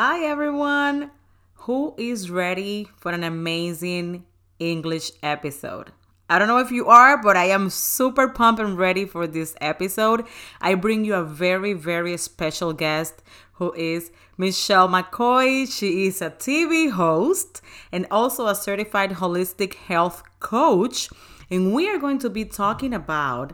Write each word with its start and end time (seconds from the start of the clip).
Hi, 0.00 0.26
everyone. 0.26 1.10
Who 1.66 1.92
is 1.98 2.30
ready 2.30 2.86
for 2.98 3.10
an 3.10 3.24
amazing 3.24 4.26
English 4.60 5.10
episode? 5.24 5.90
I 6.30 6.38
don't 6.38 6.46
know 6.46 6.60
if 6.60 6.70
you 6.70 6.86
are, 6.86 7.20
but 7.20 7.36
I 7.36 7.46
am 7.46 7.68
super 7.68 8.28
pumped 8.28 8.60
and 8.60 8.78
ready 8.78 9.06
for 9.06 9.26
this 9.26 9.56
episode. 9.60 10.24
I 10.60 10.76
bring 10.76 11.04
you 11.04 11.16
a 11.16 11.24
very, 11.24 11.72
very 11.72 12.16
special 12.16 12.72
guest 12.72 13.24
who 13.54 13.72
is 13.72 14.12
Michelle 14.36 14.88
MacCoy. 14.88 15.66
She 15.68 16.06
is 16.06 16.22
a 16.22 16.30
TV 16.30 16.92
host 16.92 17.60
and 17.90 18.06
also 18.08 18.46
a 18.46 18.54
certified 18.54 19.14
holistic 19.14 19.74
health 19.74 20.22
coach. 20.38 21.10
And 21.50 21.74
we 21.74 21.88
are 21.90 21.98
going 21.98 22.20
to 22.20 22.30
be 22.30 22.44
talking 22.44 22.94
about 22.94 23.52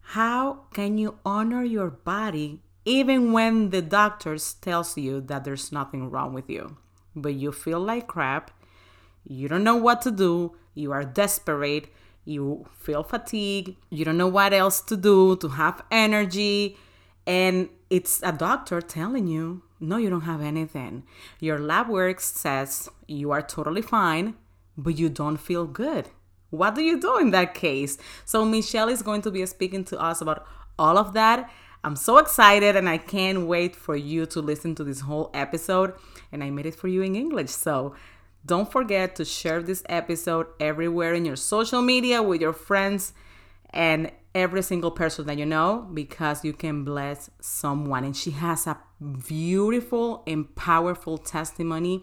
how 0.00 0.60
can 0.72 0.96
you 0.96 1.18
honor 1.22 1.62
your 1.62 1.90
body 1.90 2.62
even 2.86 3.32
when 3.32 3.70
the 3.70 3.82
doctors 3.82 4.54
tells 4.54 4.96
you 4.96 5.20
that 5.22 5.44
there's 5.44 5.72
nothing 5.72 6.08
wrong 6.08 6.32
with 6.32 6.48
you. 6.48 6.76
But 7.14 7.34
you 7.34 7.50
feel 7.50 7.80
like 7.80 8.06
crap. 8.06 8.52
You 9.28 9.48
don't 9.48 9.64
know 9.64 9.76
what 9.76 10.00
to 10.02 10.10
do. 10.12 10.54
You 10.74 10.92
are 10.92 11.04
desperate. 11.04 11.88
You 12.24 12.66
feel 12.72 13.04
fatigue 13.04 13.76
you 13.88 14.04
don't 14.04 14.16
know 14.16 14.26
what 14.26 14.52
else 14.52 14.80
to 14.80 14.96
do 14.96 15.36
to 15.36 15.48
have 15.48 15.82
energy. 15.90 16.76
And 17.24 17.68
it's 17.88 18.20
a 18.22 18.32
doctor 18.32 18.80
telling 18.80 19.26
you 19.26 19.62
no 19.78 19.96
you 19.96 20.10
don't 20.10 20.22
have 20.22 20.40
anything. 20.40 21.04
Your 21.40 21.58
lab 21.58 21.88
work 21.88 22.20
says 22.20 22.88
you 23.06 23.30
are 23.30 23.42
totally 23.42 23.82
fine 23.82 24.34
but 24.76 24.98
you 24.98 25.08
don't 25.08 25.36
feel 25.36 25.66
good. 25.66 26.08
What 26.50 26.74
do 26.74 26.82
you 26.82 27.00
do 27.00 27.18
in 27.18 27.30
that 27.30 27.54
case? 27.54 27.98
So 28.24 28.44
michelle 28.44 28.88
is 28.88 29.02
going 29.02 29.22
to 29.22 29.30
be 29.30 29.44
speaking 29.46 29.84
to 29.84 29.98
us 30.00 30.20
about 30.20 30.46
all 30.78 30.98
of 30.98 31.12
that 31.14 31.50
I'm 31.86 31.94
so 31.94 32.18
excited 32.18 32.74
and 32.74 32.88
I 32.88 32.98
can't 32.98 33.46
wait 33.46 33.76
for 33.76 33.94
you 33.94 34.26
to 34.26 34.40
listen 34.40 34.74
to 34.74 34.82
this 34.82 35.02
whole 35.02 35.30
episode. 35.32 35.94
And 36.32 36.42
I 36.42 36.50
made 36.50 36.66
it 36.66 36.74
for 36.74 36.88
you 36.88 37.02
in 37.02 37.14
English. 37.14 37.50
So 37.50 37.94
don't 38.44 38.72
forget 38.72 39.14
to 39.16 39.24
share 39.24 39.62
this 39.62 39.84
episode 39.88 40.48
everywhere 40.58 41.14
in 41.14 41.24
your 41.24 41.36
social 41.36 41.82
media 41.82 42.20
with 42.24 42.40
your 42.40 42.52
friends 42.52 43.12
and 43.70 44.10
every 44.34 44.64
single 44.64 44.90
person 44.90 45.26
that 45.28 45.38
you 45.38 45.46
know 45.46 45.88
because 45.94 46.44
you 46.44 46.52
can 46.52 46.82
bless 46.82 47.30
someone. 47.40 48.02
And 48.02 48.16
she 48.16 48.32
has 48.32 48.66
a 48.66 48.78
beautiful 49.28 50.24
and 50.26 50.52
powerful 50.56 51.18
testimony 51.18 52.02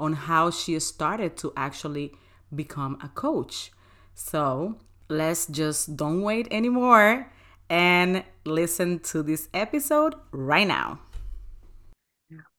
on 0.00 0.14
how 0.14 0.50
she 0.50 0.76
started 0.80 1.36
to 1.36 1.52
actually 1.56 2.16
become 2.52 2.98
a 3.00 3.06
coach. 3.06 3.70
So 4.12 4.74
let's 5.08 5.46
just 5.46 5.96
don't 5.96 6.22
wait 6.22 6.48
anymore 6.50 7.30
and 7.68 8.24
listen 8.44 9.00
to 9.00 9.22
this 9.22 9.48
episode 9.52 10.14
right 10.32 10.66
now. 10.66 11.00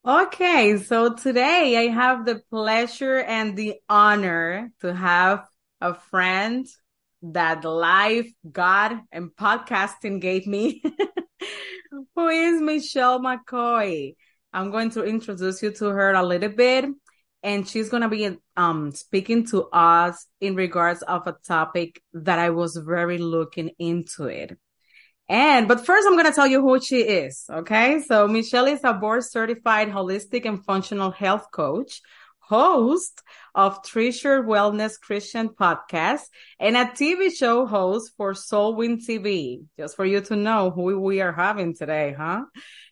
Okay, 0.05 0.77
so 0.77 1.13
today 1.13 1.77
I 1.77 1.93
have 1.93 2.25
the 2.25 2.41
pleasure 2.49 3.17
and 3.17 3.55
the 3.55 3.75
honor 3.87 4.71
to 4.81 4.93
have 4.93 5.45
a 5.79 5.93
friend 5.93 6.65
that 7.21 7.63
life, 7.63 8.31
God, 8.51 8.99
and 9.11 9.29
podcasting 9.29 10.19
gave 10.19 10.47
me, 10.47 10.81
who 12.15 12.27
is 12.27 12.61
Michelle 12.61 13.19
MacCoy. 13.19 14.15
I'm 14.53 14.71
going 14.71 14.89
to 14.91 15.03
introduce 15.03 15.61
you 15.61 15.71
to 15.73 15.85
her 15.85 16.13
a 16.13 16.25
little 16.25 16.49
bit, 16.49 16.85
and 17.43 17.67
she's 17.67 17.89
going 17.89 18.01
to 18.01 18.09
be 18.09 18.37
um, 18.57 18.91
speaking 18.91 19.45
to 19.47 19.69
us 19.69 20.25
in 20.39 20.55
regards 20.55 21.03
of 21.03 21.27
a 21.27 21.37
topic 21.47 22.01
that 22.13 22.39
I 22.39 22.49
was 22.49 22.75
very 22.75 23.19
looking 23.19 23.69
into 23.77 24.25
it. 24.25 24.57
And, 25.31 25.65
but 25.69 25.85
first 25.85 26.05
I'm 26.05 26.15
going 26.15 26.25
to 26.25 26.33
tell 26.33 26.45
you 26.45 26.59
who 26.59 26.81
she 26.81 26.97
is. 26.97 27.45
Okay. 27.49 28.01
So 28.01 28.27
Michelle 28.27 28.67
is 28.67 28.81
a 28.83 28.91
board 28.91 29.23
certified 29.23 29.87
holistic 29.87 30.45
and 30.45 30.61
functional 30.61 31.09
health 31.09 31.45
coach, 31.53 32.01
host 32.39 33.21
of 33.55 33.81
Treasured 33.81 34.45
Wellness 34.45 34.99
Christian 34.99 35.47
podcast 35.47 36.23
and 36.59 36.75
a 36.75 36.83
TV 36.83 37.33
show 37.33 37.65
host 37.65 38.11
for 38.17 38.33
Soulwind 38.33 39.07
TV. 39.07 39.63
Just 39.77 39.95
for 39.95 40.03
you 40.03 40.19
to 40.19 40.35
know 40.35 40.69
who 40.69 40.99
we 40.99 41.21
are 41.21 41.31
having 41.31 41.77
today, 41.77 42.13
huh? 42.13 42.43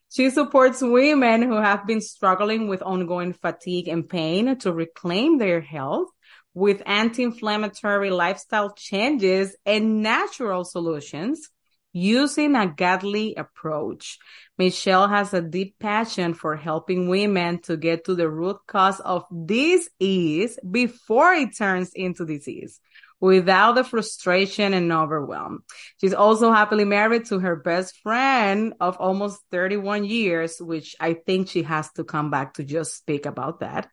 She 0.09 0.29
supports 0.29 0.81
women 0.81 1.41
who 1.41 1.57
have 1.57 1.85
been 1.85 1.99
struggling 1.99 2.69
with 2.69 2.81
ongoing 2.81 3.33
fatigue 3.33 3.89
and 3.89 4.07
pain 4.07 4.57
to 4.59 4.71
reclaim 4.71 5.39
their 5.39 5.59
health 5.59 6.07
with 6.53 6.83
anti-inflammatory 6.85 8.11
lifestyle 8.11 8.71
changes 8.71 9.57
and 9.65 10.01
natural 10.01 10.63
solutions 10.63 11.49
using 11.93 12.55
a 12.55 12.67
godly 12.67 13.35
approach. 13.35 14.19
Michelle 14.57 15.07
has 15.07 15.33
a 15.33 15.41
deep 15.41 15.79
passion 15.79 16.33
for 16.33 16.55
helping 16.55 17.09
women 17.09 17.61
to 17.63 17.77
get 17.77 18.05
to 18.05 18.15
the 18.15 18.29
root 18.29 18.57
cause 18.67 18.99
of 18.99 19.25
disease 19.45 20.59
before 20.69 21.33
it 21.33 21.57
turns 21.57 21.91
into 21.93 22.25
disease 22.25 22.79
without 23.21 23.73
the 23.73 23.83
frustration 23.83 24.73
and 24.73 24.91
overwhelm. 24.91 25.63
She's 25.99 26.13
also 26.13 26.51
happily 26.51 26.85
married 26.85 27.25
to 27.25 27.39
her 27.39 27.55
best 27.55 27.99
friend 28.01 28.73
of 28.79 28.97
almost 28.97 29.41
31 29.51 30.05
years, 30.05 30.57
which 30.59 30.95
I 30.99 31.13
think 31.13 31.49
she 31.49 31.63
has 31.63 31.91
to 31.93 32.03
come 32.03 32.31
back 32.31 32.55
to 32.55 32.63
just 32.63 32.95
speak 32.95 33.25
about 33.25 33.59
that. 33.59 33.89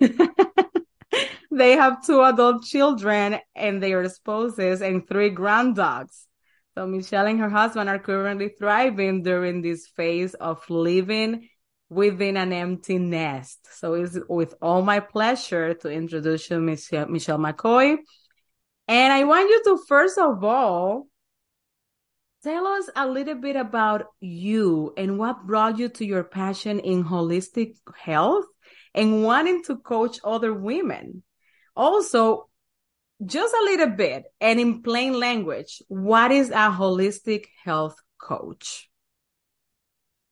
they 1.50 1.72
have 1.72 2.06
two 2.06 2.22
adult 2.22 2.64
children 2.64 3.38
and 3.54 3.82
their 3.82 4.08
spouses 4.08 4.82
and 4.82 5.06
three 5.06 5.30
grand 5.30 5.74
dogs. 5.76 6.26
So 6.76 6.86
Michelle 6.86 7.26
and 7.26 7.40
her 7.40 7.50
husband 7.50 7.88
are 7.88 7.98
currently 7.98 8.50
thriving 8.58 9.22
during 9.22 9.60
this 9.60 9.88
phase 9.88 10.34
of 10.34 10.62
living 10.70 11.48
within 11.88 12.36
an 12.36 12.52
empty 12.52 12.98
nest. 12.98 13.66
So 13.72 13.94
it's 13.94 14.18
with 14.28 14.54
all 14.62 14.82
my 14.82 15.00
pleasure 15.00 15.74
to 15.74 15.88
introduce 15.88 16.48
you, 16.48 16.60
Michelle, 16.60 17.08
Michelle 17.08 17.38
MacCoy. 17.38 17.96
And 18.86 19.12
I 19.12 19.24
want 19.24 19.50
you 19.50 19.62
to 19.64 19.78
first 19.88 20.18
of 20.18 20.44
all 20.44 21.08
tell 22.42 22.66
us 22.66 22.88
a 22.96 23.06
little 23.06 23.34
bit 23.34 23.56
about 23.56 24.06
you 24.20 24.94
and 24.96 25.18
what 25.18 25.46
brought 25.46 25.78
you 25.78 25.88
to 25.88 26.04
your 26.06 26.24
passion 26.24 26.78
in 26.80 27.04
holistic 27.04 27.74
health 27.96 28.46
and 28.94 29.22
wanting 29.22 29.62
to 29.64 29.76
coach 29.76 30.18
other 30.24 30.54
women. 30.54 31.22
Also, 31.76 32.49
just 33.24 33.54
a 33.54 33.64
little 33.64 33.90
bit 33.90 34.24
and 34.40 34.58
in 34.60 34.82
plain 34.82 35.18
language, 35.18 35.82
what 35.88 36.30
is 36.30 36.50
a 36.50 36.70
holistic 36.70 37.46
health 37.64 37.96
coach? 38.18 38.88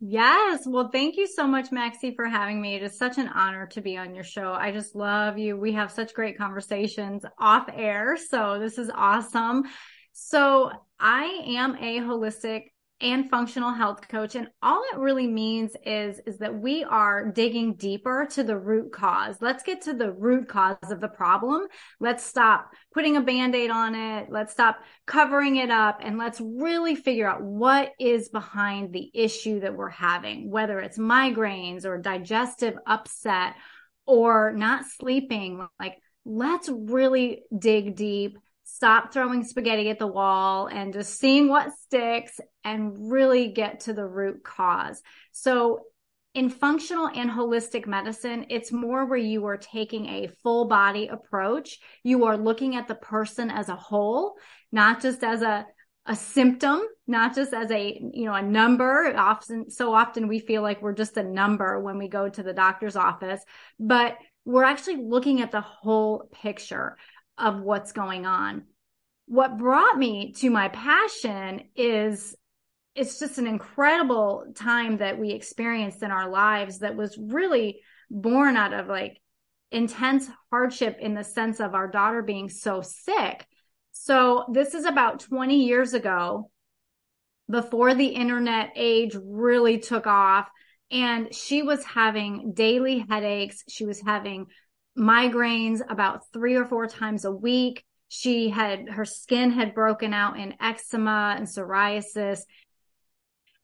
Yes. 0.01 0.63
Well, 0.65 0.91
thank 0.93 1.17
you 1.17 1.27
so 1.27 1.47
much, 1.47 1.73
Maxie, 1.73 2.15
for 2.15 2.27
having 2.27 2.61
me. 2.61 2.77
It 2.77 2.85
is 2.85 2.97
such 2.97 3.19
an 3.19 3.29
honor 3.29 3.67
to 3.69 3.81
be 3.81 3.97
on 3.97 4.15
your 4.15 4.23
show. 4.23 4.53
I 4.53 4.71
just 4.71 4.95
love 4.95 5.39
you. 5.39 5.57
We 5.57 5.73
have 5.73 5.91
such 5.91 6.15
great 6.15 6.39
conversations 6.39 7.25
off 7.39 7.69
air. 7.75 8.17
So 8.17 8.61
this 8.61 8.79
is 8.79 8.91
awesome. 8.95 9.65
So 10.13 10.71
I 11.01 11.43
am 11.49 11.75
a 11.77 11.99
holistic 11.99 12.67
and 13.01 13.31
functional 13.31 13.73
health 13.73 14.09
coach 14.09 14.35
and 14.35 14.49
all 14.61 14.83
it 14.93 14.99
really 14.99 15.29
means 15.29 15.73
is 15.85 16.21
is 16.27 16.39
that 16.39 16.59
we 16.59 16.83
are 16.83 17.31
digging 17.31 17.75
deeper 17.75 18.27
to 18.31 18.43
the 18.43 18.59
root 18.59 18.93
cause. 18.93 19.37
Let's 19.41 19.63
get 19.63 19.83
to 19.83 19.95
the 19.95 20.11
root 20.11 20.49
cause 20.49 20.77
of 20.91 21.01
the 21.01 21.09
problem. 21.09 21.69
Let's 22.01 22.25
stop 22.25 22.73
putting 22.93 23.17
a 23.17 23.21
band-aid 23.21 23.71
on 23.71 23.95
it. 23.95 24.29
Let's 24.31 24.53
stop 24.53 24.79
covering 25.07 25.57
it 25.57 25.71
up 25.71 26.01
and 26.03 26.19
let's 26.19 26.41
really 26.41 26.97
figure 26.97 27.29
out 27.29 27.43
what 27.43 27.93
is 28.01 28.29
behind 28.31 28.93
the 28.93 29.11
issue 29.15 29.61
that 29.61 29.77
we're 29.77 29.89
having 29.89 30.51
whether 30.51 30.81
it's 30.81 30.99
migraines 30.99 31.85
or 31.85 31.99
digestive 31.99 32.75
upset 32.87 33.55
or 34.07 34.53
not 34.53 34.85
sleeping. 34.87 35.67
Like 35.79 35.99
let's 36.25 36.69
really 36.69 37.43
dig 37.57 37.97
deep 37.97 38.39
stop 38.71 39.13
throwing 39.13 39.43
spaghetti 39.43 39.89
at 39.89 39.99
the 39.99 40.07
wall 40.07 40.67
and 40.67 40.93
just 40.93 41.19
seeing 41.19 41.49
what 41.49 41.73
sticks 41.73 42.39
and 42.65 43.11
really 43.11 43.49
get 43.49 43.81
to 43.81 43.95
the 43.95 44.05
root 44.05 44.45
cause. 44.45 45.03
So 45.33 45.81
in 46.35 46.51
functional 46.51 47.09
and 47.09 47.31
holistic 47.31 47.87
medicine, 47.87 48.47
it's 48.51 48.71
more 48.71 49.07
where 49.07 49.19
you 49.19 49.47
are 49.47 49.57
taking 49.57 50.07
a 50.07 50.29
full 50.43 50.67
body 50.67 51.09
approach. 51.09 51.79
You 52.05 52.27
are 52.27 52.37
looking 52.37 52.77
at 52.77 52.87
the 52.87 52.95
person 52.95 53.51
as 53.51 53.71
a 53.71 53.75
whole, 53.75 54.35
not 54.71 55.01
just 55.01 55.25
as 55.25 55.43
a 55.43 55.67
a 56.07 56.17
symptom, 56.17 56.81
not 57.07 57.35
just 57.35 57.53
as 57.53 57.71
a, 57.71 58.01
you 58.15 58.25
know, 58.25 58.33
a 58.33 58.41
number. 58.41 59.15
Often, 59.15 59.71
so 59.71 59.93
often 59.93 60.27
we 60.27 60.39
feel 60.39 60.63
like 60.63 60.81
we're 60.81 60.95
just 60.95 61.19
a 61.19 61.23
number 61.23 61.81
when 61.81 61.99
we 61.99 62.09
go 62.09 62.31
to 62.31 62.43
the 62.43 62.55
doctor's 62.55 62.97
office, 62.97 63.43
but 63.79 64.17
we're 64.47 64.65
actually 64.65 64.97
looking 64.97 65.43
at 65.43 65.51
the 65.51 65.61
whole 65.61 66.31
picture 66.33 66.97
of 67.39 67.61
what's 67.61 67.93
going 67.93 68.27
on. 68.27 68.65
What 69.27 69.59
brought 69.59 69.97
me 69.97 70.33
to 70.39 70.51
my 70.51 70.69
passion 70.69 71.63
is 71.77 72.35
it's 72.95 73.19
just 73.19 73.39
an 73.39 73.47
incredible 73.47 74.47
time 74.57 74.99
that 74.99 75.19
we 75.19 75.31
experienced 75.31 76.03
in 76.03 76.11
our 76.11 76.29
lives 76.29 76.81
that 76.81 76.97
was 76.97 77.17
really 77.19 77.81
born 78.11 78.57
out 78.57 78.73
of 78.73 78.89
like 78.89 79.21
intense 79.71 80.27
hardship 80.51 80.97
in 80.99 81.15
the 81.15 81.23
sense 81.23 81.61
of 81.61 81.75
our 81.75 81.87
daughter 81.87 82.23
being 82.23 82.49
so 82.49 82.81
sick. 82.81 83.47
So 83.93 84.47
this 84.53 84.75
is 84.75 84.85
about 84.85 85.21
20 85.21 85.65
years 85.65 85.93
ago 85.95 86.51
before 87.51 87.95
the 87.95 88.07
internet 88.07 88.73
age 88.77 89.17
really 89.23 89.79
took 89.79 90.07
off 90.07 90.49
And 90.91 91.35
she 91.35 91.63
was 91.63 91.85
having 91.85 92.53
daily 92.55 93.05
headaches. 93.09 93.63
She 93.69 93.85
was 93.85 94.01
having 94.01 94.47
migraines 94.99 95.81
about 95.89 96.31
three 96.33 96.57
or 96.57 96.65
four 96.65 96.87
times 96.87 97.25
a 97.25 97.33
week. 97.33 97.85
She 98.09 98.49
had 98.49 98.89
her 98.89 99.05
skin 99.05 99.51
had 99.51 99.75
broken 99.75 100.13
out 100.13 100.39
in 100.39 100.55
eczema 100.61 101.35
and 101.37 101.47
psoriasis. 101.47 102.41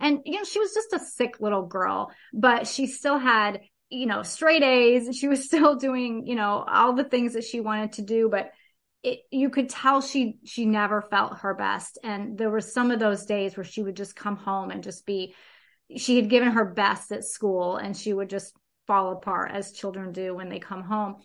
And, 0.01 0.21
you 0.25 0.37
know, 0.37 0.45
she 0.45 0.59
was 0.59 0.75
just 0.75 0.93
a 0.93 0.99
sick 0.99 1.41
little 1.41 1.67
girl, 1.67 2.13
but 2.33 2.67
she 2.67 2.87
still 2.87 3.19
had, 3.19 3.61
you 3.89 4.07
know, 4.07 4.23
straight 4.23 4.63
A's. 4.63 5.17
She 5.17 5.29
was 5.29 5.45
still 5.47 5.77
doing, 5.77 6.27
you 6.27 6.35
know, 6.35 6.65
all 6.67 6.93
the 6.93 7.05
things 7.05 7.35
that 7.35 7.45
she 7.45 7.61
wanted 7.61 7.93
to 7.93 8.03
do, 8.03 8.29
but 8.29 8.51
it, 9.03 9.21
you 9.31 9.51
could 9.51 9.69
tell 9.69 10.01
she, 10.01 10.39
she 10.45 10.67
never 10.67 11.03
felt 11.03 11.39
her 11.39 11.55
best. 11.55 11.99
And 12.03 12.39
there 12.39 12.51
were 12.51 12.61
some 12.61 12.91
of 12.91 13.01
those 13.01 13.27
days 13.27 13.57
where 13.57 13.65
she 13.65 13.83
would 13.83 13.97
just 13.97 14.17
come 14.17 14.37
home 14.37 14.71
and 14.71 14.83
just 14.83 15.05
be, 15.05 15.35
she 15.97 16.17
had 16.17 16.31
given 16.31 16.53
her 16.53 16.65
best 16.65 17.13
at 17.13 17.25
school 17.25 17.77
and 17.77 17.97
she 17.97 18.13
would 18.13 18.31
just 18.31 18.55
fall 18.87 19.13
apart 19.13 19.51
as 19.53 19.73
children 19.73 20.13
do 20.13 20.35
when 20.35 20.49
they 20.49 20.59
come 20.59 20.83
home. 20.83 21.17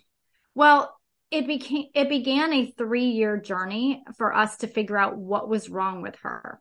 Well, 0.55 0.95
it 1.31 1.45
became 1.45 1.85
it 1.93 2.09
began 2.09 2.53
a 2.53 2.71
3-year 2.71 3.37
journey 3.37 4.03
for 4.17 4.33
us 4.33 4.57
to 4.57 4.67
figure 4.67 4.97
out 4.97 5.17
what 5.17 5.47
was 5.47 5.69
wrong 5.69 6.01
with 6.01 6.15
her. 6.23 6.59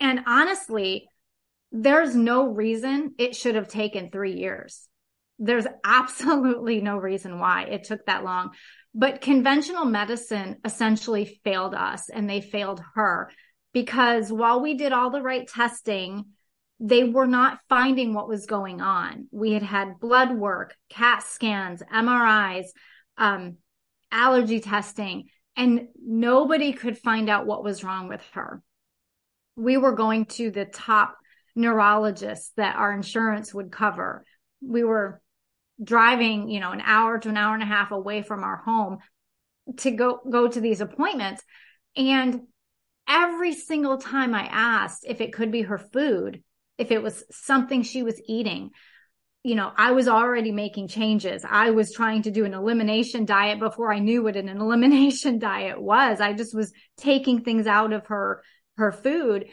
And 0.00 0.20
honestly, 0.26 1.08
there's 1.72 2.14
no 2.14 2.46
reason 2.46 3.14
it 3.18 3.36
should 3.36 3.54
have 3.54 3.68
taken 3.68 4.10
3 4.10 4.32
years. 4.32 4.88
There's 5.38 5.66
absolutely 5.84 6.80
no 6.80 6.96
reason 6.96 7.38
why 7.38 7.64
it 7.64 7.84
took 7.84 8.04
that 8.06 8.24
long. 8.24 8.50
But 8.94 9.20
conventional 9.20 9.84
medicine 9.84 10.56
essentially 10.64 11.38
failed 11.44 11.74
us 11.74 12.08
and 12.08 12.28
they 12.28 12.40
failed 12.40 12.82
her 12.94 13.30
because 13.74 14.32
while 14.32 14.62
we 14.62 14.74
did 14.74 14.92
all 14.92 15.10
the 15.10 15.20
right 15.20 15.46
testing, 15.46 16.24
they 16.78 17.04
were 17.04 17.26
not 17.26 17.60
finding 17.68 18.12
what 18.12 18.28
was 18.28 18.46
going 18.46 18.80
on. 18.80 19.28
We 19.30 19.52
had 19.52 19.62
had 19.62 19.98
blood 20.00 20.32
work, 20.32 20.74
CAT 20.90 21.22
scans, 21.22 21.82
MRIs, 21.82 22.66
um, 23.16 23.56
allergy 24.12 24.60
testing, 24.60 25.28
and 25.56 25.88
nobody 26.04 26.72
could 26.72 26.98
find 26.98 27.30
out 27.30 27.46
what 27.46 27.64
was 27.64 27.82
wrong 27.82 28.08
with 28.08 28.22
her. 28.32 28.62
We 29.56 29.78
were 29.78 29.92
going 29.92 30.26
to 30.26 30.50
the 30.50 30.66
top 30.66 31.16
neurologists 31.54 32.52
that 32.56 32.76
our 32.76 32.92
insurance 32.92 33.54
would 33.54 33.72
cover. 33.72 34.24
We 34.60 34.84
were 34.84 35.22
driving, 35.82 36.48
you 36.50 36.60
know, 36.60 36.72
an 36.72 36.82
hour 36.82 37.18
to 37.18 37.28
an 37.30 37.36
hour 37.38 37.54
and 37.54 37.62
a 37.62 37.66
half 37.66 37.90
away 37.90 38.22
from 38.22 38.44
our 38.44 38.56
home 38.56 38.98
to 39.78 39.90
go 39.90 40.20
go 40.30 40.46
to 40.46 40.60
these 40.60 40.80
appointments 40.80 41.42
and 41.96 42.42
every 43.08 43.52
single 43.52 43.98
time 43.98 44.34
I 44.34 44.46
asked 44.46 45.04
if 45.06 45.20
it 45.20 45.32
could 45.32 45.50
be 45.50 45.62
her 45.62 45.78
food, 45.78 46.42
if 46.78 46.90
it 46.90 47.02
was 47.02 47.24
something 47.30 47.82
she 47.82 48.02
was 48.02 48.20
eating, 48.26 48.70
you 49.42 49.54
know, 49.54 49.70
I 49.76 49.92
was 49.92 50.08
already 50.08 50.50
making 50.50 50.88
changes. 50.88 51.44
I 51.48 51.70
was 51.70 51.92
trying 51.92 52.22
to 52.22 52.30
do 52.30 52.44
an 52.44 52.54
elimination 52.54 53.24
diet 53.24 53.60
before 53.60 53.92
I 53.92 54.00
knew 54.00 54.22
what 54.22 54.36
an 54.36 54.48
elimination 54.60 55.38
diet 55.38 55.80
was. 55.80 56.20
I 56.20 56.32
just 56.32 56.54
was 56.54 56.72
taking 56.96 57.42
things 57.42 57.66
out 57.66 57.92
of 57.92 58.06
her, 58.06 58.42
her 58.76 58.92
food 58.92 59.46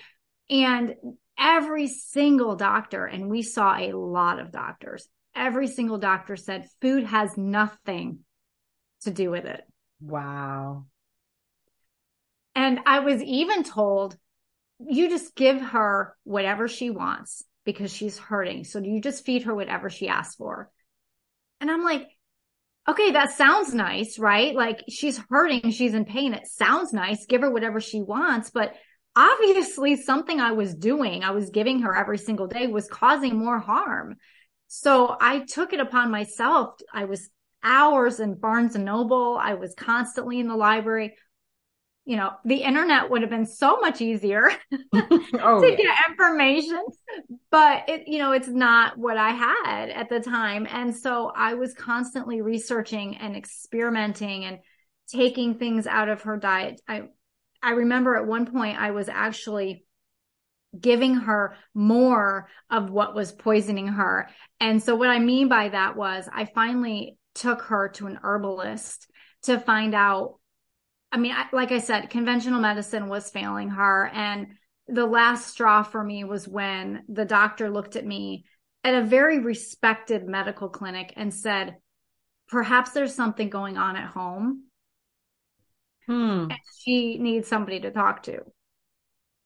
and 0.49 0.95
every 1.37 1.87
single 1.87 2.55
doctor, 2.55 3.05
and 3.05 3.29
we 3.29 3.41
saw 3.41 3.77
a 3.77 3.91
lot 3.93 4.39
of 4.39 4.51
doctors, 4.51 5.07
every 5.35 5.67
single 5.67 5.97
doctor 5.97 6.35
said 6.35 6.67
food 6.81 7.03
has 7.03 7.37
nothing 7.37 8.19
to 9.01 9.11
do 9.11 9.29
with 9.29 9.45
it. 9.45 9.61
Wow. 10.01 10.85
And 12.55 12.79
I 12.85 12.99
was 12.99 13.21
even 13.21 13.63
told 13.63 14.17
you 14.79 15.09
just 15.09 15.35
give 15.35 15.61
her 15.61 16.15
whatever 16.23 16.67
she 16.67 16.89
wants 16.89 17.43
because 17.65 17.93
she's 17.93 18.17
hurting. 18.17 18.63
So 18.63 18.79
you 18.79 19.01
just 19.01 19.25
feed 19.25 19.43
her 19.43 19.55
whatever 19.55 19.89
she 19.89 20.07
asks 20.07 20.35
for. 20.35 20.69
And 21.61 21.71
I'm 21.71 21.83
like, 21.83 22.07
okay, 22.87 23.11
that 23.11 23.31
sounds 23.31 23.73
nice, 23.73 24.19
right? 24.19 24.53
Like 24.53 24.83
she's 24.89 25.21
hurting, 25.29 25.71
she's 25.71 25.93
in 25.93 26.05
pain. 26.05 26.33
It 26.33 26.47
sounds 26.47 26.91
nice. 26.91 27.25
Give 27.25 27.41
her 27.41 27.51
whatever 27.51 27.79
she 27.79 28.01
wants. 28.01 28.49
But 28.49 28.73
obviously 29.15 29.95
something 29.95 30.39
I 30.39 30.51
was 30.51 30.75
doing, 30.75 31.23
I 31.23 31.31
was 31.31 31.49
giving 31.49 31.81
her 31.81 31.95
every 31.95 32.17
single 32.17 32.47
day 32.47 32.67
was 32.67 32.87
causing 32.87 33.37
more 33.37 33.59
harm. 33.59 34.17
So 34.67 35.15
I 35.21 35.39
took 35.39 35.71
it 35.71 35.79
upon 35.79 36.11
myself. 36.11 36.79
I 36.93 37.05
was 37.05 37.29
hours 37.63 38.19
in 38.19 38.35
Barnes 38.35 38.75
and 38.75 38.85
Noble. 38.85 39.37
I 39.39 39.53
was 39.53 39.73
constantly 39.75 40.39
in 40.39 40.47
the 40.47 40.55
library 40.55 41.15
you 42.05 42.17
know, 42.17 42.31
the 42.43 42.57
internet 42.57 43.09
would 43.09 43.21
have 43.21 43.29
been 43.29 43.45
so 43.45 43.79
much 43.79 44.01
easier 44.01 44.49
oh, 44.93 45.61
to 45.61 45.69
yeah. 45.69 45.75
get 45.77 45.97
information, 46.09 46.83
but 47.49 47.87
it, 47.87 48.07
you 48.07 48.19
know, 48.19 48.33
it's 48.33 48.49
not 48.49 48.97
what 48.97 49.17
I 49.17 49.29
had 49.29 49.89
at 49.89 50.09
the 50.09 50.19
time. 50.19 50.67
And 50.69 50.95
so 50.95 51.31
I 51.33 51.53
was 51.53 51.73
constantly 51.73 52.41
researching 52.41 53.17
and 53.17 53.37
experimenting 53.37 54.43
and 54.43 54.59
taking 55.07 55.55
things 55.55 55.87
out 55.87 56.09
of 56.09 56.23
her 56.23 56.37
diet. 56.37 56.81
I, 56.87 57.03
I 57.61 57.71
remember 57.71 58.17
at 58.17 58.27
one 58.27 58.47
point 58.47 58.79
I 58.79 58.91
was 58.91 59.07
actually 59.07 59.85
giving 60.77 61.15
her 61.15 61.55
more 61.73 62.49
of 62.69 62.89
what 62.89 63.15
was 63.15 63.31
poisoning 63.31 63.87
her. 63.87 64.29
And 64.59 64.81
so 64.83 64.95
what 64.95 65.09
I 65.09 65.19
mean 65.19 65.47
by 65.47 65.69
that 65.69 65.95
was 65.95 66.27
I 66.33 66.45
finally 66.45 67.17
took 67.35 67.61
her 67.63 67.89
to 67.89 68.07
an 68.07 68.19
herbalist 68.23 69.07
to 69.43 69.59
find 69.59 69.93
out 69.93 70.39
I 71.13 71.17
mean, 71.17 71.31
I, 71.31 71.45
like 71.53 71.71
I 71.71 71.77
said, 71.77 72.09
conventional 72.09 72.59
medicine 72.59 73.07
was 73.07 73.29
failing 73.29 73.69
her. 73.69 74.07
And 74.07 74.47
the 74.87 75.05
last 75.05 75.47
straw 75.47 75.83
for 75.83 76.03
me 76.03 76.23
was 76.23 76.47
when 76.47 77.03
the 77.07 77.23
doctor 77.23 77.69
looked 77.69 77.95
at 77.95 78.05
me 78.05 78.45
at 78.83 78.95
a 78.95 79.05
very 79.05 79.37
respected 79.39 80.27
medical 80.27 80.69
clinic 80.69 81.13
and 81.15 81.31
said, 81.31 81.77
perhaps 82.47 82.91
there's 82.91 83.13
something 83.13 83.49
going 83.51 83.77
on 83.77 83.95
at 83.95 84.09
home. 84.09 84.63
Hmm. 86.07 86.47
And 86.49 86.59
she 86.79 87.19
needs 87.19 87.47
somebody 87.47 87.79
to 87.81 87.91
talk 87.91 88.23
to. 88.23 88.39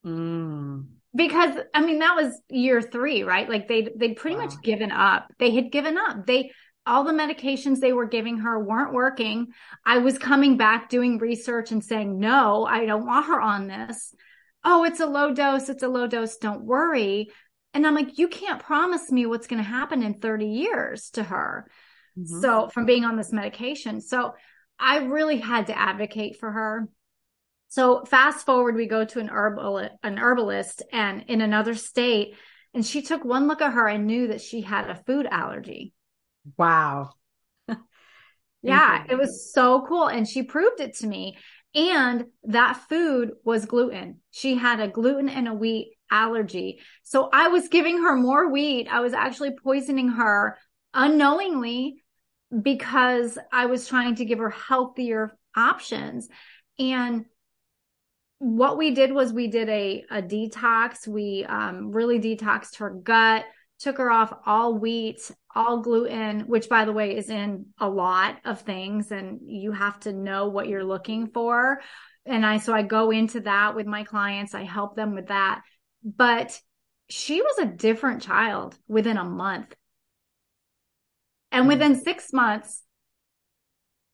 Hmm. 0.05 0.81
Because 1.13 1.57
I 1.73 1.85
mean 1.85 1.99
that 1.99 2.15
was 2.15 2.39
year 2.49 2.81
three, 2.81 3.23
right? 3.23 3.49
Like 3.49 3.67
they 3.67 3.89
they'd 3.95 4.15
pretty 4.15 4.37
wow. 4.37 4.45
much 4.45 4.61
given 4.61 4.91
up. 4.91 5.27
They 5.39 5.51
had 5.51 5.71
given 5.71 5.97
up. 5.97 6.25
They 6.25 6.51
all 6.87 7.03
the 7.03 7.11
medications 7.11 7.79
they 7.79 7.93
were 7.93 8.07
giving 8.07 8.37
her 8.39 8.59
weren't 8.59 8.93
working. 8.93 9.47
I 9.85 9.99
was 9.99 10.17
coming 10.17 10.57
back 10.57 10.89
doing 10.89 11.17
research 11.17 11.71
and 11.71 11.83
saying, 11.83 12.19
no, 12.19 12.65
I 12.65 12.85
don't 12.85 13.05
want 13.05 13.27
her 13.27 13.39
on 13.39 13.67
this. 13.67 14.13
Oh, 14.63 14.83
it's 14.83 14.99
a 14.99 15.05
low 15.05 15.33
dose. 15.33 15.69
It's 15.69 15.83
a 15.83 15.87
low 15.87 16.07
dose. 16.07 16.37
Don't 16.37 16.63
worry. 16.63 17.29
And 17.73 17.85
I'm 17.85 17.95
like, 17.95 18.17
you 18.17 18.27
can't 18.27 18.63
promise 18.63 19.11
me 19.11 19.25
what's 19.25 19.47
going 19.47 19.63
to 19.63 19.69
happen 19.69 20.03
in 20.03 20.15
30 20.15 20.47
years 20.47 21.09
to 21.11 21.23
her. 21.23 21.69
Mm-hmm. 22.17 22.41
So 22.41 22.69
from 22.69 22.85
being 22.85 23.05
on 23.05 23.17
this 23.17 23.31
medication. 23.31 24.01
So 24.01 24.33
I 24.79 24.97
really 24.99 25.37
had 25.37 25.67
to 25.67 25.77
advocate 25.77 26.39
for 26.39 26.51
her. 26.51 26.89
So 27.69 28.05
fast 28.05 28.45
forward, 28.45 28.75
we 28.75 28.87
go 28.87 29.05
to 29.05 29.19
an 29.19 29.29
herbal, 29.29 29.89
an 30.01 30.17
herbalist 30.17 30.83
and 30.91 31.25
in 31.27 31.41
another 31.41 31.75
state. 31.75 32.35
And 32.73 32.85
she 32.85 33.01
took 33.01 33.25
one 33.25 33.47
look 33.47 33.61
at 33.61 33.73
her 33.73 33.87
and 33.87 34.07
knew 34.07 34.27
that 34.29 34.41
she 34.41 34.61
had 34.61 34.89
a 34.89 34.95
food 34.95 35.27
allergy. 35.29 35.93
Wow. 36.57 37.11
yeah, 38.61 39.03
it 39.09 39.17
was 39.17 39.51
so 39.53 39.85
cool. 39.87 40.07
And 40.07 40.27
she 40.27 40.43
proved 40.43 40.79
it 40.79 40.95
to 40.97 41.07
me. 41.07 41.37
And 41.75 42.25
that 42.45 42.81
food 42.89 43.31
was 43.43 43.65
gluten. 43.65 44.21
She 44.31 44.55
had 44.55 44.79
a 44.79 44.87
gluten 44.87 45.29
and 45.29 45.47
a 45.47 45.53
wheat 45.53 45.93
allergy. 46.09 46.79
So 47.03 47.29
I 47.31 47.49
was 47.49 47.67
giving 47.67 48.01
her 48.01 48.15
more 48.15 48.49
wheat. 48.49 48.87
I 48.89 49.01
was 49.01 49.13
actually 49.13 49.51
poisoning 49.51 50.09
her 50.09 50.57
unknowingly 50.93 52.03
because 52.61 53.37
I 53.51 53.65
was 53.65 53.87
trying 53.87 54.15
to 54.15 54.25
give 54.25 54.39
her 54.39 54.49
healthier 54.49 55.37
options. 55.55 56.29
And 56.79 57.25
what 58.39 58.77
we 58.77 58.91
did 58.91 59.11
was 59.11 59.33
we 59.33 59.47
did 59.47 59.67
a, 59.67 60.05
a 60.09 60.21
detox. 60.21 61.07
We 61.07 61.45
um, 61.45 61.91
really 61.91 62.19
detoxed 62.19 62.77
her 62.77 62.89
gut 62.89 63.45
took 63.79 63.97
her 63.97 64.09
off 64.09 64.33
all 64.45 64.77
wheat, 64.77 65.31
all 65.57 65.81
gluten, 65.81 66.41
which 66.41 66.69
by 66.69 66.85
the 66.85 66.93
way 66.93 67.17
is 67.17 67.29
in 67.29 67.65
a 67.79 67.89
lot 67.89 68.37
of 68.45 68.61
things 68.61 69.11
and 69.11 69.39
you 69.43 69.71
have 69.71 69.99
to 70.01 70.13
know 70.13 70.47
what 70.49 70.67
you're 70.67 70.83
looking 70.83 71.27
for. 71.27 71.81
And 72.25 72.45
I, 72.45 72.57
so 72.57 72.73
I 72.73 72.83
go 72.83 73.11
into 73.11 73.41
that 73.41 73.75
with 73.75 73.87
my 73.87 74.03
clients. 74.03 74.53
I 74.53 74.63
help 74.63 74.95
them 74.95 75.15
with 75.15 75.27
that. 75.27 75.61
But 76.03 76.59
she 77.09 77.41
was 77.41 77.57
a 77.57 77.65
different 77.65 78.21
child 78.21 78.77
within 78.87 79.17
a 79.17 79.23
month. 79.23 79.73
And 81.51 81.61
mm-hmm. 81.61 81.69
within 81.69 81.95
six 82.01 82.31
months, 82.31 82.83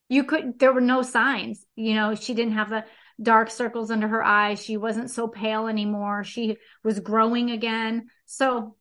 you 0.09 0.23
could, 0.23 0.59
there 0.59 0.73
were 0.73 0.81
no 0.81 1.01
signs. 1.01 1.65
You 1.75 1.95
know, 1.95 2.15
she 2.15 2.33
didn't 2.33 2.53
have 2.53 2.69
the 2.69 2.85
dark 3.21 3.50
circles 3.50 3.91
under 3.91 4.07
her 4.07 4.23
eyes. 4.23 4.63
She 4.63 4.77
wasn't 4.77 5.12
so 5.12 5.27
pale 5.27 5.67
anymore. 5.67 6.23
She 6.23 6.57
was 6.83 7.00
growing 7.00 7.51
again. 7.51 8.07
So 8.25 8.75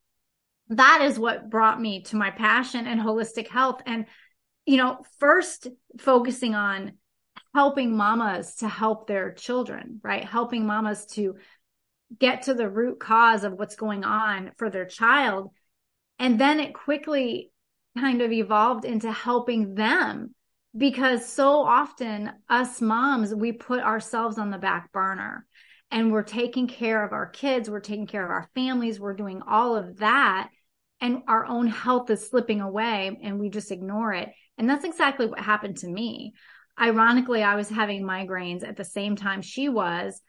that 0.78 1.02
is 1.02 1.18
what 1.18 1.50
brought 1.50 1.80
me 1.80 2.02
to 2.04 2.16
my 2.16 2.30
passion 2.30 2.86
and 2.86 3.00
holistic 3.00 3.48
health. 3.48 3.80
And, 3.86 4.06
you 4.66 4.76
know, 4.76 4.98
first 5.18 5.68
focusing 5.98 6.54
on 6.54 6.92
helping 7.54 7.96
mamas 7.96 8.56
to 8.56 8.68
help 8.68 9.06
their 9.06 9.32
children, 9.32 10.00
right? 10.02 10.24
Helping 10.24 10.66
mamas 10.66 11.06
to 11.06 11.36
get 12.18 12.42
to 12.42 12.54
the 12.54 12.68
root 12.68 13.00
cause 13.00 13.44
of 13.44 13.54
what's 13.54 13.76
going 13.76 14.04
on 14.04 14.52
for 14.56 14.70
their 14.70 14.86
child. 14.86 15.50
And 16.18 16.38
then 16.38 16.60
it 16.60 16.74
quickly 16.74 17.50
kind 17.98 18.22
of 18.22 18.32
evolved 18.32 18.84
into 18.84 19.10
helping 19.12 19.74
them 19.74 20.34
because 20.76 21.28
so 21.28 21.62
often 21.62 22.32
us 22.48 22.80
moms, 22.80 23.34
we 23.34 23.52
put 23.52 23.80
ourselves 23.80 24.38
on 24.38 24.50
the 24.50 24.58
back 24.58 24.90
burner 24.92 25.46
and 25.90 26.10
we're 26.10 26.22
taking 26.22 26.66
care 26.66 27.04
of 27.04 27.12
our 27.12 27.26
kids, 27.26 27.68
we're 27.68 27.80
taking 27.80 28.06
care 28.06 28.24
of 28.24 28.30
our 28.30 28.48
families, 28.54 28.98
we're 28.98 29.12
doing 29.12 29.42
all 29.46 29.76
of 29.76 29.98
that. 29.98 30.48
And 31.02 31.22
our 31.28 31.44
own 31.44 31.66
health 31.66 32.08
is 32.10 32.26
slipping 32.26 32.60
away 32.60 33.18
and 33.22 33.38
we 33.38 33.50
just 33.50 33.72
ignore 33.72 34.14
it. 34.14 34.30
And 34.56 34.70
that's 34.70 34.84
exactly 34.84 35.26
what 35.26 35.40
happened 35.40 35.78
to 35.78 35.88
me. 35.88 36.32
Ironically, 36.80 37.42
I 37.42 37.56
was 37.56 37.68
having 37.68 38.04
migraines 38.04 38.66
at 38.66 38.76
the 38.76 38.84
same 38.84 39.16
time 39.16 39.42
she 39.42 39.68
was. 39.68 40.22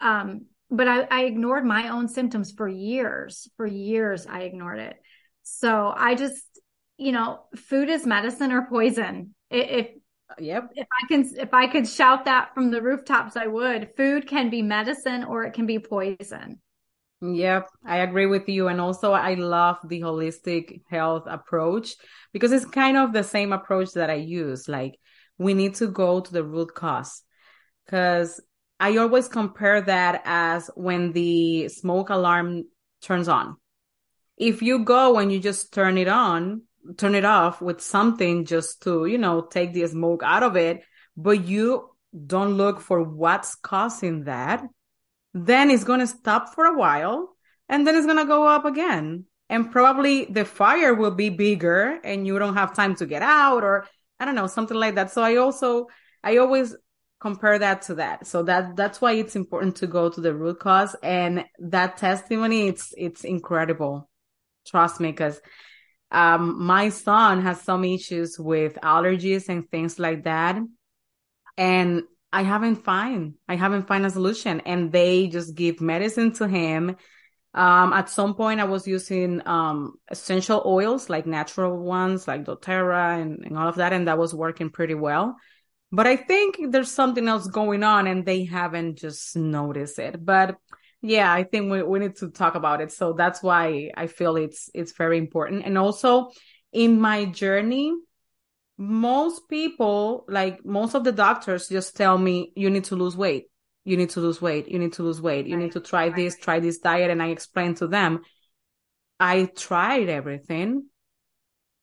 Um, 0.00 0.46
but 0.70 0.88
I, 0.88 1.02
I 1.02 1.24
ignored 1.24 1.64
my 1.64 1.90
own 1.90 2.08
symptoms 2.08 2.52
for 2.52 2.66
years. 2.66 3.48
For 3.58 3.66
years, 3.66 4.26
I 4.26 4.40
ignored 4.40 4.80
it. 4.80 4.96
So 5.42 5.92
I 5.94 6.14
just, 6.14 6.42
you 6.96 7.12
know, 7.12 7.44
food 7.54 7.90
is 7.90 8.06
medicine 8.06 8.50
or 8.50 8.66
poison. 8.66 9.34
If 9.50 9.90
yep 10.38 10.70
if 10.74 10.86
i 10.90 11.06
can 11.06 11.30
if 11.36 11.52
i 11.52 11.66
could 11.66 11.86
shout 11.86 12.24
that 12.24 12.52
from 12.54 12.70
the 12.70 12.80
rooftops 12.80 13.36
i 13.36 13.46
would 13.46 13.90
food 13.96 14.26
can 14.26 14.50
be 14.50 14.62
medicine 14.62 15.22
or 15.22 15.44
it 15.44 15.52
can 15.52 15.66
be 15.66 15.78
poison 15.78 16.58
Yep, 17.32 17.70
I 17.86 17.98
agree 17.98 18.26
with 18.26 18.48
you. 18.48 18.68
And 18.68 18.80
also, 18.80 19.12
I 19.12 19.34
love 19.34 19.78
the 19.86 20.00
holistic 20.00 20.82
health 20.90 21.24
approach 21.26 21.94
because 22.32 22.52
it's 22.52 22.66
kind 22.66 22.96
of 22.96 23.12
the 23.12 23.22
same 23.22 23.52
approach 23.52 23.92
that 23.92 24.10
I 24.10 24.14
use. 24.14 24.68
Like, 24.68 24.98
we 25.38 25.54
need 25.54 25.76
to 25.76 25.86
go 25.86 26.20
to 26.20 26.32
the 26.32 26.44
root 26.44 26.74
cause 26.74 27.22
because 27.84 28.40
I 28.78 28.96
always 28.98 29.28
compare 29.28 29.80
that 29.80 30.22
as 30.24 30.70
when 30.74 31.12
the 31.12 31.68
smoke 31.68 32.10
alarm 32.10 32.64
turns 33.00 33.28
on. 33.28 33.56
If 34.36 34.60
you 34.60 34.84
go 34.84 35.18
and 35.18 35.32
you 35.32 35.38
just 35.38 35.72
turn 35.72 35.96
it 35.96 36.08
on, 36.08 36.62
turn 36.98 37.14
it 37.14 37.24
off 37.24 37.62
with 37.62 37.80
something 37.80 38.44
just 38.44 38.82
to, 38.82 39.06
you 39.06 39.16
know, 39.16 39.40
take 39.40 39.72
the 39.72 39.86
smoke 39.86 40.22
out 40.22 40.42
of 40.42 40.56
it, 40.56 40.82
but 41.16 41.44
you 41.44 41.90
don't 42.26 42.54
look 42.54 42.80
for 42.80 43.02
what's 43.02 43.54
causing 43.54 44.24
that, 44.24 44.62
then 45.34 45.70
it's 45.70 45.84
going 45.84 46.00
to 46.00 46.06
stop 46.06 46.54
for 46.54 46.64
a 46.64 46.78
while 46.78 47.36
and 47.68 47.86
then 47.86 47.96
it's 47.96 48.06
going 48.06 48.18
to 48.18 48.24
go 48.24 48.46
up 48.46 48.64
again. 48.64 49.24
And 49.50 49.70
probably 49.70 50.24
the 50.24 50.44
fire 50.44 50.94
will 50.94 51.10
be 51.10 51.28
bigger 51.28 51.98
and 52.02 52.26
you 52.26 52.38
don't 52.38 52.54
have 52.54 52.74
time 52.74 52.94
to 52.96 53.06
get 53.06 53.20
out 53.20 53.62
or 53.62 53.86
I 54.18 54.24
don't 54.24 54.36
know, 54.36 54.46
something 54.46 54.76
like 54.76 54.94
that. 54.94 55.10
So 55.10 55.22
I 55.22 55.36
also, 55.36 55.88
I 56.22 56.38
always 56.38 56.74
compare 57.20 57.58
that 57.58 57.82
to 57.82 57.96
that. 57.96 58.26
So 58.26 58.44
that, 58.44 58.76
that's 58.76 59.00
why 59.00 59.12
it's 59.12 59.36
important 59.36 59.76
to 59.76 59.86
go 59.86 60.08
to 60.08 60.20
the 60.20 60.34
root 60.34 60.60
cause 60.60 60.94
and 61.02 61.44
that 61.58 61.96
testimony, 61.96 62.68
it's, 62.68 62.94
it's 62.96 63.24
incredible. 63.24 64.08
Trust 64.66 65.00
me, 65.00 65.10
because 65.10 65.40
um, 66.10 66.64
my 66.64 66.90
son 66.90 67.42
has 67.42 67.60
some 67.60 67.84
issues 67.84 68.38
with 68.38 68.78
allergies 68.82 69.48
and 69.48 69.68
things 69.68 69.98
like 69.98 70.24
that. 70.24 70.58
And 71.56 72.04
I 72.34 72.42
haven't 72.42 72.82
find, 72.84 73.34
I 73.48 73.54
haven't 73.54 73.86
find 73.86 74.04
a 74.04 74.10
solution 74.10 74.60
and 74.66 74.90
they 74.90 75.28
just 75.28 75.54
give 75.54 75.80
medicine 75.80 76.32
to 76.34 76.48
him. 76.48 76.96
Um, 77.54 77.92
at 77.92 78.10
some 78.10 78.34
point 78.34 78.60
I 78.60 78.64
was 78.64 78.88
using, 78.88 79.40
um, 79.46 79.94
essential 80.10 80.60
oils, 80.66 81.08
like 81.08 81.26
natural 81.26 81.78
ones, 81.78 82.26
like 82.26 82.44
doTERRA 82.44 83.22
and, 83.22 83.44
and 83.44 83.56
all 83.56 83.68
of 83.68 83.76
that. 83.76 83.92
And 83.92 84.08
that 84.08 84.18
was 84.18 84.34
working 84.34 84.70
pretty 84.70 84.94
well. 84.94 85.36
But 85.92 86.08
I 86.08 86.16
think 86.16 86.56
there's 86.72 86.90
something 86.90 87.28
else 87.28 87.46
going 87.46 87.84
on 87.84 88.08
and 88.08 88.26
they 88.26 88.44
haven't 88.44 88.98
just 88.98 89.36
noticed 89.36 90.00
it. 90.00 90.24
But 90.24 90.56
yeah, 91.02 91.32
I 91.32 91.44
think 91.44 91.70
we, 91.70 91.82
we 91.84 92.00
need 92.00 92.16
to 92.16 92.30
talk 92.30 92.56
about 92.56 92.80
it. 92.80 92.90
So 92.90 93.12
that's 93.12 93.44
why 93.44 93.92
I 93.96 94.08
feel 94.08 94.36
it's 94.36 94.70
it's 94.74 94.92
very 94.96 95.18
important. 95.18 95.64
And 95.64 95.78
also 95.78 96.30
in 96.72 97.00
my 97.00 97.26
journey, 97.26 97.94
most 98.76 99.48
people, 99.48 100.24
like 100.28 100.64
most 100.64 100.94
of 100.94 101.04
the 101.04 101.12
doctors 101.12 101.68
just 101.68 101.96
tell 101.96 102.18
me 102.18 102.52
you 102.56 102.70
need 102.70 102.84
to 102.84 102.96
lose 102.96 103.16
weight. 103.16 103.46
You 103.84 103.96
need 103.96 104.10
to 104.10 104.20
lose 104.20 104.40
weight. 104.40 104.68
You 104.68 104.78
need 104.78 104.94
to 104.94 105.02
lose 105.02 105.20
weight. 105.20 105.46
You 105.46 105.56
need 105.56 105.72
to 105.72 105.80
try 105.80 106.08
this, 106.08 106.36
try 106.38 106.60
this 106.60 106.78
diet. 106.78 107.10
And 107.10 107.22
I 107.22 107.28
explain 107.28 107.74
to 107.76 107.86
them, 107.86 108.22
I 109.20 109.44
tried 109.44 110.08
everything. 110.08 110.86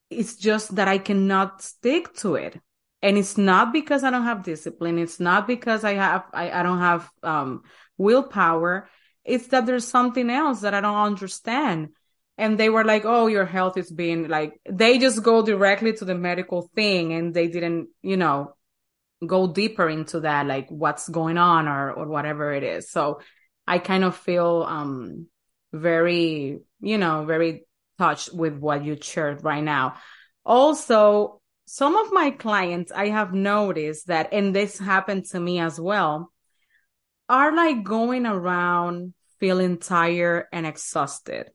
It's 0.09 0.35
just 0.35 0.75
that 0.75 0.87
I 0.87 0.97
cannot 0.97 1.61
stick 1.61 2.13
to 2.15 2.35
it. 2.35 2.59
And 3.01 3.17
it's 3.17 3.37
not 3.37 3.71
because 3.71 4.03
I 4.03 4.09
don't 4.09 4.23
have 4.23 4.43
discipline. 4.43 4.97
It's 4.99 5.19
not 5.19 5.47
because 5.47 5.83
I 5.83 5.93
have, 5.93 6.23
I, 6.33 6.51
I 6.51 6.63
don't 6.63 6.79
have, 6.79 7.09
um, 7.23 7.63
willpower 7.97 8.89
it's 9.23 9.47
that 9.47 9.65
there's 9.65 9.87
something 9.87 10.29
else 10.29 10.61
that 10.61 10.73
I 10.73 10.81
don't 10.81 10.97
understand. 10.97 11.89
And 12.41 12.57
they 12.57 12.69
were 12.69 12.83
like, 12.83 13.05
oh, 13.05 13.27
your 13.27 13.45
health 13.45 13.77
is 13.77 13.91
being 13.91 14.27
like, 14.27 14.59
they 14.67 14.97
just 14.97 15.21
go 15.21 15.45
directly 15.45 15.93
to 15.93 16.05
the 16.05 16.15
medical 16.15 16.71
thing 16.73 17.13
and 17.13 17.35
they 17.35 17.47
didn't, 17.47 17.89
you 18.01 18.17
know, 18.17 18.55
go 19.25 19.45
deeper 19.53 19.87
into 19.87 20.21
that, 20.21 20.47
like 20.47 20.67
what's 20.69 21.07
going 21.07 21.37
on 21.37 21.67
or, 21.67 21.91
or 21.91 22.07
whatever 22.07 22.51
it 22.51 22.63
is. 22.63 22.89
So 22.89 23.21
I 23.67 23.77
kind 23.77 24.03
of 24.03 24.17
feel, 24.17 24.65
um, 24.67 25.27
very, 25.71 26.61
you 26.79 26.97
know, 26.97 27.25
very 27.25 27.67
touched 27.99 28.33
with 28.33 28.57
what 28.57 28.83
you 28.83 28.97
shared 28.99 29.43
right 29.43 29.63
now. 29.63 29.97
Also, 30.43 31.41
some 31.65 31.95
of 31.95 32.11
my 32.11 32.31
clients, 32.31 32.91
I 32.91 33.09
have 33.09 33.35
noticed 33.35 34.07
that, 34.07 34.33
and 34.33 34.55
this 34.55 34.79
happened 34.79 35.25
to 35.27 35.39
me 35.39 35.59
as 35.59 35.79
well, 35.79 36.33
are 37.29 37.55
like 37.55 37.83
going 37.83 38.25
around 38.25 39.13
feeling 39.39 39.77
tired 39.77 40.47
and 40.51 40.65
exhausted. 40.65 41.51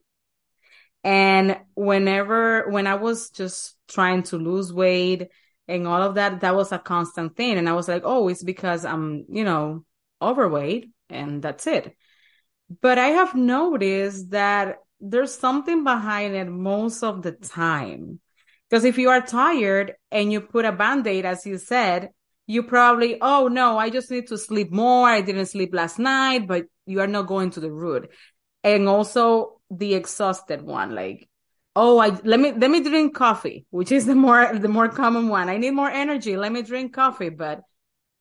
And 1.07 1.61
whenever, 1.77 2.69
when 2.69 2.89
I 2.89 2.97
was 2.97 3.31
just 3.31 3.77
trying 3.87 4.25
to 4.25 4.39
lose 4.39 4.73
weight 4.73 5.29
and 5.69 5.87
all 5.87 6.03
of 6.03 6.17
that, 6.17 6.41
that 6.41 6.57
was 6.57 6.73
a 6.73 6.81
constant 6.81 7.37
thing. 7.37 7.59
And 7.59 7.69
I 7.69 7.75
was 7.75 7.87
like, 7.87 8.03
oh, 8.05 8.27
it's 8.27 8.43
because 8.43 8.85
I'm, 8.85 9.25
you 9.29 9.45
know, 9.45 9.85
overweight 10.21 10.91
and 11.09 11.41
that's 11.41 11.69
it. 11.69 11.97
But 12.83 12.99
I 12.99 13.11
have 13.11 13.37
noticed 13.37 14.31
that 14.31 14.79
there's 14.99 15.33
something 15.33 15.85
behind 15.85 16.35
it 16.35 16.49
most 16.49 17.05
of 17.05 17.23
the 17.23 17.31
time. 17.31 18.19
Because 18.69 18.83
if 18.83 18.99
you 18.99 19.11
are 19.11 19.21
tired 19.21 19.93
and 20.11 20.33
you 20.33 20.41
put 20.41 20.65
a 20.65 20.73
band 20.73 21.07
aid, 21.07 21.25
as 21.25 21.47
you 21.47 21.59
said, 21.59 22.11
you 22.49 22.65
probably, 22.65 23.19
oh 23.21 23.47
no, 23.47 23.79
I 23.79 23.91
just 23.91 24.11
need 24.11 24.27
to 24.27 24.39
sleep 24.39 24.73
more. 24.73 25.09
I 25.09 25.21
didn't 25.21 25.47
sleep 25.47 25.73
last 25.73 26.01
night, 26.01 26.49
but 26.49 26.65
you 26.85 26.99
are 26.99 27.07
not 27.07 27.29
going 27.29 27.51
to 27.51 27.61
the 27.61 27.71
root. 27.71 28.11
And 28.65 28.89
also 28.89 29.56
the 29.71 29.95
exhausted 29.95 30.63
one, 30.63 30.95
like, 30.95 31.29
oh, 31.75 31.99
I, 31.99 32.19
let 32.25 32.41
me, 32.41 32.53
let 32.53 32.71
me 32.71 32.83
drink 32.83 33.15
coffee, 33.15 33.67
which 33.71 33.93
is 33.93 34.07
the 34.07 34.15
more, 34.15 34.59
the 34.59 34.69
more 34.69 34.89
common 34.89 35.29
one. 35.29 35.49
I 35.49 35.57
need 35.59 35.73
more 35.73 35.91
energy. 35.91 36.37
Let 36.37 36.53
me 36.53 36.63
drink 36.63 36.95
coffee, 36.95 37.29
but 37.29 37.61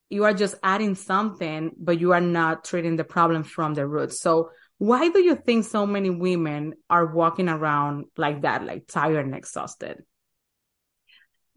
you 0.09 0.23
are 0.25 0.33
just 0.33 0.55
adding 0.61 0.95
something, 0.95 1.71
but 1.77 1.99
you 1.99 2.11
are 2.11 2.21
not 2.21 2.63
treating 2.63 2.95
the 2.95 3.03
problem 3.03 3.43
from 3.43 3.73
the 3.73 3.87
root. 3.87 4.13
So 4.13 4.51
why 4.77 5.09
do 5.09 5.19
you 5.19 5.35
think 5.35 5.65
so 5.65 5.85
many 5.85 6.09
women 6.09 6.73
are 6.89 7.05
walking 7.05 7.47
around 7.47 8.05
like 8.17 8.41
that, 8.41 8.65
like 8.65 8.87
tired 8.87 9.25
and 9.25 9.35
exhausted? 9.35 10.03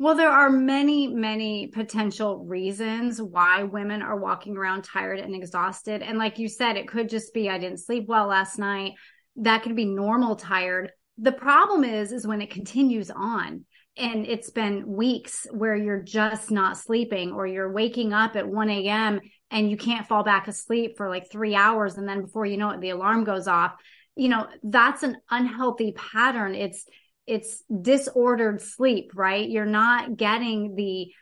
Well, 0.00 0.14
there 0.14 0.30
are 0.30 0.49
many, 0.49 1.09
many 1.09 1.66
potential 1.66 2.45
reasons 2.45 3.21
why 3.21 3.64
women 3.64 4.00
are 4.00 4.16
walking 4.16 4.57
around 4.57 4.83
tired 4.83 5.18
and 5.18 5.35
exhausted. 5.35 6.02
And 6.02 6.18
like 6.18 6.38
you 6.38 6.49
said, 6.49 6.76
it 6.76 6.87
could 6.87 7.09
just 7.09 7.35
be 7.35 7.50
I 7.50 7.59
didn't 7.59 7.80
sleep 7.80 8.07
well 8.07 8.28
last 8.28 8.61
night. 8.61 8.92
That 9.38 9.62
could 9.62 9.76
be 9.76 9.85
normal 9.85 10.37
tired. 10.37 10.92
The 11.16 11.33
problem 11.33 11.85
is, 11.85 12.12
is 12.12 12.26
when 12.26 12.40
it 12.40 12.50
continues 12.50 13.11
on 13.11 13.64
and 13.97 14.26
it's 14.26 14.50
been 14.50 14.87
weeks 14.87 15.47
where 15.50 15.75
you're 15.76 16.02
just 16.02 16.50
not 16.50 16.76
sleeping 16.76 17.33
or 17.33 17.47
you're 17.47 17.73
waking 17.73 18.12
up 18.12 18.37
at 18.37 18.49
1 18.49 18.71
a.m. 18.71 19.21
and 19.50 19.71
you 19.71 19.76
can't 19.76 20.07
fall 20.07 20.23
back 20.23 20.47
asleep 20.47 20.97
for 20.97 21.09
like 21.09 21.30
three 21.30 21.54
hours. 21.54 21.97
And 21.97 22.09
then 22.09 22.23
before 22.23 22.47
you 22.47 22.57
know 22.57 22.71
it, 22.71 22.80
the 22.80 22.90
alarm 22.90 23.25
goes 23.25 23.49
off. 23.49 23.73
You 24.14 24.28
know, 24.28 24.47
that's 24.62 25.02
an 25.02 25.16
unhealthy 25.30 25.92
pattern. 25.92 26.54
It's, 26.54 26.85
it's 27.26 27.62
disordered 27.83 28.61
sleep, 28.61 29.12
right? 29.14 29.49
You're 29.49 29.66
not 29.66 30.16
getting 30.16 30.75
the 30.75 31.12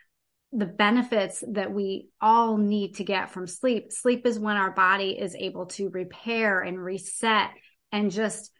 the 0.52 0.64
benefits 0.64 1.44
that 1.52 1.70
we 1.70 2.08
all 2.20 2.56
need 2.56 2.94
to 2.94 3.04
get 3.04 3.30
from 3.30 3.46
sleep. 3.46 3.92
Sleep 3.92 4.24
is 4.24 4.38
when 4.38 4.56
our 4.56 4.70
body 4.70 5.10
is 5.10 5.34
able 5.34 5.66
to 5.66 5.90
repair 5.90 6.60
and 6.60 6.82
reset 6.82 7.50
and 7.96 8.10
just 8.10 8.50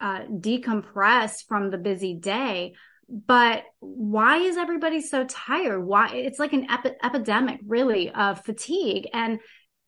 uh, 0.00 0.22
decompress 0.24 1.44
from 1.46 1.70
the 1.70 1.78
busy 1.78 2.14
day. 2.14 2.74
But 3.08 3.64
why 3.80 4.38
is 4.38 4.56
everybody 4.56 5.00
so 5.00 5.24
tired? 5.24 5.84
Why 5.84 6.08
it's 6.08 6.38
like 6.38 6.52
an 6.52 6.70
epi- 6.70 6.96
epidemic, 7.02 7.60
really, 7.66 8.10
of 8.10 8.44
fatigue. 8.44 9.08
And 9.12 9.40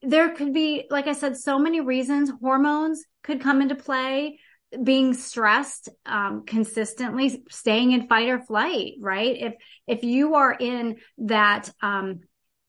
there 0.03 0.31
could 0.31 0.53
be, 0.53 0.87
like 0.91 1.07
I 1.07 1.13
said, 1.13 1.37
so 1.37 1.59
many 1.59 1.81
reasons. 1.81 2.31
Hormones 2.41 3.05
could 3.23 3.41
come 3.41 3.63
into 3.63 3.75
play 3.75 4.39
being 4.83 5.15
stressed 5.15 5.89
um, 6.05 6.45
consistently 6.45 7.45
staying 7.49 7.93
in 7.93 8.09
fight 8.09 8.29
or 8.29 8.41
flight 8.41 8.95
right 8.99 9.37
if 9.39 9.55
if 9.87 10.03
you 10.03 10.35
are 10.35 10.53
in 10.53 10.97
that 11.19 11.71
um, 11.81 12.21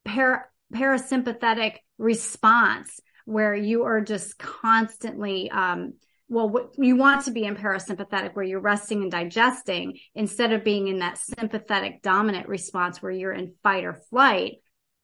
para- 0.03 0.45
parasympathetic 0.71 1.77
response 1.97 2.99
where 3.25 3.55
you 3.55 3.83
are 3.83 4.01
just 4.01 4.37
constantly 4.37 5.49
um, 5.49 5.93
well, 6.27 6.71
you 6.77 6.95
want 6.95 7.25
to 7.25 7.31
be 7.31 7.43
in 7.43 7.55
parasympathetic 7.55 8.33
where 8.33 8.45
you're 8.45 8.59
resting 8.59 9.03
and 9.03 9.11
digesting 9.11 9.99
instead 10.15 10.53
of 10.53 10.63
being 10.63 10.87
in 10.87 10.99
that 10.99 11.19
sympathetic 11.19 12.01
dominant 12.01 12.47
response 12.47 13.01
where 13.01 13.11
you're 13.11 13.33
in 13.33 13.53
fight 13.61 13.83
or 13.83 13.93
flight. 13.93 14.55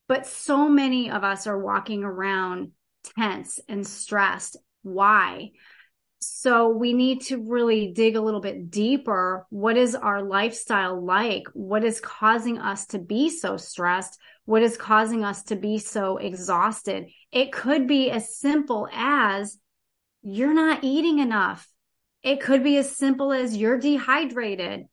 But 0.07 0.25
so 0.25 0.67
many 0.67 1.11
of 1.11 1.23
us 1.23 1.45
are 1.45 1.59
walking 1.59 2.03
around 2.03 2.71
tense 3.17 3.59
and 3.69 3.85
stressed. 3.85 4.57
Why? 4.81 5.51
So 6.19 6.69
we 6.69 6.93
need 6.93 7.21
to 7.23 7.37
really 7.37 7.93
dig 7.93 8.15
a 8.15 8.21
little 8.21 8.41
bit 8.41 8.69
deeper. 8.69 9.45
What 9.49 9.77
is 9.77 9.95
our 9.95 10.23
lifestyle 10.23 11.03
like? 11.03 11.43
What 11.53 11.83
is 11.83 11.99
causing 11.99 12.57
us 12.57 12.87
to 12.87 12.99
be 12.99 13.29
so 13.29 13.57
stressed? 13.57 14.19
What 14.45 14.63
is 14.63 14.77
causing 14.77 15.23
us 15.23 15.43
to 15.43 15.55
be 15.55 15.77
so 15.77 16.17
exhausted? 16.17 17.05
It 17.31 17.51
could 17.51 17.87
be 17.87 18.11
as 18.11 18.37
simple 18.37 18.87
as 18.91 19.57
you're 20.23 20.53
not 20.53 20.83
eating 20.83 21.19
enough. 21.19 21.67
It 22.23 22.41
could 22.41 22.63
be 22.63 22.77
as 22.77 22.95
simple 22.95 23.31
as 23.31 23.57
you're 23.57 23.79
dehydrated. 23.79 24.85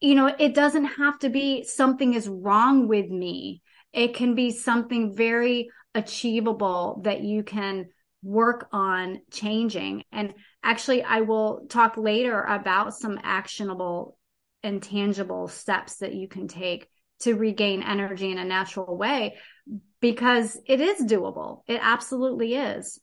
You 0.00 0.14
know, 0.14 0.34
it 0.38 0.54
doesn't 0.54 0.84
have 0.84 1.18
to 1.20 1.28
be 1.28 1.64
something 1.64 2.14
is 2.14 2.28
wrong 2.28 2.88
with 2.88 3.08
me. 3.08 3.62
It 3.92 4.14
can 4.14 4.34
be 4.34 4.50
something 4.50 5.14
very 5.14 5.70
achievable 5.94 7.00
that 7.04 7.22
you 7.22 7.42
can 7.42 7.86
work 8.22 8.68
on 8.72 9.20
changing. 9.30 10.04
And 10.12 10.34
actually, 10.62 11.02
I 11.02 11.20
will 11.22 11.66
talk 11.68 11.96
later 11.96 12.42
about 12.42 12.94
some 12.94 13.18
actionable 13.22 14.18
and 14.62 14.82
tangible 14.82 15.48
steps 15.48 15.96
that 15.98 16.14
you 16.14 16.28
can 16.28 16.48
take 16.48 16.88
to 17.20 17.34
regain 17.34 17.82
energy 17.82 18.30
in 18.30 18.38
a 18.38 18.44
natural 18.44 18.96
way 18.96 19.36
because 20.00 20.58
it 20.66 20.80
is 20.80 21.00
doable. 21.00 21.62
It 21.66 21.80
absolutely 21.82 22.54
is. 22.54 23.00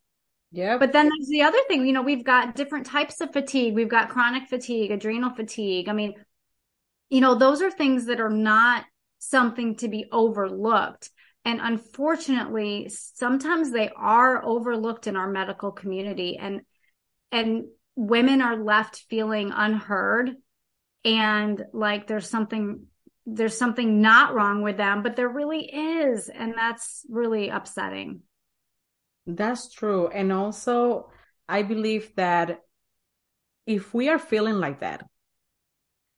Yeah. 0.53 0.77
But 0.77 0.93
then 0.93 1.09
there's 1.09 1.29
the 1.29 1.41
other 1.41 1.57
thing, 1.67 1.87
you 1.87 1.93
know, 1.93 2.03
we've 2.03 2.23
got 2.23 2.55
different 2.55 2.85
types 2.85 3.21
of 3.21 3.33
fatigue. 3.33 3.73
We've 3.73 3.89
got 3.89 4.09
chronic 4.09 4.47
fatigue, 4.47 4.91
adrenal 4.91 5.33
fatigue. 5.33 5.89
I 5.89 5.93
mean, 5.93 6.13
you 7.09 7.21
know, 7.21 7.33
those 7.33 7.63
are 7.63 7.71
things 7.71 8.05
that 8.05 8.19
are 8.19 8.29
not 8.29 8.85
something 9.17 9.75
to 9.77 9.87
be 9.87 10.05
overlooked. 10.11 11.09
And 11.43 11.59
unfortunately, 11.59 12.89
sometimes 12.89 13.71
they 13.71 13.89
are 13.95 14.45
overlooked 14.45 15.07
in 15.07 15.15
our 15.15 15.27
medical 15.27 15.71
community 15.71 16.37
and 16.37 16.61
and 17.31 17.63
women 17.95 18.41
are 18.41 18.63
left 18.63 19.05
feeling 19.09 19.51
unheard 19.53 20.31
and 21.03 21.63
like 21.73 22.05
there's 22.05 22.29
something 22.29 22.85
there's 23.25 23.57
something 23.57 24.01
not 24.01 24.35
wrong 24.35 24.61
with 24.61 24.77
them, 24.77 25.01
but 25.01 25.15
there 25.15 25.29
really 25.29 25.65
is. 25.65 26.29
And 26.29 26.53
that's 26.55 27.05
really 27.09 27.49
upsetting. 27.49 28.21
That's 29.25 29.71
true. 29.71 30.07
And 30.07 30.31
also, 30.31 31.09
I 31.47 31.63
believe 31.63 32.13
that 32.15 32.61
if 33.65 33.93
we 33.93 34.09
are 34.09 34.19
feeling 34.19 34.55
like 34.55 34.81
that, 34.81 35.05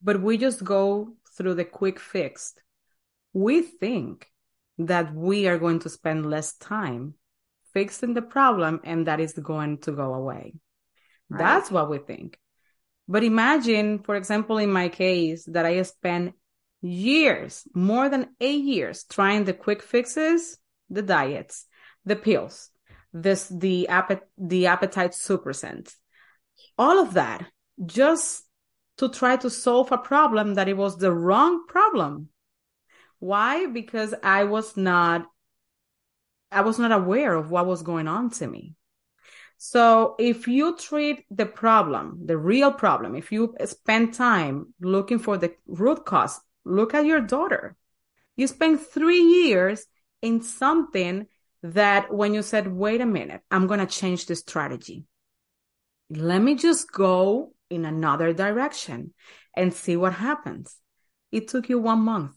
but 0.02 0.22
we 0.22 0.38
just 0.38 0.64
go 0.64 1.16
through 1.38 1.56
the 1.56 1.66
quick 1.66 2.00
fix, 2.00 2.54
we 3.34 3.62
think 3.62 4.28
that 4.78 5.14
we 5.14 5.48
are 5.48 5.58
going 5.58 5.80
to 5.80 5.90
spend 5.90 6.30
less 6.30 6.56
time 6.56 7.14
fixing 7.74 8.14
the 8.14 8.22
problem 8.22 8.80
and 8.84 9.08
that 9.08 9.20
is 9.20 9.34
going 9.34 9.80
to 9.80 9.92
go 9.92 10.14
away. 10.14 10.54
Right. 11.30 11.40
That's 11.40 11.72
what 11.72 11.90
we 11.90 11.98
think. 12.00 12.40
But 13.08 13.24
imagine, 13.24 14.00
for 14.00 14.16
example, 14.16 14.58
in 14.58 14.72
my 14.72 14.90
case, 14.90 15.46
that 15.46 15.66
I 15.66 15.82
spent 15.84 16.34
years, 16.82 17.68
more 17.74 18.10
than 18.10 18.30
eight 18.40 18.64
years, 18.64 19.04
trying 19.04 19.44
the 19.44 19.54
quick 19.54 19.82
fixes, 19.82 20.58
the 20.90 21.02
diets, 21.02 21.66
the 22.06 22.16
pills, 22.16 22.70
this 23.16 23.48
the 23.48 23.88
appet 23.90 24.20
the 24.38 24.68
appetite 24.68 25.12
suppressant 25.12 25.96
all 26.78 27.00
of 27.00 27.14
that 27.14 27.46
just 27.86 28.44
to 28.98 29.10
try 29.10 29.38
to 29.38 29.50
solve 29.50 29.92
a 29.92 29.98
problem 29.98 30.56
that 30.56 30.68
it 30.68 30.78
was 30.78 30.98
the 30.98 31.12
wrong 31.14 31.66
problem. 31.68 32.30
Why? 33.20 33.68
Because 33.68 34.14
i 34.24 34.44
was 34.44 34.76
not 34.76 35.26
i 36.52 36.62
was 36.62 36.78
not 36.78 36.92
aware 36.92 37.34
of 37.34 37.50
what 37.50 37.66
was 37.66 37.82
going 37.82 38.08
on 38.08 38.30
to 38.32 38.48
me. 38.48 38.74
So 39.58 40.16
if 40.20 40.48
you 40.48 40.76
treat 40.78 41.26
the 41.32 41.46
problem 41.46 42.20
the 42.26 42.38
real 42.38 42.72
problem 42.72 43.16
if 43.16 43.32
you 43.32 43.56
spend 43.66 44.14
time 44.14 44.74
looking 44.82 45.20
for 45.20 45.38
the 45.38 45.54
root 45.66 46.06
cause 46.06 46.40
look 46.66 46.94
at 46.94 47.06
your 47.06 47.22
daughter. 47.22 47.78
You 48.36 48.48
spent 48.48 48.82
three 48.82 49.22
years 49.22 49.86
in 50.22 50.42
something 50.42 51.28
that 51.74 52.14
when 52.14 52.34
you 52.34 52.44
said, 52.44 52.68
wait 52.68 53.02
a 53.02 53.06
minute, 53.06 53.42
I'm 53.50 53.66
going 53.66 53.80
to 53.80 53.88
change 53.88 54.28
the 54.28 54.36
strategy. 54.36 55.06
Let 56.10 56.40
me 56.40 56.56
just 56.56 56.92
go 56.92 57.54
in 57.70 57.86
another 57.86 58.34
direction 58.34 59.14
and 59.56 59.74
see 59.74 59.98
what 59.98 60.14
happens. 60.14 60.78
It 61.32 61.48
took 61.48 61.68
you 61.68 61.80
one 61.80 62.00
month. 62.00 62.36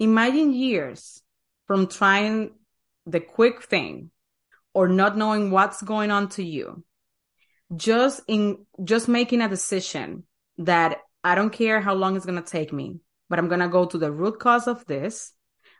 Imagine 0.00 0.52
years 0.52 1.22
from 1.66 1.86
trying 1.86 2.50
the 3.06 3.20
quick 3.20 3.62
thing 3.62 4.10
or 4.74 4.88
not 4.88 5.16
knowing 5.16 5.50
what's 5.52 5.80
going 5.82 6.10
on 6.10 6.30
to 6.30 6.42
you. 6.42 6.82
Just 7.76 8.22
in, 8.26 8.66
just 8.82 9.06
making 9.06 9.40
a 9.40 9.48
decision 9.48 10.24
that 10.58 10.98
I 11.22 11.36
don't 11.36 11.50
care 11.50 11.80
how 11.80 11.94
long 11.94 12.16
it's 12.16 12.26
going 12.26 12.42
to 12.42 12.50
take 12.50 12.72
me, 12.72 12.98
but 13.28 13.38
I'm 13.38 13.46
going 13.46 13.60
to 13.60 13.68
go 13.68 13.84
to 13.84 13.98
the 13.98 14.10
root 14.10 14.40
cause 14.40 14.66
of 14.66 14.84
this. 14.86 15.32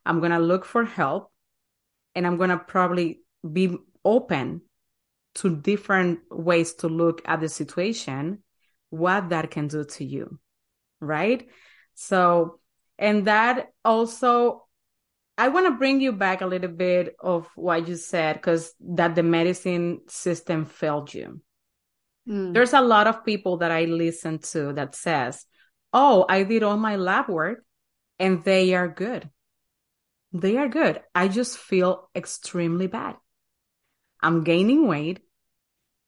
I'm 0.06 0.20
going 0.20 0.32
to 0.32 0.38
look 0.38 0.64
for 0.64 0.84
help 0.84 1.29
and 2.14 2.26
I'm 2.26 2.36
going 2.36 2.50
to 2.50 2.58
probably 2.58 3.20
be 3.50 3.76
open 4.04 4.62
to 5.36 5.56
different 5.56 6.20
ways 6.30 6.74
to 6.74 6.88
look 6.88 7.22
at 7.24 7.40
the 7.40 7.48
situation, 7.48 8.42
what 8.90 9.28
that 9.30 9.50
can 9.50 9.68
do 9.68 9.84
to 9.84 10.04
you. 10.04 10.38
Right. 11.00 11.48
So, 11.94 12.58
and 12.98 13.26
that 13.26 13.68
also, 13.84 14.66
I 15.38 15.48
want 15.48 15.66
to 15.66 15.78
bring 15.78 16.00
you 16.00 16.12
back 16.12 16.40
a 16.40 16.46
little 16.46 16.70
bit 16.70 17.14
of 17.20 17.48
what 17.54 17.88
you 17.88 17.96
said, 17.96 18.36
because 18.36 18.74
that 18.80 19.14
the 19.14 19.22
medicine 19.22 20.00
system 20.08 20.66
failed 20.66 21.14
you. 21.14 21.40
Mm. 22.28 22.52
There's 22.52 22.74
a 22.74 22.80
lot 22.80 23.06
of 23.06 23.24
people 23.24 23.58
that 23.58 23.70
I 23.70 23.84
listen 23.84 24.38
to 24.38 24.72
that 24.74 24.94
says, 24.94 25.46
Oh, 25.92 26.24
I 26.28 26.44
did 26.44 26.62
all 26.62 26.76
my 26.76 26.96
lab 26.96 27.28
work 27.28 27.64
and 28.18 28.44
they 28.44 28.74
are 28.74 28.86
good. 28.86 29.28
They 30.32 30.56
are 30.56 30.68
good. 30.68 31.02
I 31.14 31.28
just 31.28 31.58
feel 31.58 32.08
extremely 32.14 32.86
bad. 32.86 33.16
I'm 34.22 34.44
gaining 34.44 34.86
weight. 34.86 35.20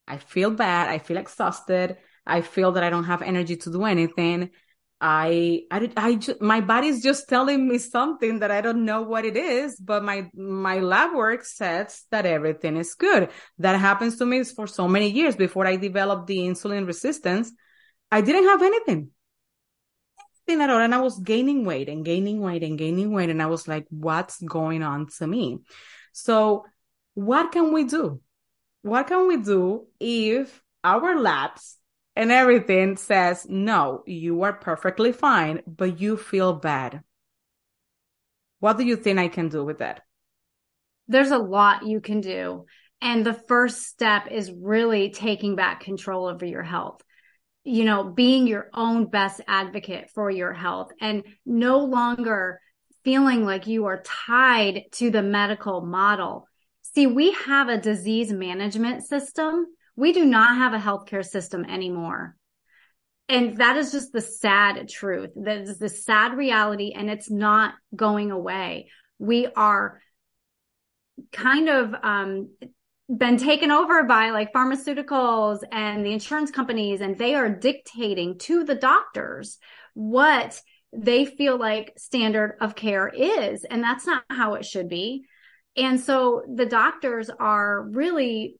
I 0.06 0.18
feel 0.18 0.50
bad. 0.50 0.88
I 0.88 0.98
feel 0.98 1.16
exhausted. 1.16 1.96
I 2.26 2.40
feel 2.42 2.72
that 2.72 2.84
I 2.84 2.90
don't 2.90 3.04
have 3.04 3.22
energy 3.22 3.56
to 3.56 3.72
do 3.72 3.84
anything. 3.84 4.50
I, 5.00 5.62
I, 5.72 5.90
I 5.96 6.14
just, 6.14 6.40
my 6.40 6.60
body's 6.60 7.02
just 7.02 7.28
telling 7.28 7.68
me 7.68 7.78
something 7.78 8.38
that 8.38 8.52
I 8.52 8.60
don't 8.60 8.84
know 8.84 9.02
what 9.02 9.24
it 9.24 9.36
is, 9.36 9.74
but 9.74 10.04
my, 10.04 10.30
my 10.32 10.78
lab 10.78 11.16
work 11.16 11.44
says 11.44 12.04
that 12.12 12.24
everything 12.24 12.76
is 12.76 12.94
good. 12.94 13.30
That 13.58 13.80
happens 13.80 14.18
to 14.18 14.26
me 14.26 14.44
for 14.44 14.68
so 14.68 14.86
many 14.86 15.10
years 15.10 15.34
before 15.34 15.66
I 15.66 15.74
developed 15.74 16.28
the 16.28 16.38
insulin 16.38 16.86
resistance. 16.86 17.50
I 18.12 18.20
didn't 18.20 18.44
have 18.44 18.62
anything 18.62 19.10
at 20.60 20.70
all. 20.70 20.80
And 20.80 20.94
I 20.94 21.00
was 21.00 21.18
gaining 21.18 21.64
weight 21.64 21.88
and 21.88 22.04
gaining 22.04 22.40
weight 22.40 22.62
and 22.62 22.78
gaining 22.78 23.12
weight. 23.12 23.30
And 23.30 23.42
I 23.42 23.46
was 23.46 23.66
like, 23.66 23.86
what's 23.90 24.40
going 24.42 24.82
on 24.82 25.08
to 25.18 25.26
me? 25.26 25.60
So 26.12 26.64
what 27.14 27.52
can 27.52 27.72
we 27.72 27.84
do? 27.84 28.20
What 28.82 29.06
can 29.06 29.28
we 29.28 29.38
do 29.38 29.86
if 30.00 30.62
our 30.84 31.18
labs 31.18 31.78
and 32.16 32.30
everything 32.30 32.96
says, 32.96 33.46
no, 33.48 34.02
you 34.06 34.42
are 34.42 34.52
perfectly 34.52 35.12
fine, 35.12 35.62
but 35.66 36.00
you 36.00 36.16
feel 36.16 36.52
bad? 36.52 37.02
What 38.60 38.76
do 38.76 38.84
you 38.84 38.96
think 38.96 39.18
I 39.18 39.28
can 39.28 39.48
do 39.48 39.64
with 39.64 39.78
that? 39.78 40.02
There's 41.08 41.30
a 41.30 41.38
lot 41.38 41.86
you 41.86 42.00
can 42.00 42.20
do. 42.20 42.66
And 43.00 43.26
the 43.26 43.34
first 43.34 43.82
step 43.82 44.28
is 44.30 44.52
really 44.52 45.10
taking 45.10 45.56
back 45.56 45.80
control 45.80 46.26
over 46.26 46.44
your 46.44 46.62
health 46.62 47.02
you 47.64 47.84
know, 47.84 48.04
being 48.04 48.46
your 48.46 48.68
own 48.74 49.06
best 49.06 49.40
advocate 49.46 50.10
for 50.10 50.30
your 50.30 50.52
health 50.52 50.90
and 51.00 51.22
no 51.46 51.78
longer 51.78 52.60
feeling 53.04 53.44
like 53.44 53.66
you 53.66 53.86
are 53.86 54.02
tied 54.02 54.84
to 54.92 55.10
the 55.10 55.22
medical 55.22 55.80
model. 55.80 56.48
See, 56.94 57.06
we 57.06 57.32
have 57.32 57.68
a 57.68 57.80
disease 57.80 58.32
management 58.32 59.04
system. 59.04 59.66
We 59.96 60.12
do 60.12 60.24
not 60.24 60.56
have 60.56 60.74
a 60.74 60.78
healthcare 60.78 61.24
system 61.24 61.64
anymore. 61.64 62.36
And 63.28 63.56
that 63.58 63.76
is 63.76 63.92
just 63.92 64.12
the 64.12 64.20
sad 64.20 64.88
truth. 64.88 65.30
That 65.36 65.58
is 65.58 65.78
the 65.78 65.88
sad 65.88 66.34
reality, 66.34 66.92
and 66.94 67.08
it's 67.08 67.30
not 67.30 67.74
going 67.94 68.30
away. 68.30 68.90
We 69.18 69.46
are 69.46 70.00
kind 71.30 71.68
of 71.68 71.94
um, 72.02 72.50
been 73.16 73.36
taken 73.36 73.70
over 73.70 74.04
by 74.04 74.30
like 74.30 74.52
pharmaceuticals 74.52 75.60
and 75.70 76.04
the 76.04 76.12
insurance 76.12 76.50
companies 76.50 77.00
and 77.00 77.18
they 77.18 77.34
are 77.34 77.48
dictating 77.48 78.38
to 78.38 78.64
the 78.64 78.74
doctors 78.74 79.58
what 79.94 80.60
they 80.94 81.24
feel 81.24 81.58
like 81.58 81.92
standard 81.98 82.56
of 82.60 82.74
care 82.74 83.08
is 83.08 83.64
and 83.64 83.82
that's 83.82 84.06
not 84.06 84.24
how 84.30 84.54
it 84.54 84.64
should 84.64 84.88
be 84.88 85.24
and 85.76 86.00
so 86.00 86.42
the 86.54 86.66
doctors 86.66 87.30
are 87.30 87.82
really 87.82 88.56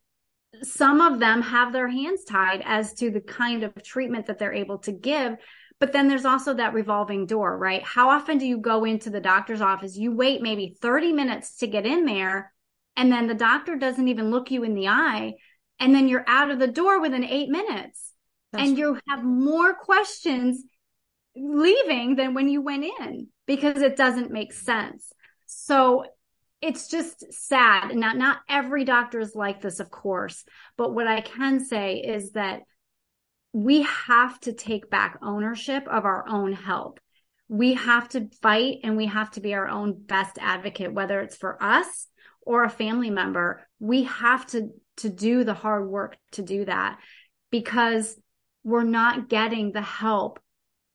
some 0.63 1.01
of 1.01 1.19
them 1.19 1.43
have 1.43 1.73
their 1.73 1.89
hands 1.89 2.25
tied 2.25 2.63
as 2.65 2.93
to 2.95 3.11
the 3.11 3.21
kind 3.21 3.63
of 3.63 3.83
treatment 3.83 4.27
that 4.27 4.39
they're 4.39 4.53
able 4.53 4.79
to 4.79 4.93
give. 4.93 5.37
But 5.81 5.93
then 5.93 6.09
there's 6.09 6.27
also 6.27 6.55
that 6.55 6.75
revolving 6.75 7.27
door, 7.27 7.57
right? 7.57 7.83
How 7.83 8.11
often 8.11 8.39
do 8.39 8.47
you 8.47 8.59
go 8.59 8.85
into 8.85 9.11
the 9.11 9.21
doctor's 9.21 9.61
office? 9.61 9.97
You 9.97 10.15
wait 10.15 10.43
maybe 10.43 10.77
30 10.81 11.13
minutes 11.13 11.57
to 11.59 11.67
get 11.67 11.87
in 11.87 12.05
there, 12.05 12.53
and 12.97 13.11
then 13.11 13.27
the 13.27 13.35
doctor 13.35 13.77
doesn't 13.77 14.09
even 14.09 14.31
look 14.31 14.51
you 14.51 14.65
in 14.65 14.75
the 14.75 14.89
eye. 14.89 15.35
And 15.79 15.95
then 15.95 16.09
you're 16.09 16.25
out 16.29 16.51
of 16.51 16.59
the 16.59 16.69
door 16.69 17.01
within 17.01 17.25
eight 17.25 17.49
minutes. 17.49 18.13
That's 18.53 18.69
and 18.69 18.79
you 18.79 18.99
have 19.09 19.25
more 19.25 19.75
questions 19.75 20.63
leaving 21.35 22.17
than 22.17 22.35
when 22.35 22.49
you 22.49 22.61
went 22.61 22.85
in 22.85 23.29
because 23.47 23.79
it 23.79 23.97
doesn't 23.97 24.31
make 24.31 24.53
sense. 24.53 25.11
So 25.47 26.05
it's 26.61 26.89
just 26.89 27.33
sad. 27.33 27.95
Not 27.97 28.17
not 28.17 28.41
every 28.49 28.85
doctor 28.85 29.19
is 29.19 29.35
like 29.35 29.61
this, 29.63 29.81
of 29.81 29.91
course. 29.91 30.45
But 30.77 30.95
what 30.95 31.09
I 31.09 31.23
can 31.23 31.65
say 31.65 31.97
is 31.97 32.33
that 32.33 32.61
we 33.53 33.83
have 33.83 34.39
to 34.41 34.53
take 34.53 34.89
back 34.89 35.19
ownership 35.23 35.87
of 35.89 36.05
our 36.05 36.27
own 36.29 36.53
health. 36.53 36.99
We 37.49 37.75
have 37.75 38.09
to 38.11 38.29
fight 38.41 38.79
and 38.85 38.97
we 38.97 39.07
have 39.07 39.31
to 39.33 39.41
be 39.41 39.55
our 39.55 39.69
own 39.69 40.01
best 40.01 40.39
advocate, 40.41 40.93
whether 40.93 41.21
it's 41.21 41.37
for 41.37 41.63
us 41.63 42.07
or 42.45 42.65
a 42.65 42.71
family 42.71 43.11
member. 43.11 43.63
We 43.79 44.05
have 44.05 44.47
to 44.49 44.71
to 44.99 45.09
do 45.09 45.43
the 45.45 45.55
hard 45.55 45.89
work 45.89 46.17
to 46.33 46.43
do 46.43 46.65
that 46.67 46.99
because 47.51 48.19
we're 48.63 48.85
not 48.85 49.29
getting 49.29 49.73
the 49.73 49.83
help 49.83 50.39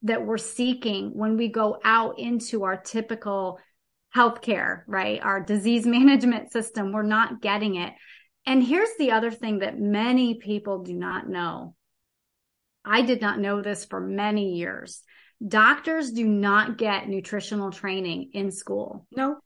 that 0.03 0.25
we're 0.25 0.37
seeking 0.37 1.09
when 1.13 1.37
we 1.37 1.47
go 1.47 1.79
out 1.83 2.19
into 2.19 2.63
our 2.63 2.77
typical 2.77 3.59
healthcare, 4.15 4.83
right? 4.87 5.21
Our 5.21 5.41
disease 5.41 5.85
management 5.97 6.51
system, 6.51 6.91
we're 6.91 7.03
not 7.03 7.41
getting 7.41 7.75
it. 7.75 7.93
And 8.45 8.63
here's 8.63 8.95
the 8.97 9.11
other 9.11 9.31
thing 9.31 9.59
that 9.59 9.79
many 9.79 10.35
people 10.35 10.83
do 10.83 10.93
not 10.93 11.27
know. 11.27 11.75
I 12.85 13.01
did 13.01 13.19
not 13.19 13.39
know 13.39 13.61
this 13.61 13.83
for 13.83 13.99
many 13.99 14.53
years. 14.53 15.03
Doctors 15.45 16.11
do 16.11 16.25
not 16.25 16.77
get 16.77 17.09
nutritional 17.09 17.71
training 17.71 18.31
in 18.33 18.51
school. 18.51 19.05
No. 19.11 19.37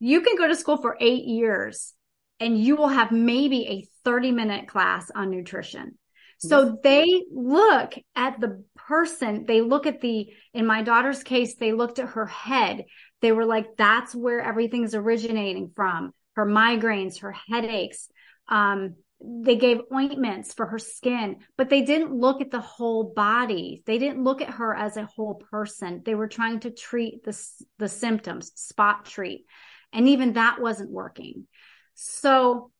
You 0.00 0.22
can 0.22 0.36
go 0.36 0.48
to 0.48 0.56
school 0.56 0.78
for 0.78 0.96
eight 1.00 1.24
years 1.24 1.94
and 2.40 2.58
you 2.58 2.74
will 2.74 2.88
have 2.88 3.12
maybe 3.12 3.66
a 3.66 3.88
30 4.04 4.32
minute 4.32 4.66
class 4.66 5.10
on 5.14 5.30
nutrition. 5.30 5.98
So 6.42 6.78
they 6.82 7.24
look 7.30 7.92
at 8.16 8.40
the 8.40 8.64
person, 8.74 9.44
they 9.44 9.60
look 9.60 9.86
at 9.86 10.00
the, 10.00 10.32
in 10.54 10.64
my 10.64 10.82
daughter's 10.82 11.22
case, 11.22 11.56
they 11.56 11.72
looked 11.72 11.98
at 11.98 12.08
her 12.08 12.24
head. 12.24 12.86
They 13.20 13.30
were 13.30 13.44
like, 13.44 13.76
that's 13.76 14.14
where 14.14 14.40
everything's 14.40 14.94
originating 14.94 15.70
from 15.76 16.14
her 16.36 16.46
migraines, 16.46 17.20
her 17.20 17.32
headaches. 17.32 18.08
Um, 18.48 18.94
they 19.22 19.56
gave 19.56 19.82
ointments 19.92 20.54
for 20.54 20.64
her 20.64 20.78
skin, 20.78 21.40
but 21.58 21.68
they 21.68 21.82
didn't 21.82 22.14
look 22.14 22.40
at 22.40 22.50
the 22.50 22.60
whole 22.60 23.12
body. 23.14 23.82
They 23.84 23.98
didn't 23.98 24.24
look 24.24 24.40
at 24.40 24.54
her 24.54 24.74
as 24.74 24.96
a 24.96 25.04
whole 25.04 25.34
person. 25.34 26.00
They 26.06 26.14
were 26.14 26.28
trying 26.28 26.60
to 26.60 26.70
treat 26.70 27.22
the, 27.22 27.38
the 27.78 27.88
symptoms, 27.88 28.52
spot 28.54 29.04
treat. 29.04 29.44
And 29.92 30.08
even 30.08 30.34
that 30.34 30.60
wasn't 30.60 30.90
working. 30.90 31.46
So 31.94 32.70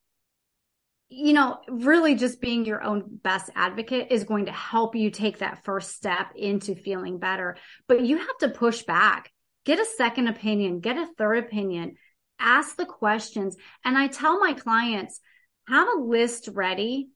you 1.13 1.33
know, 1.33 1.59
really 1.69 2.15
just 2.15 2.41
being 2.41 2.65
your 2.65 2.83
own 2.83 3.03
best 3.07 3.51
advocate 3.57 4.07
is 4.11 4.23
going 4.23 4.47
to 4.47 4.53
help 4.53 4.95
you 4.95 5.11
take 5.11 5.39
that 5.39 5.65
first 5.65 5.91
step 5.97 6.29
into 6.37 6.77
feeling 6.77 7.19
better. 7.19 7.57
But 7.89 8.03
you 8.03 8.19
have 8.19 8.39
to 8.39 8.49
push 8.49 8.85
back, 8.85 9.33
get 9.65 9.81
a 9.81 9.85
second 9.85 10.29
opinion, 10.29 10.79
get 10.79 10.97
a 10.97 11.09
third 11.19 11.39
opinion, 11.39 11.97
ask 12.39 12.77
the 12.77 12.87
questions. 12.87 13.57
And 13.85 13.99
I 13.99 14.07
tell 14.07 14.39
my 14.39 14.53
clients, 14.53 15.21
have 15.67 15.89
a 15.89 16.01
list 16.01 16.49
ready. 16.53 17.09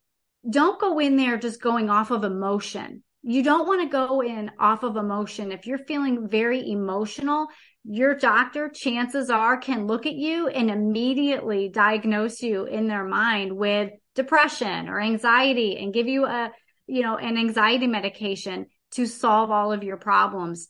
Don't 0.49 0.81
go 0.81 0.99
in 0.99 1.17
there 1.17 1.39
just 1.39 1.63
going 1.63 1.89
off 1.89 2.11
of 2.11 2.25
emotion. 2.25 3.04
You 3.27 3.43
don't 3.43 3.67
want 3.67 3.81
to 3.81 3.89
go 3.89 4.21
in 4.21 4.51
off 4.59 4.83
of 4.83 4.97
emotion. 4.97 5.51
If 5.51 5.67
you're 5.67 5.79
feeling 5.79 6.29
very 6.29 6.71
emotional, 6.71 7.47
your 7.83 8.15
doctor, 8.15 8.69
chances 8.69 9.31
are, 9.31 9.57
can 9.57 9.87
look 9.87 10.05
at 10.05 10.13
you 10.13 10.49
and 10.49 10.71
immediately 10.71 11.71
diagnose 11.71 12.43
you 12.43 12.67
in 12.67 12.87
their 12.87 13.05
mind 13.05 13.57
with 13.57 13.93
depression 14.15 14.91
or 14.91 15.01
anxiety 15.01 15.79
and 15.79 15.95
give 15.95 16.07
you 16.07 16.27
a, 16.27 16.53
you 16.87 17.01
know, 17.01 17.17
an 17.17 17.39
anxiety 17.39 17.87
medication 17.87 18.67
to 18.91 19.07
solve 19.07 19.51
all 19.51 19.73
of 19.73 19.83
your 19.83 19.97
problems. 19.97 20.69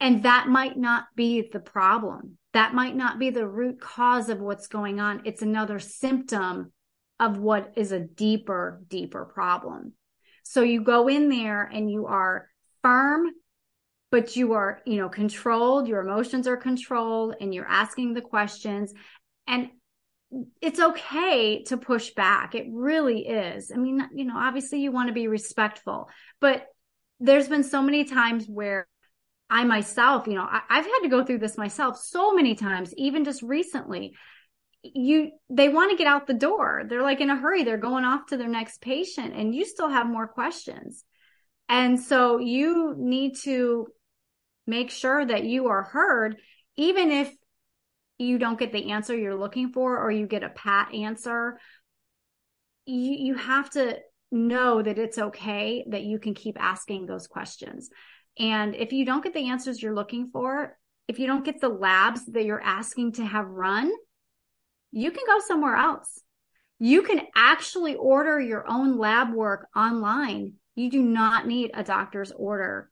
And 0.00 0.22
that 0.22 0.48
might 0.48 0.78
not 0.78 1.04
be 1.14 1.50
the 1.52 1.60
problem. 1.60 2.38
That 2.54 2.72
might 2.72 2.96
not 2.96 3.18
be 3.18 3.28
the 3.28 3.46
root 3.46 3.82
cause 3.82 4.30
of 4.30 4.40
what's 4.40 4.66
going 4.66 4.98
on. 4.98 5.22
It's 5.26 5.42
another 5.42 5.78
symptom 5.78 6.72
of 7.18 7.36
what 7.36 7.74
is 7.76 7.92
a 7.92 8.00
deeper, 8.00 8.80
deeper 8.88 9.26
problem. 9.26 9.92
So 10.42 10.62
you 10.62 10.82
go 10.82 11.08
in 11.08 11.28
there 11.28 11.62
and 11.62 11.90
you 11.90 12.06
are 12.06 12.48
firm 12.82 13.30
but 14.10 14.36
you 14.36 14.54
are, 14.54 14.80
you 14.84 14.96
know, 14.96 15.08
controlled, 15.08 15.86
your 15.86 16.00
emotions 16.00 16.46
are 16.48 16.56
controlled 16.56 17.36
and 17.40 17.54
you're 17.54 17.68
asking 17.68 18.14
the 18.14 18.20
questions 18.20 18.92
and 19.46 19.70
it's 20.60 20.78
okay 20.78 21.64
to 21.64 21.76
push 21.76 22.10
back. 22.10 22.54
It 22.54 22.66
really 22.70 23.26
is. 23.26 23.72
I 23.74 23.78
mean, 23.78 24.08
you 24.14 24.24
know, 24.24 24.36
obviously 24.36 24.80
you 24.80 24.92
want 24.92 25.08
to 25.08 25.14
be 25.14 25.28
respectful, 25.28 26.08
but 26.40 26.66
there's 27.18 27.48
been 27.48 27.64
so 27.64 27.82
many 27.82 28.04
times 28.04 28.46
where 28.46 28.86
I 29.48 29.64
myself, 29.64 30.28
you 30.28 30.34
know, 30.34 30.46
I, 30.48 30.62
have 30.68 30.84
had 30.84 31.00
to 31.02 31.08
go 31.08 31.24
through 31.24 31.38
this 31.38 31.58
myself 31.58 31.98
so 31.98 32.32
many 32.32 32.54
times, 32.54 32.94
even 32.96 33.24
just 33.24 33.42
recently. 33.42 34.14
You, 34.82 35.32
they 35.50 35.68
want 35.68 35.90
to 35.90 35.96
get 35.96 36.06
out 36.06 36.26
the 36.26 36.34
door. 36.34 36.84
They're 36.88 37.02
like 37.02 37.20
in 37.20 37.30
a 37.30 37.36
hurry. 37.36 37.64
They're 37.64 37.76
going 37.76 38.04
off 38.04 38.26
to 38.26 38.36
their 38.36 38.48
next 38.48 38.80
patient 38.80 39.34
and 39.34 39.54
you 39.54 39.64
still 39.64 39.88
have 39.88 40.06
more 40.06 40.26
questions. 40.26 41.04
And 41.68 42.00
so 42.00 42.38
you 42.38 42.94
need 42.96 43.36
to 43.42 43.86
make 44.66 44.90
sure 44.90 45.24
that 45.24 45.44
you 45.44 45.68
are 45.68 45.82
heard, 45.82 46.36
even 46.76 47.10
if 47.10 47.32
you 48.18 48.38
don't 48.38 48.58
get 48.58 48.72
the 48.72 48.90
answer 48.92 49.16
you're 49.16 49.34
looking 49.34 49.72
for 49.72 49.98
or 49.98 50.10
you 50.10 50.26
get 50.26 50.42
a 50.42 50.50
pat 50.50 50.94
answer. 50.94 51.58
You, 52.84 53.12
you 53.12 53.34
have 53.34 53.70
to 53.70 53.98
know 54.30 54.82
that 54.82 54.98
it's 54.98 55.18
okay 55.18 55.84
that 55.88 56.02
you 56.02 56.18
can 56.18 56.34
keep 56.34 56.60
asking 56.60 57.06
those 57.06 57.26
questions. 57.26 57.88
And 58.38 58.74
if 58.74 58.92
you 58.92 59.04
don't 59.04 59.24
get 59.24 59.34
the 59.34 59.48
answers 59.48 59.82
you're 59.82 59.94
looking 59.94 60.30
for, 60.32 60.76
if 61.08 61.18
you 61.18 61.26
don't 61.26 61.44
get 61.44 61.60
the 61.60 61.68
labs 61.68 62.26
that 62.26 62.44
you're 62.44 62.62
asking 62.62 63.12
to 63.12 63.24
have 63.24 63.46
run, 63.46 63.90
you 64.92 65.10
can 65.10 65.22
go 65.26 65.38
somewhere 65.46 65.76
else. 65.76 66.22
You 66.78 67.02
can 67.02 67.20
actually 67.36 67.94
order 67.94 68.40
your 68.40 68.68
own 68.68 68.98
lab 68.98 69.32
work 69.34 69.68
online. 69.76 70.54
You 70.74 70.90
do 70.90 71.02
not 71.02 71.46
need 71.46 71.72
a 71.74 71.84
doctor's 71.84 72.32
order 72.32 72.90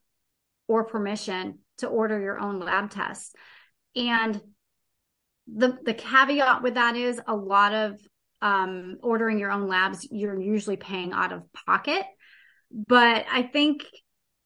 or 0.67 0.85
permission 0.85 1.61
to 1.79 1.87
order 1.87 2.21
your 2.21 2.39
own 2.39 2.61
lab 2.61 2.91
tests. 2.91 3.33
And 3.97 4.41
the 5.47 5.79
the 5.83 5.95
caveat 5.95 6.63
with 6.63 6.75
that 6.75 6.97
is 6.97 7.21
a 7.27 7.35
lot 7.35 7.73
of 7.73 7.99
um, 8.41 8.99
ordering 9.03 9.39
your 9.39 9.51
own 9.51 9.67
labs, 9.67 10.07
you're 10.11 10.41
usually 10.41 10.77
paying 10.77 11.13
out 11.13 11.33
of 11.33 11.43
pocket. 11.67 12.05
But 12.71 13.27
I 13.31 13.43
think 13.43 13.85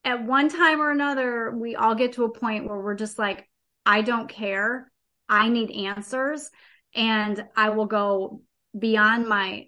at 0.04 0.24
one 0.24 0.48
time 0.48 0.80
or 0.80 0.90
another, 0.90 1.50
we 1.50 1.76
all 1.76 1.94
get 1.94 2.14
to 2.14 2.24
a 2.24 2.32
point 2.32 2.66
where 2.66 2.80
we're 2.80 2.94
just 2.94 3.18
like, 3.18 3.48
I 3.84 4.02
don't 4.02 4.28
care. 4.28 4.90
I 5.28 5.48
need 5.48 5.70
answers. 5.70 6.50
And 6.94 7.44
I 7.56 7.70
will 7.70 7.86
go 7.86 8.42
beyond 8.78 9.28
my 9.28 9.66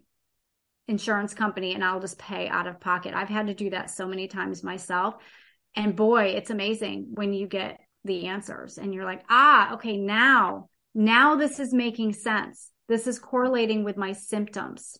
insurance 0.86 1.32
company 1.32 1.74
and 1.74 1.82
I'll 1.82 2.00
just 2.00 2.18
pay 2.18 2.48
out 2.48 2.66
of 2.66 2.80
pocket. 2.80 3.14
I've 3.14 3.28
had 3.28 3.46
to 3.46 3.54
do 3.54 3.70
that 3.70 3.90
so 3.90 4.06
many 4.06 4.28
times 4.28 4.62
myself. 4.62 5.14
And 5.74 5.96
boy, 5.96 6.24
it's 6.26 6.50
amazing 6.50 7.08
when 7.14 7.32
you 7.32 7.46
get 7.46 7.80
the 8.04 8.26
answers 8.26 8.78
and 8.78 8.92
you're 8.92 9.04
like, 9.04 9.24
ah, 9.28 9.74
okay, 9.74 9.96
now, 9.96 10.68
now 10.94 11.36
this 11.36 11.58
is 11.58 11.72
making 11.72 12.12
sense. 12.12 12.70
This 12.88 13.06
is 13.06 13.18
correlating 13.18 13.82
with 13.82 13.96
my 13.96 14.12
symptoms. 14.12 14.98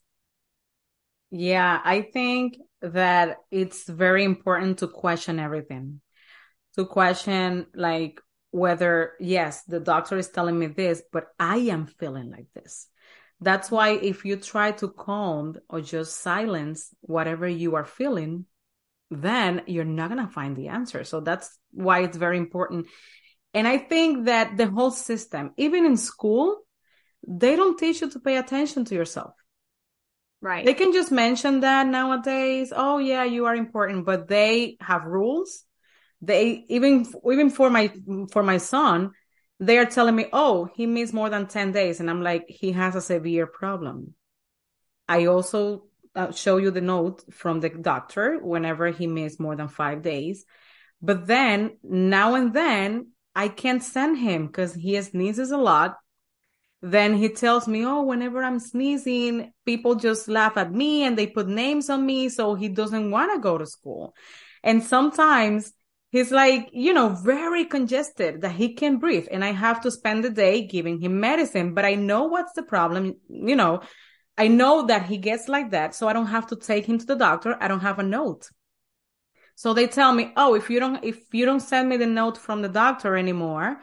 Yeah, 1.30 1.80
I 1.84 2.02
think 2.02 2.58
that 2.80 3.38
it's 3.50 3.88
very 3.88 4.24
important 4.24 4.78
to 4.78 4.88
question 4.88 5.38
everything. 5.38 6.00
To 6.76 6.86
question, 6.86 7.66
like, 7.74 8.20
whether, 8.54 9.14
yes, 9.18 9.64
the 9.64 9.80
doctor 9.80 10.16
is 10.16 10.28
telling 10.28 10.56
me 10.56 10.68
this, 10.68 11.02
but 11.12 11.26
I 11.40 11.56
am 11.56 11.86
feeling 11.86 12.30
like 12.30 12.46
this. 12.54 12.86
That's 13.40 13.68
why 13.68 13.94
if 13.94 14.24
you 14.24 14.36
try 14.36 14.70
to 14.78 14.88
calm 14.90 15.56
or 15.68 15.80
just 15.80 16.20
silence 16.20 16.94
whatever 17.00 17.48
you 17.48 17.74
are 17.74 17.84
feeling, 17.84 18.46
then 19.10 19.62
you're 19.66 19.82
not 19.82 20.08
going 20.08 20.24
to 20.24 20.32
find 20.32 20.54
the 20.54 20.68
answer. 20.68 21.02
So 21.02 21.18
that's 21.18 21.58
why 21.72 22.04
it's 22.04 22.16
very 22.16 22.38
important. 22.38 22.86
And 23.52 23.66
I 23.66 23.78
think 23.78 24.26
that 24.26 24.56
the 24.56 24.70
whole 24.70 24.92
system, 24.92 25.50
even 25.56 25.84
in 25.84 25.96
school, 25.96 26.60
they 27.26 27.56
don't 27.56 27.76
teach 27.76 28.02
you 28.02 28.10
to 28.10 28.20
pay 28.20 28.36
attention 28.36 28.84
to 28.84 28.94
yourself. 28.94 29.34
Right. 30.40 30.64
They 30.64 30.74
can 30.74 30.92
just 30.92 31.10
mention 31.10 31.60
that 31.60 31.88
nowadays. 31.88 32.72
Oh 32.74 32.98
yeah, 32.98 33.24
you 33.24 33.46
are 33.46 33.56
important, 33.56 34.06
but 34.06 34.28
they 34.28 34.76
have 34.78 35.06
rules. 35.06 35.64
They 36.24 36.64
even 36.68 37.06
even 37.30 37.50
for 37.50 37.70
my 37.70 37.92
for 38.30 38.42
my 38.42 38.58
son, 38.58 39.12
they 39.60 39.78
are 39.78 39.86
telling 39.86 40.16
me, 40.16 40.26
"Oh, 40.32 40.68
he 40.74 40.86
missed 40.86 41.14
more 41.14 41.30
than 41.30 41.46
10 41.46 41.72
days." 41.72 42.00
And 42.00 42.08
I'm 42.10 42.22
like, 42.22 42.44
"He 42.48 42.72
has 42.72 42.94
a 42.94 43.00
severe 43.00 43.46
problem." 43.46 44.14
I 45.08 45.26
also 45.26 45.84
uh, 46.14 46.32
show 46.32 46.56
you 46.56 46.70
the 46.70 46.80
note 46.80 47.24
from 47.32 47.60
the 47.60 47.68
doctor 47.68 48.38
whenever 48.38 48.88
he 48.88 49.06
missed 49.06 49.40
more 49.40 49.56
than 49.56 49.68
five 49.68 50.02
days. 50.02 50.44
But 51.02 51.26
then 51.26 51.78
now 51.82 52.34
and 52.34 52.54
then 52.54 53.12
I 53.34 53.48
can't 53.48 53.82
send 53.82 54.18
him 54.18 54.46
because 54.46 54.74
he 54.74 55.00
sneezes 55.02 55.50
a 55.50 55.58
lot. 55.58 55.96
Then 56.80 57.14
he 57.14 57.30
tells 57.30 57.66
me, 57.66 57.84
Oh, 57.84 58.02
whenever 58.02 58.42
I'm 58.42 58.60
sneezing, 58.60 59.52
people 59.64 59.94
just 59.96 60.28
laugh 60.28 60.56
at 60.56 60.72
me 60.72 61.02
and 61.02 61.18
they 61.18 61.26
put 61.26 61.48
names 61.48 61.90
on 61.90 62.04
me. 62.04 62.28
So 62.28 62.54
he 62.54 62.68
doesn't 62.68 63.10
want 63.10 63.32
to 63.34 63.40
go 63.40 63.58
to 63.58 63.66
school. 63.66 64.14
And 64.62 64.82
sometimes 64.82 65.72
he's 66.14 66.30
like, 66.30 66.70
you 66.72 66.94
know, 66.94 67.08
very 67.08 67.64
congested 67.64 68.42
that 68.42 68.52
he 68.52 68.74
can't 68.74 69.00
breathe. 69.00 69.26
And 69.32 69.44
I 69.44 69.50
have 69.50 69.80
to 69.80 69.90
spend 69.90 70.22
the 70.22 70.30
day 70.30 70.64
giving 70.64 71.00
him 71.00 71.18
medicine, 71.18 71.74
but 71.74 71.84
I 71.84 71.96
know 71.96 72.26
what's 72.26 72.52
the 72.52 72.62
problem. 72.62 73.16
You 73.28 73.56
know, 73.56 73.80
I 74.38 74.46
know 74.46 74.86
that 74.86 75.06
he 75.06 75.18
gets 75.18 75.48
like 75.48 75.72
that. 75.72 75.92
So 75.96 76.06
I 76.06 76.12
don't 76.12 76.28
have 76.28 76.46
to 76.48 76.56
take 76.56 76.86
him 76.86 76.98
to 76.98 77.04
the 77.04 77.16
doctor. 77.16 77.56
I 77.60 77.66
don't 77.66 77.80
have 77.80 77.98
a 77.98 78.04
note. 78.04 78.48
So 79.56 79.74
they 79.74 79.88
tell 79.88 80.12
me, 80.12 80.32
oh, 80.36 80.54
if 80.54 80.70
you 80.70 80.78
don't, 80.78 81.02
if 81.02 81.18
you 81.32 81.46
don't 81.46 81.58
send 81.58 81.88
me 81.88 81.96
the 81.96 82.06
note 82.06 82.38
from 82.38 82.62
the 82.62 82.68
doctor 82.68 83.16
anymore, 83.16 83.80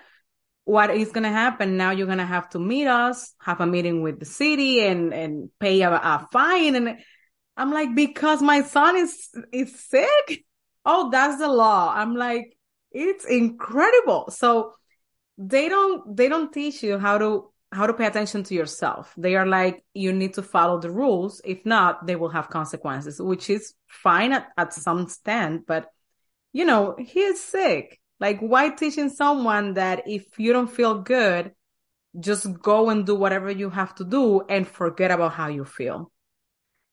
what 0.64 0.90
is 0.90 1.12
going 1.12 1.24
to 1.24 1.30
happen 1.30 1.76
now? 1.76 1.92
You're 1.92 2.06
going 2.14 2.18
to 2.20 2.26
have 2.38 2.50
to 2.52 2.60
meet 2.60 2.88
us, 2.88 3.34
have 3.42 3.60
a 3.60 3.66
meeting 3.66 4.04
with 4.04 4.20
the 4.20 4.26
city, 4.26 4.86
and 4.86 5.14
and 5.14 5.50
pay 5.60 5.82
a, 5.82 5.92
a 5.92 6.28
fine. 6.32 6.76
And 6.76 6.98
I'm 7.58 7.72
like, 7.74 7.94
because 7.94 8.42
my 8.42 8.62
son 8.62 8.96
is 8.96 9.30
is 9.52 9.78
sick. 9.78 10.46
Oh, 10.86 11.10
that's 11.12 11.38
the 11.38 11.48
law. 11.48 11.94
I'm 11.96 12.16
like, 12.16 12.58
it's 12.92 13.26
incredible. 13.26 14.30
So 14.32 14.74
they 15.38 15.70
don't 15.70 16.16
they 16.16 16.30
don't 16.30 16.54
teach 16.54 16.84
you 16.84 17.00
how 17.00 17.18
to 17.18 17.52
how 17.72 17.88
to 17.88 17.94
pay 17.94 18.06
attention 18.06 18.44
to 18.44 18.54
yourself. 18.54 19.14
They 19.18 19.36
are 19.36 19.46
like, 19.46 19.84
you 19.94 20.12
need 20.12 20.34
to 20.34 20.44
follow 20.44 20.80
the 20.80 20.92
rules. 20.92 21.42
If 21.46 21.66
not, 21.66 22.06
they 22.06 22.18
will 22.18 22.30
have 22.30 22.50
consequences, 22.50 23.22
which 23.22 23.50
is 23.50 23.74
fine 23.88 24.34
at, 24.34 24.48
at 24.58 24.74
some 24.74 25.00
extent. 25.00 25.66
But, 25.68 25.88
you 26.52 26.66
know, 26.66 26.96
he 27.00 27.22
is 27.22 27.42
sick. 27.42 28.00
Like, 28.20 28.40
why 28.40 28.70
teaching 28.70 29.10
someone 29.10 29.76
that 29.76 30.04
if 30.06 30.38
you 30.38 30.52
don't 30.52 30.70
feel 30.70 31.02
good, 31.02 31.54
just 32.20 32.52
go 32.62 32.90
and 32.90 33.06
do 33.06 33.16
whatever 33.16 33.50
you 33.50 33.70
have 33.70 33.96
to 33.96 34.04
do 34.04 34.42
and 34.42 34.68
forget 34.68 35.12
about 35.12 35.32
how 35.32 35.48
you 35.48 35.64
feel. 35.64 36.12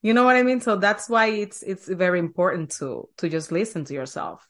You 0.02 0.14
know 0.14 0.24
what 0.24 0.36
I 0.36 0.42
mean? 0.42 0.60
So 0.60 0.76
that's 0.76 1.08
why 1.08 1.26
it's 1.26 1.62
it's 1.62 1.88
very 1.88 2.18
important 2.18 2.70
to 2.78 3.08
to 3.18 3.28
just 3.28 3.50
listen 3.50 3.84
to 3.86 3.94
yourself. 3.94 4.46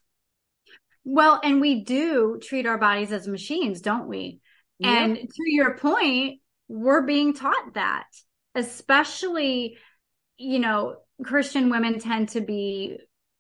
Well, 1.05 1.41
and 1.43 1.61
we 1.61 1.85
do 1.85 2.39
treat 2.43 2.67
our 2.67 2.77
bodies 2.77 3.13
as 3.13 3.27
machines, 3.27 3.81
don't 3.81 4.09
we? 4.09 4.41
And 4.83 5.17
to 5.17 5.51
your 5.51 5.77
point, 5.77 6.41
we're 6.69 7.03
being 7.03 7.33
taught 7.33 7.75
that, 7.75 8.07
especially, 8.55 9.79
you 10.37 10.59
know, 10.59 10.97
Christian 11.25 11.71
women 11.71 11.99
tend 11.99 12.29
to 12.31 12.43
be 12.43 12.99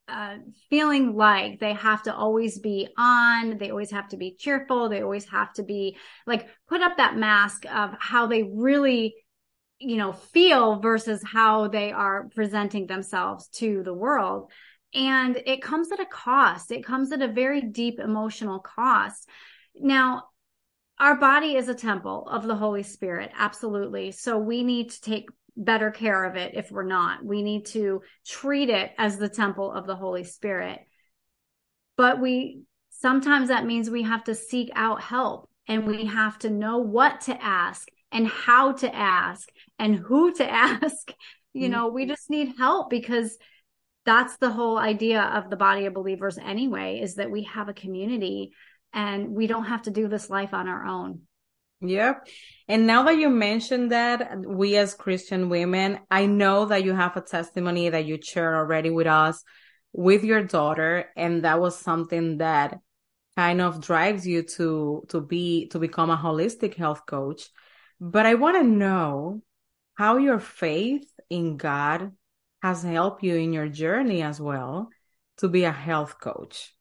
uh, 0.09 0.37
feeling 0.71 1.15
like 1.15 1.61
they 1.61 1.75
have 1.75 2.03
to 2.05 2.15
always 2.15 2.59
be 2.59 2.89
on, 2.97 3.59
they 3.59 3.71
always 3.71 3.91
have 3.91 4.09
to 4.09 4.17
be 4.17 4.35
cheerful, 4.39 4.89
they 4.89 5.03
always 5.03 5.29
have 5.29 5.53
to 5.53 5.63
be 5.63 5.97
like 6.27 6.49
put 6.69 6.81
up 6.81 6.97
that 6.97 7.17
mask 7.17 7.67
of 7.67 7.91
how 8.01 8.27
they 8.27 8.43
really, 8.43 9.15
you 9.79 9.97
know, 9.97 10.13
feel 10.13 10.81
versus 10.81 11.23
how 11.25 11.69
they 11.69 11.93
are 11.93 12.29
presenting 12.35 12.87
themselves 12.87 13.49
to 13.49 13.83
the 13.83 13.95
world. 13.95 14.51
And 14.95 15.41
it 15.47 15.63
comes 15.63 15.93
at 15.93 16.01
a 16.01 16.07
cost. 16.07 16.73
It 16.73 16.85
comes 16.85 17.13
at 17.13 17.23
a 17.23 17.29
very 17.29 17.61
deep 17.61 18.01
emotional 18.01 18.59
cost. 18.59 19.29
Now, 19.75 20.25
our 20.99 21.17
body 21.17 21.55
is 21.55 21.69
a 21.69 21.75
temple 21.75 22.27
of 22.29 22.45
the 22.45 22.57
Holy 22.57 22.83
Spirit. 22.83 23.31
Absolutely. 23.37 24.11
So 24.11 24.39
we 24.39 24.65
need 24.65 24.91
to 24.91 25.01
take 25.01 25.29
better 25.57 25.91
care 25.91 26.25
of 26.25 26.37
it 26.37 26.55
if 26.55 26.71
we're 26.71 26.85
not. 26.85 27.25
We 27.25 27.43
need 27.43 27.67
to 27.67 28.03
treat 28.27 28.71
it 28.71 28.93
as 28.99 29.19
the 29.19 29.29
temple 29.29 29.71
of 29.73 29.87
the 29.87 29.97
Holy 29.97 30.25
Spirit. 30.25 30.81
But 31.97 32.21
we 32.21 32.63
sometimes 32.91 33.49
that 33.49 33.67
means 33.67 33.91
we 33.91 34.03
have 34.03 34.25
to 34.25 34.35
seek 34.35 34.71
out 34.75 35.03
help 35.03 35.49
and 35.69 35.87
we 35.87 36.07
have 36.07 36.39
to 36.41 36.51
know 36.51 36.79
what 36.79 37.23
to 37.23 37.43
ask 37.43 37.89
and 38.13 38.27
how 38.27 38.73
to 38.73 38.95
ask 38.95 39.49
and 39.79 39.97
who 39.97 40.35
to 40.35 40.51
ask. 40.51 41.13
You 41.53 41.63
mm-hmm. 41.63 41.73
know, 41.73 41.89
we 41.89 42.07
just 42.07 42.31
need 42.31 42.55
help 42.59 42.91
because 42.91 43.37
that's 44.05 44.37
the 44.39 44.51
whole 44.51 44.79
idea 44.79 45.23
of 45.23 45.51
the 45.51 45.57
body 45.57 45.87
of 45.87 45.95
believers 45.95 46.39
anyway 46.39 47.01
is 47.01 47.17
that 47.17 47.31
we 47.31 47.43
have 47.45 47.69
a 47.69 47.75
community 47.75 48.53
and 48.95 49.31
we 49.31 49.47
don't 49.47 49.67
have 49.67 49.83
to 49.83 49.91
do 49.91 50.09
this 50.09 50.31
life 50.31 50.55
on 50.55 50.69
our 50.69 50.85
own. 50.87 51.21
Yep. 51.81 52.27
And 52.67 52.87
now 52.87 53.05
that 53.05 53.19
you 53.19 53.29
mentioned 53.29 53.93
that, 53.93 54.45
we 54.45 54.77
as 54.77 54.95
Christian 54.95 55.49
women, 55.49 56.01
I 56.11 56.27
know 56.27 56.65
that 56.67 56.85
you 56.85 56.95
have 56.95 57.17
a 57.17 57.21
testimony 57.21 57.89
that 57.89 58.05
you 58.05 58.19
shared 58.23 58.55
already 58.55 58.91
with 58.91 59.07
us 59.07 59.45
with 59.93 60.25
your 60.25 60.43
daughter. 60.43 61.07
And 61.17 61.45
that 61.45 61.61
was 61.61 61.79
something 61.79 62.39
that 62.39 62.79
kind 63.37 63.61
of 63.61 63.81
drives 63.81 64.27
you 64.27 64.43
to, 64.43 65.05
to 65.09 65.21
be, 65.21 65.69
to 65.69 65.79
become 65.79 66.11
a 66.11 66.17
holistic 66.17 66.75
health 66.75 67.07
coach. 67.07 67.49
But 68.01 68.27
I 68.27 68.35
want 68.35 68.57
to 68.57 68.65
know 68.65 69.43
how 69.95 70.19
your 70.19 70.39
faith 70.39 71.11
in 71.29 71.57
God 71.57 72.13
has 72.63 72.83
helped 72.83 73.23
you 73.23 73.37
in 73.37 73.53
your 73.53 73.69
journey 73.69 74.23
as 74.23 74.41
well 74.41 74.91
to 75.39 75.49
be 75.49 75.65
a 75.65 75.73
health 75.73 76.21
coach. 76.21 76.75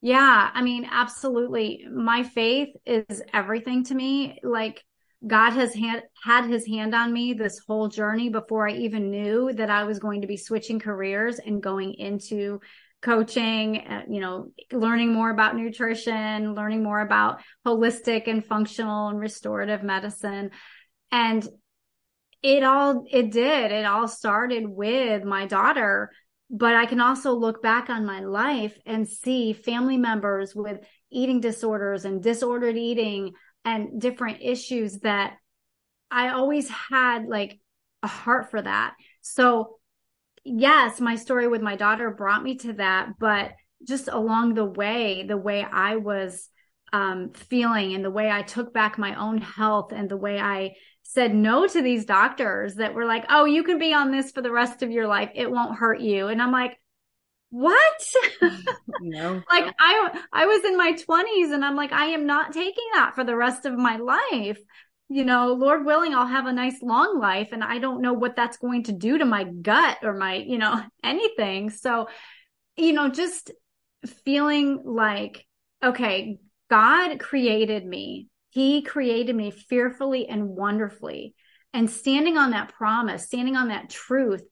Yeah, 0.00 0.50
I 0.52 0.62
mean, 0.62 0.86
absolutely. 0.90 1.84
My 1.92 2.22
faith 2.22 2.68
is 2.86 3.22
everything 3.32 3.84
to 3.84 3.94
me. 3.94 4.38
Like 4.44 4.84
God 5.26 5.50
has 5.50 5.74
had, 5.74 6.04
had 6.22 6.44
his 6.48 6.66
hand 6.66 6.94
on 6.94 7.12
me 7.12 7.32
this 7.32 7.60
whole 7.66 7.88
journey 7.88 8.28
before 8.28 8.68
I 8.68 8.72
even 8.74 9.10
knew 9.10 9.52
that 9.54 9.70
I 9.70 9.84
was 9.84 9.98
going 9.98 10.20
to 10.20 10.28
be 10.28 10.36
switching 10.36 10.78
careers 10.78 11.40
and 11.40 11.62
going 11.62 11.94
into 11.94 12.60
coaching, 13.00 13.78
uh, 13.86 14.02
you 14.08 14.20
know, 14.20 14.50
learning 14.72 15.12
more 15.12 15.30
about 15.30 15.56
nutrition, 15.56 16.54
learning 16.54 16.82
more 16.82 17.00
about 17.00 17.40
holistic 17.66 18.26
and 18.26 18.44
functional 18.44 19.08
and 19.08 19.20
restorative 19.20 19.82
medicine. 19.82 20.50
And 21.12 21.46
it 22.42 22.62
all, 22.62 23.04
it 23.10 23.30
did. 23.30 23.72
It 23.72 23.84
all 23.84 24.08
started 24.08 24.68
with 24.68 25.24
my 25.24 25.46
daughter 25.46 26.10
but 26.50 26.74
I 26.74 26.86
can 26.86 27.00
also 27.00 27.32
look 27.32 27.62
back 27.62 27.90
on 27.90 28.06
my 28.06 28.20
life 28.20 28.76
and 28.86 29.06
see 29.06 29.52
family 29.52 29.98
members 29.98 30.54
with 30.54 30.80
eating 31.10 31.40
disorders 31.40 32.04
and 32.04 32.22
disordered 32.22 32.76
eating 32.76 33.32
and 33.64 34.00
different 34.00 34.38
issues 34.40 34.98
that 35.00 35.34
I 36.10 36.30
always 36.30 36.68
had 36.70 37.26
like 37.26 37.60
a 38.02 38.06
heart 38.06 38.50
for 38.50 38.62
that. 38.62 38.94
So, 39.20 39.78
yes, 40.48 41.00
my 41.00 41.16
story 41.16 41.48
with 41.48 41.62
my 41.62 41.76
daughter 41.76 42.10
brought 42.10 42.42
me 42.42 42.56
to 42.58 42.72
that, 42.74 43.18
but 43.18 43.52
just 43.86 44.08
along 44.08 44.54
the 44.54 44.64
way, 44.64 45.24
the 45.26 45.36
way 45.36 45.64
I 45.64 45.96
was 45.96 46.48
um, 46.92 47.32
feeling 47.34 47.94
and 47.94 48.04
the 48.04 48.10
way 48.10 48.30
I 48.30 48.42
took 48.42 48.72
back 48.72 48.98
my 48.98 49.14
own 49.14 49.38
health 49.38 49.92
and 49.92 50.08
the 50.08 50.16
way 50.16 50.38
I 50.38 50.74
said 51.02 51.34
no 51.34 51.66
to 51.66 51.82
these 51.82 52.04
doctors 52.04 52.76
that 52.76 52.94
were 52.94 53.04
like, 53.04 53.26
oh, 53.28 53.44
you 53.44 53.62
can 53.62 53.78
be 53.78 53.94
on 53.94 54.10
this 54.10 54.30
for 54.30 54.42
the 54.42 54.50
rest 54.50 54.82
of 54.82 54.90
your 54.90 55.06
life. 55.06 55.30
It 55.34 55.50
won't 55.50 55.78
hurt 55.78 56.00
you. 56.00 56.28
And 56.28 56.40
I'm 56.40 56.52
like, 56.52 56.78
what? 57.50 58.02
no. 59.00 59.34
like 59.50 59.74
I 59.80 60.20
I 60.32 60.46
was 60.46 60.64
in 60.64 60.76
my 60.76 60.92
20s 60.92 61.52
and 61.52 61.64
I'm 61.64 61.76
like, 61.76 61.92
I 61.92 62.06
am 62.06 62.26
not 62.26 62.52
taking 62.52 62.84
that 62.94 63.14
for 63.14 63.24
the 63.24 63.36
rest 63.36 63.64
of 63.64 63.74
my 63.74 63.96
life. 63.96 64.58
You 65.08 65.24
know, 65.24 65.54
Lord 65.54 65.86
willing, 65.86 66.14
I'll 66.14 66.26
have 66.26 66.46
a 66.46 66.52
nice 66.52 66.82
long 66.82 67.18
life 67.18 67.48
and 67.52 67.64
I 67.64 67.78
don't 67.78 68.02
know 68.02 68.12
what 68.12 68.36
that's 68.36 68.58
going 68.58 68.84
to 68.84 68.92
do 68.92 69.18
to 69.18 69.24
my 69.24 69.44
gut 69.44 69.98
or 70.02 70.14
my, 70.14 70.34
you 70.34 70.58
know, 70.58 70.82
anything. 71.02 71.70
So, 71.70 72.08
you 72.76 72.92
know, 72.92 73.08
just 73.08 73.50
feeling 74.24 74.82
like, 74.84 75.46
okay, 75.82 76.38
God 76.68 77.18
created 77.18 77.86
me 77.86 78.28
he 78.50 78.82
created 78.82 79.36
me 79.36 79.50
fearfully 79.50 80.26
and 80.26 80.48
wonderfully. 80.48 81.34
And 81.74 81.90
standing 81.90 82.38
on 82.38 82.50
that 82.50 82.72
promise, 82.72 83.26
standing 83.26 83.56
on 83.56 83.68
that 83.68 83.90
truth, 83.90 84.42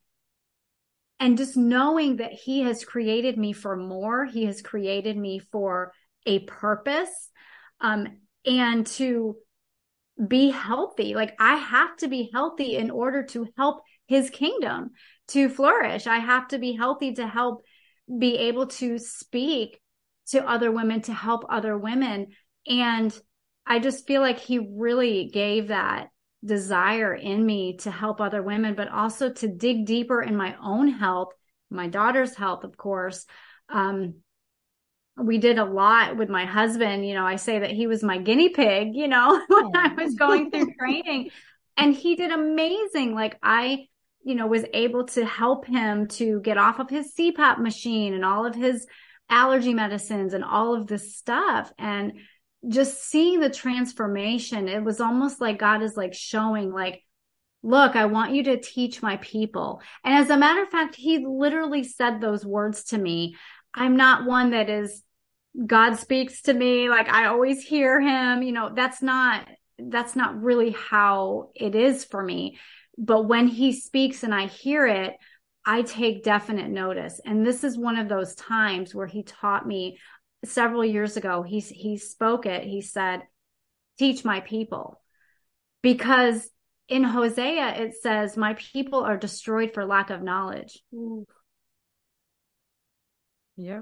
and 1.18 1.38
just 1.38 1.56
knowing 1.56 2.16
that 2.16 2.32
He 2.32 2.60
has 2.60 2.84
created 2.84 3.38
me 3.38 3.52
for 3.52 3.74
more, 3.74 4.26
He 4.26 4.44
has 4.44 4.60
created 4.60 5.16
me 5.16 5.38
for 5.38 5.92
a 6.26 6.40
purpose, 6.40 7.30
um, 7.80 8.18
and 8.44 8.86
to 8.86 9.36
be 10.24 10.50
healthy. 10.50 11.14
Like 11.14 11.36
I 11.38 11.56
have 11.56 11.96
to 11.98 12.08
be 12.08 12.30
healthy 12.32 12.76
in 12.76 12.90
order 12.90 13.22
to 13.24 13.48
help 13.56 13.82
His 14.06 14.30
kingdom 14.30 14.90
to 15.28 15.48
flourish. 15.48 16.06
I 16.06 16.18
have 16.18 16.48
to 16.48 16.58
be 16.58 16.72
healthy 16.72 17.14
to 17.14 17.26
help 17.26 17.62
be 18.18 18.36
able 18.36 18.68
to 18.68 18.98
speak 18.98 19.80
to 20.28 20.48
other 20.48 20.70
women, 20.70 21.02
to 21.02 21.12
help 21.12 21.44
other 21.48 21.76
women. 21.76 22.28
And 22.66 23.16
I 23.66 23.78
just 23.78 24.06
feel 24.06 24.20
like 24.20 24.38
he 24.38 24.58
really 24.58 25.28
gave 25.32 25.68
that 25.68 26.08
desire 26.44 27.14
in 27.14 27.44
me 27.44 27.76
to 27.78 27.90
help 27.90 28.20
other 28.20 28.42
women, 28.42 28.74
but 28.74 28.88
also 28.88 29.32
to 29.32 29.48
dig 29.48 29.86
deeper 29.86 30.22
in 30.22 30.36
my 30.36 30.56
own 30.62 30.88
health, 30.88 31.32
my 31.70 31.88
daughter's 31.88 32.34
health, 32.34 32.64
of 32.64 32.76
course. 32.76 33.26
Um, 33.68 34.16
we 35.18 35.38
did 35.38 35.58
a 35.58 35.64
lot 35.64 36.16
with 36.16 36.28
my 36.28 36.44
husband. 36.44 37.06
You 37.06 37.14
know, 37.14 37.24
I 37.24 37.36
say 37.36 37.58
that 37.58 37.70
he 37.70 37.86
was 37.86 38.02
my 38.02 38.18
guinea 38.18 38.50
pig, 38.50 38.94
you 38.94 39.08
know, 39.08 39.42
when 39.48 39.76
I 39.76 39.94
was 39.94 40.14
going 40.14 40.50
through 40.50 40.74
training. 40.78 41.30
and 41.76 41.94
he 41.94 42.16
did 42.16 42.30
amazing. 42.30 43.14
Like 43.14 43.38
I, 43.42 43.86
you 44.24 44.34
know, 44.34 44.46
was 44.46 44.64
able 44.72 45.06
to 45.06 45.24
help 45.24 45.66
him 45.66 46.08
to 46.08 46.40
get 46.40 46.58
off 46.58 46.78
of 46.78 46.90
his 46.90 47.14
CPAP 47.14 47.58
machine 47.58 48.14
and 48.14 48.24
all 48.24 48.44
of 48.44 48.54
his 48.54 48.86
allergy 49.28 49.74
medicines 49.74 50.34
and 50.34 50.44
all 50.44 50.74
of 50.74 50.86
this 50.86 51.16
stuff. 51.16 51.72
And 51.78 52.14
just 52.68 53.02
seeing 53.04 53.40
the 53.40 53.50
transformation, 53.50 54.68
it 54.68 54.82
was 54.82 55.00
almost 55.00 55.40
like 55.40 55.58
God 55.58 55.82
is 55.82 55.96
like 55.96 56.14
showing, 56.14 56.72
like, 56.72 57.02
look, 57.62 57.96
I 57.96 58.06
want 58.06 58.34
you 58.34 58.44
to 58.44 58.60
teach 58.60 59.02
my 59.02 59.16
people. 59.18 59.80
And 60.04 60.14
as 60.14 60.30
a 60.30 60.36
matter 60.36 60.62
of 60.62 60.68
fact, 60.68 60.94
he 60.94 61.24
literally 61.26 61.84
said 61.84 62.20
those 62.20 62.44
words 62.44 62.84
to 62.84 62.98
me. 62.98 63.36
I'm 63.74 63.96
not 63.96 64.24
one 64.24 64.50
that 64.50 64.70
is, 64.70 65.02
God 65.64 65.94
speaks 65.94 66.42
to 66.42 66.52
me. 66.52 66.90
Like 66.90 67.08
I 67.08 67.26
always 67.26 67.62
hear 67.62 68.00
him, 68.00 68.42
you 68.42 68.52
know, 68.52 68.72
that's 68.74 69.00
not, 69.00 69.48
that's 69.78 70.16
not 70.16 70.42
really 70.42 70.70
how 70.70 71.50
it 71.54 71.74
is 71.74 72.04
for 72.04 72.22
me. 72.22 72.58
But 72.98 73.26
when 73.26 73.46
he 73.46 73.72
speaks 73.72 74.22
and 74.22 74.34
I 74.34 74.46
hear 74.46 74.86
it, 74.86 75.14
I 75.64 75.82
take 75.82 76.24
definite 76.24 76.68
notice. 76.68 77.20
And 77.24 77.44
this 77.44 77.64
is 77.64 77.76
one 77.76 77.96
of 77.96 78.08
those 78.08 78.34
times 78.34 78.94
where 78.94 79.06
he 79.06 79.22
taught 79.22 79.66
me 79.66 79.98
several 80.44 80.84
years 80.84 81.16
ago. 81.16 81.42
He, 81.42 81.60
he 81.60 81.98
spoke 81.98 82.46
it. 82.46 82.64
He 82.64 82.82
said, 82.82 83.20
teach 83.98 84.24
my 84.24 84.40
people 84.40 85.00
because 85.82 86.48
in 86.88 87.02
Hosea, 87.02 87.82
it 87.82 87.94
says, 88.00 88.36
my 88.36 88.54
people 88.54 89.00
are 89.00 89.16
destroyed 89.16 89.72
for 89.74 89.84
lack 89.84 90.10
of 90.10 90.22
knowledge. 90.22 90.78
Yeah. 93.56 93.80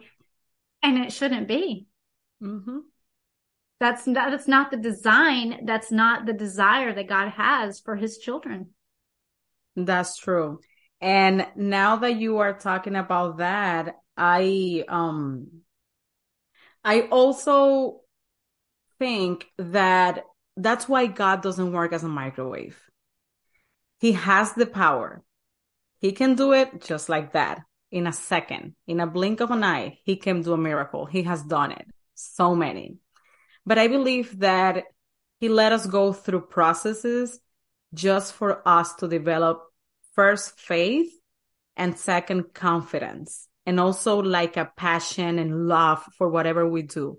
And 0.85 0.99
it 0.99 1.15
shouldn't 1.15 1.49
be. 1.49 1.87
Mm-hmm. 2.43 2.81
That's 3.81 4.05
that's 4.05 4.47
not 4.47 4.71
the 4.71 4.77
design. 4.77 5.65
That's 5.65 5.91
not 5.91 6.27
the 6.27 6.35
desire 6.35 6.95
that 6.95 7.09
God 7.09 7.31
has 7.31 7.81
for 7.81 7.97
his 7.97 8.19
children. 8.19 8.69
That's 9.75 10.19
true. 10.19 10.61
And 11.01 11.47
now 11.57 11.97
that 11.97 12.17
you 12.17 12.39
are 12.39 12.53
talking 12.53 12.97
about 12.97 13.39
that, 13.39 13.97
I 14.15 14.85
um 14.87 15.63
I 16.85 17.03
also 17.03 18.03
think 18.99 19.47
that 19.57 20.25
that's 20.57 20.87
why 20.87 21.07
God 21.07 21.43
doesn't 21.43 21.73
work 21.73 21.95
as 21.95 22.05
a 22.05 22.09
microwave. 22.09 22.79
He 24.01 24.13
has 24.13 24.53
the 24.53 24.67
power. 24.67 25.25
He 25.99 26.13
can 26.13 26.35
do 26.35 26.53
it 26.53 26.83
just 26.83 27.09
like 27.09 27.33
that 27.33 27.63
in 27.95 28.09
a 28.09 28.13
second, 28.13 28.75
in 28.89 28.99
a 28.99 29.07
blink 29.07 29.39
of 29.41 29.53
an 29.53 29.63
eye. 29.63 29.99
He 30.03 30.17
can 30.17 30.43
do 30.43 30.53
a 30.53 30.59
miracle. 30.59 31.07
He 31.07 31.23
has 31.23 31.45
done 31.45 31.71
it. 31.71 31.87
So 32.17 32.57
many. 32.57 32.99
But 33.65 33.79
I 33.79 33.87
believe 33.87 34.41
that 34.41 34.83
he 35.39 35.49
let 35.49 35.71
us 35.71 35.87
go 35.87 36.13
through 36.13 36.47
processes 36.47 37.39
just 37.95 38.33
for 38.33 38.67
us 38.67 38.95
to 38.97 39.07
develop 39.07 39.63
first 40.17 40.59
faith 40.59 41.13
and 41.77 41.97
second 41.97 42.53
confidence 42.53 43.49
and 43.65 43.79
also 43.79 44.21
like 44.21 44.57
a 44.57 44.73
passion 44.77 45.39
and 45.39 45.69
love 45.69 46.03
for 46.19 46.29
whatever 46.29 46.69
we 46.69 46.83
do. 46.83 47.19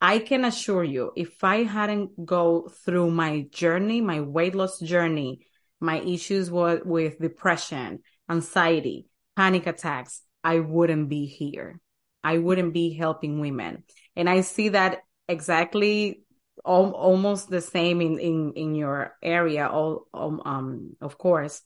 I 0.00 0.18
can 0.18 0.44
assure 0.44 0.82
you, 0.82 1.12
if 1.14 1.44
I 1.44 1.62
hadn't 1.62 2.26
go 2.26 2.68
through 2.84 3.12
my 3.12 3.42
journey, 3.52 4.00
my 4.00 4.22
weight 4.22 4.56
loss 4.56 4.80
journey, 4.80 5.46
my 5.78 6.00
issues 6.00 6.50
were 6.50 6.80
with 6.84 7.20
depression, 7.20 8.00
anxiety, 8.28 9.09
panic 9.40 9.66
attacks, 9.66 10.20
I 10.44 10.58
wouldn't 10.58 11.08
be 11.08 11.24
here. 11.24 11.80
I 12.22 12.36
wouldn't 12.36 12.74
be 12.74 12.92
helping 12.92 13.40
women. 13.40 13.84
And 14.14 14.28
I 14.28 14.42
see 14.42 14.68
that 14.68 14.98
exactly 15.28 16.24
al- 16.66 16.92
almost 16.92 17.48
the 17.48 17.62
same 17.62 18.02
in, 18.02 18.18
in, 18.18 18.52
in 18.54 18.74
your 18.74 19.16
area, 19.22 19.66
all, 19.66 20.04
um, 20.12 20.94
of 21.00 21.16
course, 21.16 21.62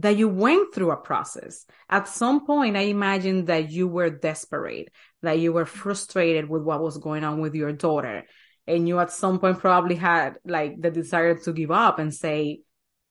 that 0.00 0.18
you 0.18 0.28
went 0.28 0.74
through 0.74 0.90
a 0.90 0.98
process. 0.98 1.64
At 1.88 2.08
some 2.08 2.44
point, 2.44 2.76
I 2.76 2.82
imagine 2.82 3.46
that 3.46 3.70
you 3.70 3.88
were 3.88 4.10
desperate, 4.10 4.90
that 5.22 5.38
you 5.38 5.54
were 5.54 5.64
frustrated 5.64 6.46
with 6.46 6.62
what 6.62 6.82
was 6.82 6.98
going 6.98 7.24
on 7.24 7.40
with 7.40 7.54
your 7.54 7.72
daughter. 7.72 8.24
And 8.66 8.86
you 8.86 8.98
at 8.98 9.12
some 9.12 9.38
point 9.38 9.60
probably 9.60 9.94
had 9.94 10.36
like 10.44 10.82
the 10.82 10.90
desire 10.90 11.36
to 11.38 11.54
give 11.54 11.70
up 11.70 11.98
and 11.98 12.12
say, 12.12 12.60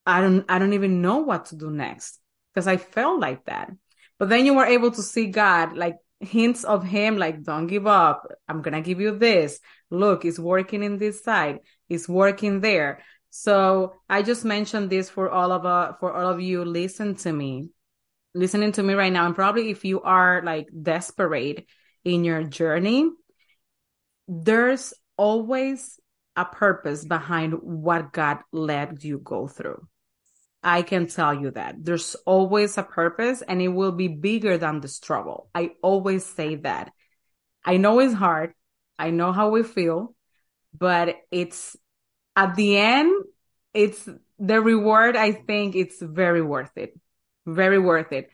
I 0.05 0.21
don't, 0.21 0.45
I 0.47 0.59
don't 0.59 0.73
even 0.73 1.01
know 1.01 1.17
what 1.17 1.47
to 1.47 1.55
do 1.55 1.71
next 1.71 2.19
because 2.53 2.67
I 2.67 2.77
felt 2.77 3.19
like 3.19 3.43
that. 3.45 3.71
But 4.19 4.29
then 4.29 4.45
you 4.45 4.53
were 4.53 4.65
able 4.65 4.91
to 4.91 5.03
see 5.03 5.27
God, 5.27 5.77
like 5.77 5.97
hints 6.19 6.63
of 6.63 6.83
Him, 6.83 7.17
like, 7.17 7.43
don't 7.43 7.67
give 7.67 7.87
up. 7.87 8.27
I'm 8.47 8.61
going 8.61 8.73
to 8.73 8.81
give 8.81 8.99
you 8.99 9.17
this. 9.17 9.59
Look, 9.89 10.25
it's 10.25 10.39
working 10.39 10.83
in 10.83 10.97
this 10.97 11.23
side. 11.23 11.59
It's 11.89 12.09
working 12.09 12.61
there. 12.61 13.03
So 13.29 13.93
I 14.09 14.23
just 14.23 14.45
mentioned 14.45 14.89
this 14.89 15.09
for 15.09 15.29
all 15.29 15.51
of 15.51 15.65
uh, 15.65 15.93
for 15.99 16.13
all 16.13 16.29
of 16.29 16.41
you 16.41 16.65
listen 16.65 17.15
to 17.17 17.31
me, 17.31 17.69
listening 18.33 18.71
to 18.73 18.83
me 18.83 18.93
right 18.93 19.13
now. 19.13 19.25
And 19.25 19.35
probably 19.35 19.69
if 19.69 19.85
you 19.85 20.01
are 20.01 20.41
like 20.43 20.67
desperate 20.81 21.67
in 22.03 22.23
your 22.23 22.43
journey, 22.43 23.09
there's 24.27 24.93
always 25.17 25.99
a 26.35 26.45
purpose 26.45 27.05
behind 27.05 27.53
what 27.53 28.13
God 28.13 28.39
let 28.51 29.03
you 29.03 29.19
go 29.19 29.47
through. 29.47 29.87
I 30.63 30.81
can 30.81 31.07
tell 31.07 31.33
you 31.33 31.51
that 31.51 31.75
there's 31.83 32.15
always 32.25 32.77
a 32.77 32.83
purpose 32.83 33.41
and 33.41 33.61
it 33.61 33.69
will 33.69 33.91
be 33.91 34.07
bigger 34.07 34.57
than 34.57 34.81
the 34.81 34.87
struggle. 34.87 35.49
I 35.53 35.71
always 35.81 36.25
say 36.25 36.55
that. 36.55 36.91
I 37.63 37.77
know 37.77 37.99
it's 37.99 38.13
hard. 38.13 38.53
I 38.97 39.11
know 39.11 39.31
how 39.31 39.49
we 39.49 39.63
feel, 39.63 40.15
but 40.77 41.15
it's 41.31 41.75
at 42.35 42.55
the 42.55 42.77
end, 42.77 43.11
it's 43.73 44.07
the 44.39 44.61
reward. 44.61 45.15
I 45.15 45.31
think 45.31 45.75
it's 45.75 46.01
very 46.01 46.41
worth 46.41 46.75
it. 46.75 46.99
Very 47.45 47.79
worth 47.79 48.11
it. 48.11 48.29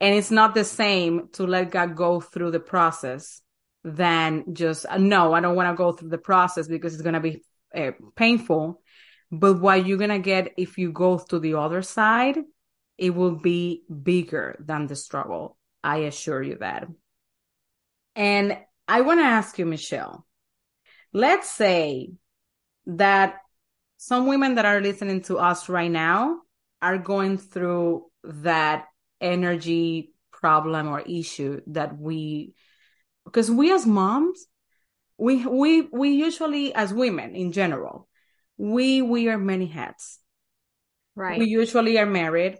And 0.00 0.14
it's 0.14 0.30
not 0.30 0.54
the 0.54 0.64
same 0.64 1.28
to 1.32 1.46
let 1.46 1.70
God 1.70 1.96
go 1.96 2.20
through 2.20 2.52
the 2.52 2.60
process 2.60 3.42
than 3.84 4.54
just, 4.54 4.86
no, 4.98 5.32
I 5.32 5.40
don't 5.40 5.56
want 5.56 5.68
to 5.68 5.76
go 5.76 5.92
through 5.92 6.10
the 6.10 6.18
process 6.18 6.68
because 6.68 6.94
it's 6.94 7.02
going 7.02 7.14
to 7.14 7.20
be 7.20 7.42
uh, 7.74 7.92
painful 8.16 8.80
but 9.30 9.60
what 9.60 9.86
you're 9.86 9.98
going 9.98 10.10
to 10.10 10.18
get 10.18 10.54
if 10.56 10.78
you 10.78 10.92
go 10.92 11.18
to 11.18 11.38
the 11.38 11.54
other 11.54 11.82
side, 11.82 12.38
it 12.96 13.10
will 13.14 13.36
be 13.36 13.84
bigger 14.02 14.56
than 14.58 14.86
the 14.86 14.96
struggle. 14.96 15.56
I 15.84 15.98
assure 15.98 16.42
you 16.42 16.56
that. 16.56 16.88
And 18.16 18.58
I 18.88 19.02
want 19.02 19.20
to 19.20 19.24
ask 19.24 19.58
you, 19.58 19.66
Michelle, 19.66 20.26
let's 21.12 21.50
say 21.50 22.12
that 22.86 23.36
some 23.98 24.26
women 24.26 24.54
that 24.56 24.64
are 24.64 24.80
listening 24.80 25.22
to 25.22 25.38
us 25.38 25.68
right 25.68 25.90
now 25.90 26.38
are 26.80 26.98
going 26.98 27.38
through 27.38 28.06
that 28.24 28.86
energy 29.20 30.12
problem 30.32 30.88
or 30.88 31.00
issue 31.00 31.60
that 31.66 31.98
we 31.98 32.54
because 33.24 33.50
we 33.50 33.72
as 33.72 33.84
moms 33.84 34.46
we 35.18 35.44
we 35.44 35.82
we 35.82 36.10
usually 36.10 36.72
as 36.72 36.94
women 36.94 37.34
in 37.34 37.50
general 37.50 38.08
we 38.58 39.00
wear 39.00 39.38
many 39.38 39.66
hats. 39.66 40.18
Right. 41.14 41.38
We 41.38 41.46
usually 41.46 41.98
are 41.98 42.06
married. 42.06 42.58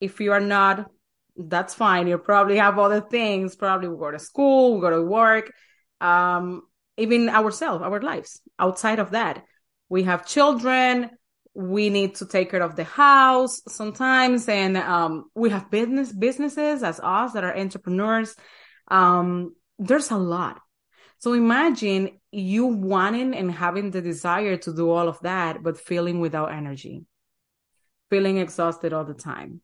If 0.00 0.20
you 0.20 0.32
are 0.32 0.40
not, 0.40 0.90
that's 1.36 1.74
fine. 1.74 2.06
You 2.06 2.18
probably 2.18 2.58
have 2.58 2.78
other 2.78 3.00
things. 3.00 3.56
Probably 3.56 3.88
we 3.88 3.96
go 3.96 4.10
to 4.10 4.18
school, 4.18 4.74
we 4.74 4.80
go 4.80 4.90
to 4.90 5.02
work, 5.02 5.52
um, 6.00 6.62
even 6.96 7.28
ourselves, 7.28 7.82
our 7.82 8.00
lives. 8.00 8.40
Outside 8.58 8.98
of 8.98 9.10
that, 9.12 9.44
we 9.88 10.04
have 10.04 10.26
children. 10.26 11.10
We 11.54 11.90
need 11.90 12.14
to 12.16 12.26
take 12.26 12.50
care 12.50 12.62
of 12.62 12.76
the 12.76 12.84
house 12.84 13.60
sometimes, 13.68 14.48
and 14.48 14.78
um, 14.78 15.24
we 15.34 15.50
have 15.50 15.70
business 15.70 16.10
businesses 16.10 16.82
as 16.82 16.98
us 16.98 17.32
that 17.34 17.44
are 17.44 17.54
entrepreneurs. 17.54 18.34
Um, 18.88 19.54
there's 19.78 20.10
a 20.10 20.16
lot. 20.16 20.61
So 21.22 21.34
imagine 21.34 22.18
you 22.32 22.66
wanting 22.66 23.32
and 23.32 23.52
having 23.52 23.92
the 23.92 24.02
desire 24.02 24.56
to 24.56 24.74
do 24.74 24.90
all 24.90 25.06
of 25.08 25.20
that, 25.20 25.62
but 25.62 25.78
feeling 25.78 26.18
without 26.18 26.50
energy, 26.50 27.04
feeling 28.10 28.38
exhausted 28.38 28.92
all 28.92 29.04
the 29.04 29.14
time. 29.14 29.60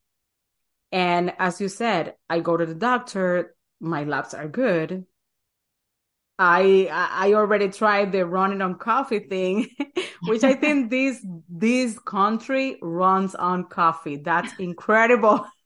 And 0.93 1.33
as 1.37 1.61
you 1.61 1.69
said, 1.69 2.15
I 2.31 2.39
go 2.39 2.57
to 2.57 2.65
the 2.65 2.77
doctor, 2.77 3.57
my 3.81 4.05
labs 4.05 4.35
are 4.35 4.47
good. 4.47 5.05
I 6.39 6.89
I 6.93 7.33
already 7.33 7.71
tried 7.71 8.13
the 8.13 8.25
running 8.25 8.63
on 8.63 8.79
coffee 8.79 9.19
thing, 9.19 9.69
which 10.29 10.45
I 10.45 10.55
think 10.55 10.91
this 10.93 11.27
this 11.49 11.99
country 11.99 12.79
runs 12.81 13.35
on 13.35 13.65
coffee. 13.65 14.19
That's 14.19 14.53
incredible. 14.61 15.45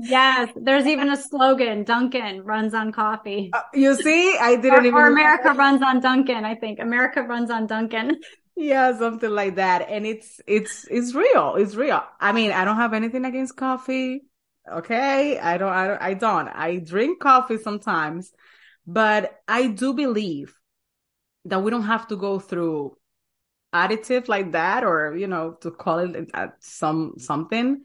Yes, 0.00 0.50
there's 0.54 0.86
even 0.86 1.10
a 1.10 1.16
slogan: 1.16 1.82
Dunkin' 1.82 2.44
runs 2.44 2.72
on 2.72 2.92
coffee. 2.92 3.50
Uh, 3.52 3.62
you 3.74 3.94
see, 3.96 4.36
I 4.38 4.54
didn't 4.54 4.72
or, 4.72 4.80
even. 4.80 4.94
Or 4.94 5.06
America 5.08 5.52
runs 5.52 5.82
on 5.82 6.00
Dunkin'. 6.00 6.44
I 6.44 6.54
think 6.54 6.78
America 6.78 7.22
runs 7.22 7.50
on 7.50 7.66
Dunkin'. 7.66 8.20
Yeah, 8.60 8.96
something 8.98 9.30
like 9.30 9.56
that, 9.56 9.88
and 9.88 10.06
it's 10.06 10.40
it's 10.46 10.84
it's 10.90 11.14
real. 11.14 11.54
It's 11.56 11.74
real. 11.74 12.02
I 12.20 12.32
mean, 12.32 12.52
I 12.52 12.64
don't 12.64 12.76
have 12.76 12.92
anything 12.92 13.24
against 13.24 13.56
coffee. 13.56 14.22
Okay, 14.70 15.38
I 15.38 15.58
don't. 15.58 15.72
I 15.72 15.86
don't. 15.86 16.02
I 16.02 16.14
don't. 16.14 16.48
I 16.48 16.76
drink 16.78 17.20
coffee 17.20 17.58
sometimes, 17.58 18.32
but 18.86 19.40
I 19.46 19.68
do 19.68 19.94
believe 19.94 20.54
that 21.44 21.62
we 21.62 21.70
don't 21.70 21.84
have 21.84 22.08
to 22.08 22.16
go 22.16 22.38
through 22.38 22.96
additive 23.74 24.28
like 24.28 24.52
that 24.52 24.82
or 24.82 25.14
you 25.16 25.26
know 25.26 25.52
to 25.60 25.70
call 25.70 25.98
it 25.98 26.30
some 26.60 27.14
something 27.18 27.82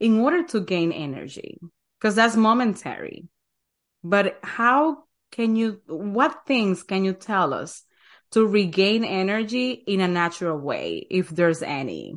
in 0.00 0.20
order 0.20 0.42
to 0.44 0.60
gain 0.60 0.92
energy 0.92 1.58
because 1.98 2.14
that's 2.14 2.36
momentary. 2.36 3.28
But 4.02 4.38
how 4.42 5.04
can 5.32 5.56
you 5.56 5.80
what 5.86 6.46
things 6.46 6.82
can 6.82 7.04
you 7.04 7.12
tell 7.12 7.54
us 7.54 7.82
to 8.32 8.46
regain 8.46 9.04
energy 9.04 9.70
in 9.70 10.00
a 10.00 10.08
natural 10.08 10.58
way 10.58 11.06
if 11.10 11.30
there's 11.30 11.62
any? 11.62 12.14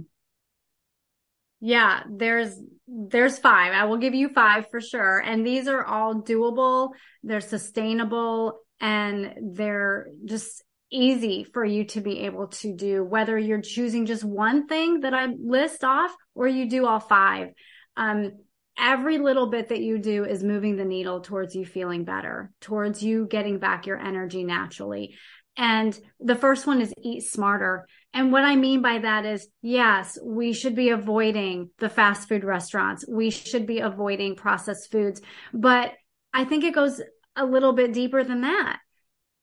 Yeah 1.60 2.04
there's 2.10 2.54
there's 2.88 3.40
five. 3.40 3.74
I 3.74 3.86
will 3.86 3.98
give 3.98 4.14
you 4.14 4.30
five 4.30 4.70
for 4.70 4.82
sure. 4.82 5.20
And 5.20 5.46
these 5.46 5.68
are 5.68 5.84
all 5.84 6.16
doable 6.16 6.92
they're 7.24 7.42
sustainable 7.42 8.60
and 8.80 9.34
they're 9.54 10.08
just 10.26 10.64
easy 10.92 11.44
for 11.44 11.66
you 11.66 11.86
to 11.86 12.02
be 12.02 12.22
able 12.22 12.48
to 12.48 12.74
do, 12.74 13.04
whether 13.04 13.38
you're 13.38 13.62
choosing 13.62 14.06
just 14.06 14.24
one 14.24 14.68
thing 14.68 15.02
that 15.02 15.14
I 15.14 15.28
list 15.28 15.84
off 15.84 16.16
or 16.36 16.48
you 16.48 16.70
do 16.70 16.86
all 16.86 17.00
five. 17.00 17.50
Um, 17.96 18.32
every 18.78 19.18
little 19.18 19.48
bit 19.48 19.70
that 19.70 19.82
you 19.82 19.98
do 19.98 20.24
is 20.24 20.44
moving 20.44 20.76
the 20.78 20.86
needle 20.86 21.22
towards 21.22 21.56
you 21.56 21.66
feeling 21.66 22.04
better, 22.04 22.52
towards 22.62 23.04
you 23.04 23.28
getting 23.28 23.60
back 23.60 23.86
your 23.86 23.98
energy 23.98 24.44
naturally. 24.44 25.16
And 25.58 26.00
the 26.20 26.36
first 26.36 26.68
one 26.68 26.82
is 26.82 26.94
eat 27.02 27.24
smarter. 27.24 27.88
And 28.14 28.32
what 28.32 28.44
I 28.44 28.56
mean 28.56 28.82
by 28.82 29.00
that 29.00 29.26
is, 29.26 29.48
yes, 29.62 30.18
we 30.24 30.54
should 30.54 30.76
be 30.76 30.90
avoiding 30.90 31.72
the 31.80 31.90
fast 31.90 32.30
food 32.30 32.44
restaurants. 32.44 33.06
We 33.08 33.32
should 33.32 33.66
be 33.66 33.80
avoiding 33.80 34.36
processed 34.36 34.92
foods. 34.92 35.20
But 35.54 35.94
I 36.32 36.46
think 36.46 36.64
it 36.64 36.76
goes 36.76 37.02
a 37.36 37.46
little 37.46 37.74
bit 37.74 37.94
deeper 37.94 38.24
than 38.24 38.42
that 38.42 38.80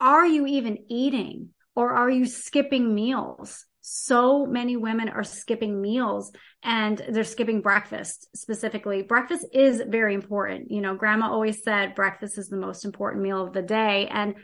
are 0.04 0.26
you 0.26 0.46
even 0.46 0.84
eating 0.88 1.48
or 1.74 1.92
are 1.92 2.10
you 2.10 2.26
skipping 2.26 2.94
meals? 2.94 3.64
So 3.80 4.44
many 4.44 4.76
women 4.76 5.08
are 5.08 5.24
skipping 5.24 5.80
meals 5.80 6.30
and 6.62 7.02
they're 7.08 7.24
skipping 7.24 7.62
breakfast 7.62 8.28
specifically. 8.36 9.02
Breakfast 9.02 9.46
is 9.54 9.82
very 9.88 10.12
important. 10.12 10.70
You 10.70 10.82
know, 10.82 10.94
grandma 10.94 11.30
always 11.30 11.62
said 11.62 11.94
breakfast 11.94 12.36
is 12.36 12.48
the 12.48 12.58
most 12.58 12.84
important 12.84 13.22
meal 13.22 13.42
of 13.42 13.54
the 13.54 13.62
day. 13.62 14.06
And 14.08 14.34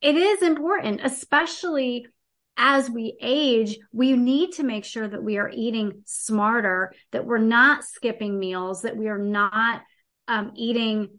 it 0.00 0.16
is 0.16 0.40
important, 0.42 1.00
especially 1.04 2.06
as 2.56 2.88
we 2.88 3.18
age, 3.20 3.76
we 3.92 4.14
need 4.14 4.52
to 4.52 4.62
make 4.62 4.86
sure 4.86 5.06
that 5.06 5.22
we 5.22 5.36
are 5.36 5.50
eating 5.52 6.02
smarter, 6.06 6.94
that 7.12 7.26
we're 7.26 7.36
not 7.36 7.84
skipping 7.84 8.38
meals, 8.38 8.82
that 8.82 8.96
we 8.96 9.08
are 9.08 9.18
not 9.18 9.82
um, 10.28 10.52
eating 10.56 11.18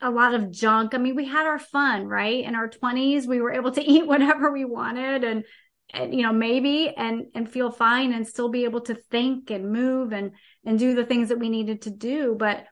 a 0.00 0.10
lot 0.10 0.34
of 0.34 0.50
junk. 0.50 0.94
I 0.94 0.98
mean, 0.98 1.16
we 1.16 1.26
had 1.26 1.46
our 1.46 1.58
fun, 1.58 2.06
right? 2.06 2.44
In 2.44 2.54
our 2.54 2.68
20s, 2.68 3.26
we 3.26 3.40
were 3.40 3.52
able 3.52 3.72
to 3.72 3.82
eat 3.90 4.06
whatever 4.06 4.52
we 4.52 4.64
wanted 4.64 5.24
and 5.24 5.44
and 5.92 6.14
you 6.14 6.22
know 6.22 6.32
maybe 6.32 6.92
and 6.96 7.26
and 7.34 7.50
feel 7.50 7.70
fine 7.70 8.12
and 8.12 8.26
still 8.26 8.48
be 8.48 8.64
able 8.64 8.80
to 8.80 8.94
think 9.10 9.50
and 9.50 9.70
move 9.70 10.12
and 10.12 10.32
and 10.64 10.78
do 10.78 10.94
the 10.94 11.04
things 11.04 11.28
that 11.28 11.38
we 11.38 11.48
needed 11.48 11.82
to 11.82 11.90
do 11.90 12.34
but 12.38 12.64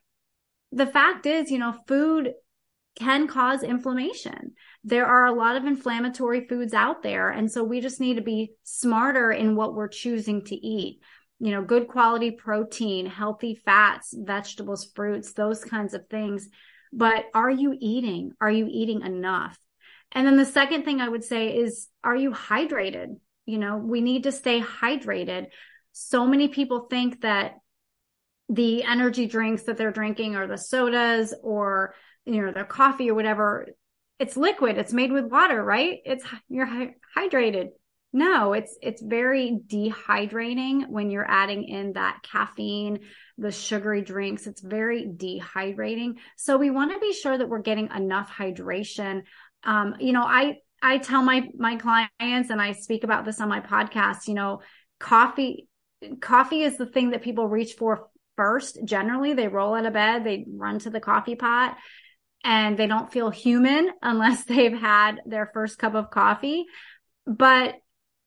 the 0.73 0.87
fact 0.87 1.27
is 1.27 1.51
you 1.51 1.59
know 1.59 1.75
food 1.87 2.33
can 2.97 3.27
cause 3.27 3.63
inflammation 3.63 4.53
there 4.85 5.07
are 5.07 5.27
a 5.27 5.33
lot 5.33 5.57
of 5.57 5.65
inflammatory 5.65 6.47
foods 6.47 6.75
out 6.75 7.03
there 7.03 7.31
and 7.31 7.51
so 7.51 7.63
we 7.63 7.81
just 7.81 8.01
need 8.01 8.17
to 8.17 8.23
be 8.23 8.53
smarter 8.63 9.31
in 9.31 9.57
what 9.57 9.75
we're 9.75 9.89
choosing 9.89 10.45
to 10.45 10.55
eat 10.55 11.01
you 11.41 11.51
know 11.51 11.63
good 11.63 11.89
quality 11.89 12.31
protein 12.31 13.07
healthy 13.07 13.61
fats 13.65 14.15
vegetables 14.17 14.91
fruits 14.95 15.33
those 15.33 15.65
kinds 15.65 15.95
of 15.95 16.07
things 16.09 16.49
but 16.95 17.25
are 17.35 17.51
you 17.51 17.77
eating? 17.79 18.33
Are 18.41 18.51
you 18.51 18.69
eating 18.71 19.03
enough? 19.03 19.59
And 20.13 20.27
then 20.27 20.37
the 20.37 20.45
second 20.45 20.85
thing 20.85 21.01
I 21.01 21.09
would 21.09 21.25
say 21.25 21.57
is, 21.57 21.89
are 22.05 22.17
you 22.17 22.31
hydrated? 22.31 23.17
You 23.47 23.59
know, 23.59 23.77
we 23.77 24.01
need 24.01 24.23
to 24.23 24.33
stay 24.33 24.61
hydrated. 24.61 25.47
So 25.93 26.27
many 26.27 26.49
people 26.49 26.87
think 26.89 27.23
that 27.23 27.57
the 28.49 28.85
energy 28.85 29.27
drinks 29.27 29.65
that 29.65 29.77
they're 29.77 29.91
drinking 29.91 30.37
or 30.37 30.47
the 30.47 30.59
sodas 30.59 31.35
or, 31.43 31.95
you 32.25 32.41
know, 32.41 32.53
their 32.53 32.65
coffee 32.65 33.11
or 33.11 33.15
whatever, 33.15 33.67
it's 34.19 34.37
liquid. 34.37 34.79
It's 34.79 34.93
made 34.93 35.11
with 35.11 35.25
water, 35.25 35.63
right? 35.63 35.99
It's, 36.05 36.25
you're 36.49 36.93
hydrated. 37.17 37.69
No, 38.13 38.53
it's 38.53 38.79
it's 38.81 39.03
very 39.03 39.59
dehydrating 39.67 40.89
when 40.89 41.11
you're 41.11 41.29
adding 41.29 41.65
in 41.65 41.95
that 41.95 42.21
caffeine, 42.23 43.01
the 43.39 43.51
sugary 43.51 44.03
drinks. 44.03 44.47
It's 44.47 44.61
very 44.61 45.07
dehydrating. 45.07 46.15
So 46.37 46.57
we 46.57 46.71
want 46.71 46.93
to 46.93 47.01
be 47.01 47.13
sure 47.13 47.37
that 47.37 47.49
we're 47.49 47.63
getting 47.63 47.91
enough 47.95 48.31
hydration. 48.31 49.23
Um, 49.65 49.97
you 49.99 50.13
know, 50.13 50.23
I 50.23 50.59
I 50.83 50.99
tell 50.99 51.23
my 51.23 51.49
my 51.57 51.77
clients 51.77 52.51
and 52.51 52.61
I 52.61 52.73
speak 52.73 53.05
about 53.05 53.25
this 53.25 53.41
on 53.41 53.49
my 53.49 53.61
podcast, 53.61 54.29
you 54.29 54.35
know, 54.35 54.61
coffee 55.01 55.69
coffee 56.21 56.63
is 56.63 56.77
the 56.77 56.87
thing 56.87 57.11
that 57.11 57.23
people 57.23 57.49
reach 57.49 57.73
for 57.75 58.09
first. 58.37 58.79
Generally, 58.85 59.35
they 59.35 59.49
roll 59.49 59.75
out 59.75 59.87
of 59.87 59.93
bed, 59.93 60.25
they 60.25 60.45
run 60.49 60.79
to 60.81 60.91
the 60.91 61.01
coffee 61.01 61.37
pot 61.37 61.77
and 62.43 62.77
they 62.77 62.87
don't 62.87 63.13
feel 63.13 63.31
human 63.31 63.91
unless 64.03 64.45
they've 64.45 64.79
had 64.79 65.21
their 65.27 65.51
first 65.53 65.79
cup 65.79 65.95
of 65.95 66.11
coffee. 66.11 66.67
But 67.27 67.77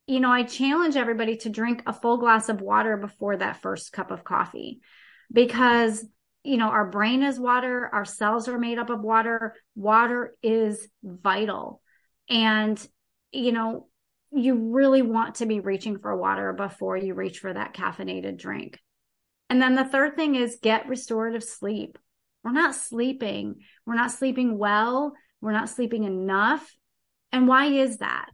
you 0.07 0.21
know, 0.21 0.31
I 0.31 0.43
challenge 0.43 0.95
everybody 0.95 1.35
to 1.37 1.49
drink 1.49 1.83
a 1.85 1.93
full 1.93 2.17
glass 2.17 2.47
of 2.47 2.61
water 2.61 2.95
before 2.95 3.37
that 3.37 3.61
first 3.61 3.91
cup 3.91 4.09
of 4.09 4.23
coffee 4.23 4.79
because, 5.31 6.03
you 6.43 6.55
know, 6.55 6.69
our 6.69 6.89
brain 6.89 7.23
is 7.23 7.37
water, 7.37 7.89
our 7.91 8.05
cells 8.05 8.47
are 8.47 8.57
made 8.57 8.79
up 8.79 8.89
of 8.89 9.01
water. 9.01 9.53
Water 9.75 10.35
is 10.41 10.87
vital. 11.03 11.81
And, 12.29 12.85
you 13.33 13.51
know, 13.51 13.87
you 14.31 14.71
really 14.71 15.01
want 15.01 15.35
to 15.35 15.45
be 15.45 15.59
reaching 15.59 15.99
for 15.99 16.15
water 16.15 16.53
before 16.53 16.95
you 16.95 17.13
reach 17.13 17.39
for 17.39 17.53
that 17.53 17.73
caffeinated 17.73 18.37
drink. 18.37 18.79
And 19.49 19.61
then 19.61 19.75
the 19.75 19.85
third 19.85 20.15
thing 20.15 20.35
is 20.35 20.59
get 20.61 20.87
restorative 20.87 21.43
sleep. 21.43 21.97
We're 22.43 22.51
not 22.51 22.75
sleeping. 22.75 23.55
We're 23.85 23.95
not 23.95 24.11
sleeping 24.11 24.57
well. 24.57 25.13
We're 25.41 25.51
not 25.51 25.69
sleeping 25.69 26.05
enough. 26.05 26.75
And 27.33 27.47
why 27.47 27.65
is 27.65 27.97
that? 27.97 28.29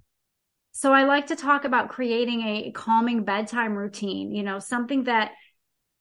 So 0.74 0.92
I 0.92 1.04
like 1.04 1.28
to 1.28 1.36
talk 1.36 1.66
about 1.66 1.90
creating 1.90 2.42
a 2.42 2.72
calming 2.72 3.24
bedtime 3.24 3.76
routine, 3.76 4.34
you 4.34 4.42
know, 4.42 4.58
something 4.58 5.04
that 5.04 5.32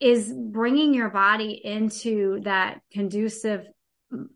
is 0.01 0.33
bringing 0.33 0.95
your 0.95 1.11
body 1.11 1.61
into 1.63 2.41
that 2.45 2.81
conducive 2.91 3.67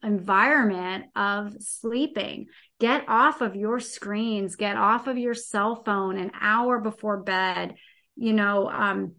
environment 0.03 1.07
of 1.17 1.57
sleeping. 1.61 2.47
Get 2.79 3.09
off 3.09 3.41
of 3.41 3.57
your 3.57 3.81
screens, 3.81 4.57
get 4.57 4.77
off 4.77 5.07
of 5.07 5.17
your 5.17 5.35
cell 5.35 5.83
phone 5.85 6.19
an 6.19 6.33
hour 6.39 6.81
before 6.81 7.23
bed. 7.23 7.75
You 8.15 8.35
know, 8.35 8.69
um, 8.69 9.15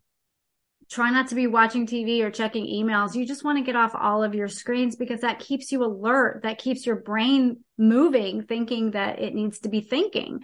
try 0.89 1.09
not 1.09 1.30
to 1.30 1.36
be 1.36 1.47
watching 1.47 1.88
TV 1.88 2.22
or 2.22 2.30
checking 2.30 2.65
emails. 2.68 3.15
You 3.15 3.26
just 3.26 3.43
want 3.43 3.57
to 3.57 3.63
get 3.63 3.76
off 3.76 3.95
all 3.95 4.24
of 4.24 4.36
your 4.36 4.47
screens 4.47 4.95
because 4.95 5.22
that 5.22 5.39
keeps 5.39 5.72
you 5.72 5.84
alert. 5.84 6.41
That 6.43 6.59
keeps 6.59 6.86
your 6.86 6.95
brain 6.97 7.63
moving, 7.76 8.43
thinking 8.43 8.91
that 8.91 9.20
it 9.20 9.34
needs 9.34 9.59
to 9.61 9.70
be 9.70 9.82
thinking 9.82 10.41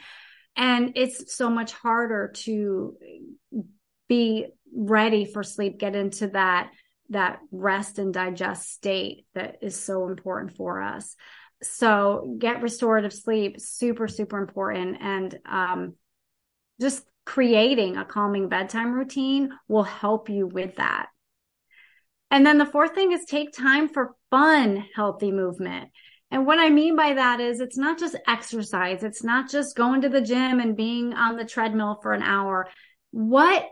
and 0.55 0.93
it's 0.95 1.35
so 1.35 1.49
much 1.49 1.71
harder 1.73 2.31
to 2.35 2.95
be 4.07 4.47
ready 4.75 5.25
for 5.25 5.43
sleep 5.43 5.79
get 5.79 5.95
into 5.95 6.27
that 6.27 6.71
that 7.09 7.39
rest 7.51 7.99
and 7.99 8.13
digest 8.13 8.71
state 8.71 9.25
that 9.33 9.57
is 9.61 9.81
so 9.81 10.07
important 10.07 10.55
for 10.55 10.81
us. 10.81 11.15
So 11.61 12.35
get 12.39 12.61
restorative 12.61 13.13
sleep 13.13 13.59
super 13.59 14.07
super 14.07 14.37
important. 14.37 14.97
And 14.99 15.39
um, 15.45 15.93
just 16.81 17.05
creating 17.25 17.95
a 17.97 18.05
calming 18.05 18.49
bedtime 18.49 18.93
routine 18.93 19.51
will 19.67 19.83
help 19.83 20.29
you 20.29 20.45
with 20.45 20.75
that. 20.75 21.07
And 22.31 22.45
then 22.45 22.57
the 22.57 22.65
fourth 22.65 22.95
thing 22.95 23.11
is 23.11 23.25
take 23.25 23.53
time 23.53 23.87
for 23.87 24.15
fun 24.29 24.85
healthy 24.95 25.31
movement 25.31 25.91
and 26.33 26.47
what 26.47 26.57
I 26.57 26.71
mean 26.71 26.95
by 26.95 27.13
that 27.13 27.39
is 27.39 27.59
it's 27.59 27.77
not 27.77 27.99
just 27.99 28.15
exercise. 28.27 29.03
It's 29.03 29.23
not 29.23 29.51
just 29.51 29.75
going 29.75 30.01
to 30.01 30.09
the 30.09 30.19
gym 30.19 30.59
and 30.59 30.75
being 30.75 31.13
on 31.13 31.37
the 31.37 31.45
treadmill 31.45 31.99
for 32.01 32.11
an 32.11 32.23
hour. 32.23 32.67
What 33.11 33.67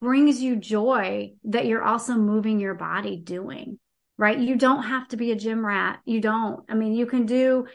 brings 0.00 0.40
you 0.40 0.54
joy 0.54 1.32
that 1.46 1.66
you're 1.66 1.82
also 1.82 2.14
moving 2.14 2.60
your 2.60 2.74
body 2.74 3.16
doing, 3.16 3.80
right? 4.18 4.38
You 4.38 4.54
don't 4.54 4.84
have 4.84 5.08
to 5.08 5.16
be 5.16 5.32
a 5.32 5.36
gym 5.36 5.66
rat. 5.66 5.98
You 6.04 6.20
don't. 6.20 6.60
I 6.68 6.74
mean, 6.74 6.94
you 6.94 7.06
can 7.06 7.26
do 7.26 7.66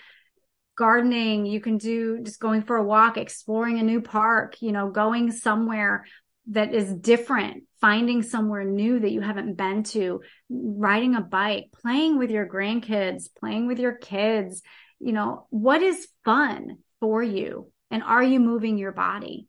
gardening. 0.77 1.45
You 1.45 1.59
can 1.59 1.77
do 1.77 2.21
just 2.23 2.39
going 2.39 2.61
for 2.61 2.77
a 2.77 2.83
walk, 2.85 3.17
exploring 3.17 3.79
a 3.79 3.83
new 3.83 3.99
park, 3.99 4.61
you 4.61 4.71
know, 4.71 4.89
going 4.89 5.33
somewhere 5.33 6.05
that 6.47 6.73
is 6.73 6.93
different, 6.93 7.63
finding 7.79 8.23
somewhere 8.23 8.63
new 8.63 8.99
that 8.99 9.11
you 9.11 9.21
haven't 9.21 9.55
been 9.55 9.83
to, 9.83 10.21
riding 10.49 11.15
a 11.15 11.21
bike, 11.21 11.65
playing 11.81 12.17
with 12.17 12.31
your 12.31 12.47
grandkids, 12.47 13.29
playing 13.39 13.67
with 13.67 13.79
your 13.79 13.93
kids. 13.93 14.61
You 14.99 15.13
know, 15.13 15.47
what 15.49 15.81
is 15.81 16.07
fun 16.25 16.77
for 16.99 17.21
you? 17.21 17.71
And 17.89 18.03
are 18.03 18.23
you 18.23 18.39
moving 18.39 18.77
your 18.77 18.91
body? 18.91 19.47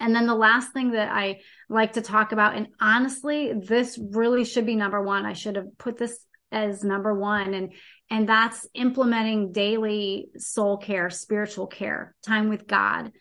And 0.00 0.14
then 0.14 0.26
the 0.26 0.34
last 0.34 0.72
thing 0.72 0.92
that 0.92 1.12
I 1.12 1.40
like 1.68 1.92
to 1.92 2.02
talk 2.02 2.32
about, 2.32 2.56
and 2.56 2.68
honestly, 2.80 3.52
this 3.52 3.98
really 3.98 4.44
should 4.44 4.66
be 4.66 4.74
number 4.74 5.00
one. 5.00 5.24
I 5.24 5.32
should 5.32 5.56
have 5.56 5.78
put 5.78 5.96
this 5.96 6.18
as 6.50 6.82
number 6.82 7.14
one. 7.14 7.54
And, 7.54 7.72
and 8.10 8.28
that's 8.28 8.66
implementing 8.74 9.52
daily 9.52 10.28
soul 10.36 10.76
care, 10.78 11.08
spiritual 11.08 11.68
care, 11.68 12.14
time 12.22 12.48
with 12.48 12.66
God 12.66 13.12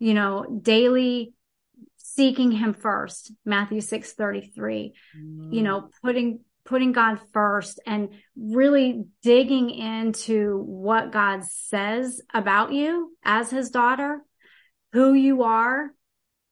you 0.00 0.14
know, 0.14 0.44
daily 0.62 1.34
seeking 2.20 2.52
him 2.52 2.74
first, 2.74 3.32
Matthew 3.46 3.80
6 3.80 4.12
33, 4.12 4.92
mm. 5.16 5.54
you 5.54 5.62
know, 5.62 5.88
putting 6.02 6.40
putting 6.66 6.92
God 6.92 7.18
first 7.32 7.80
and 7.86 8.10
really 8.36 9.06
digging 9.22 9.70
into 9.70 10.58
what 10.58 11.12
God 11.12 11.44
says 11.44 12.20
about 12.34 12.74
you 12.74 13.16
as 13.24 13.50
his 13.50 13.70
daughter, 13.70 14.22
who 14.92 15.14
you 15.14 15.44
are, 15.44 15.94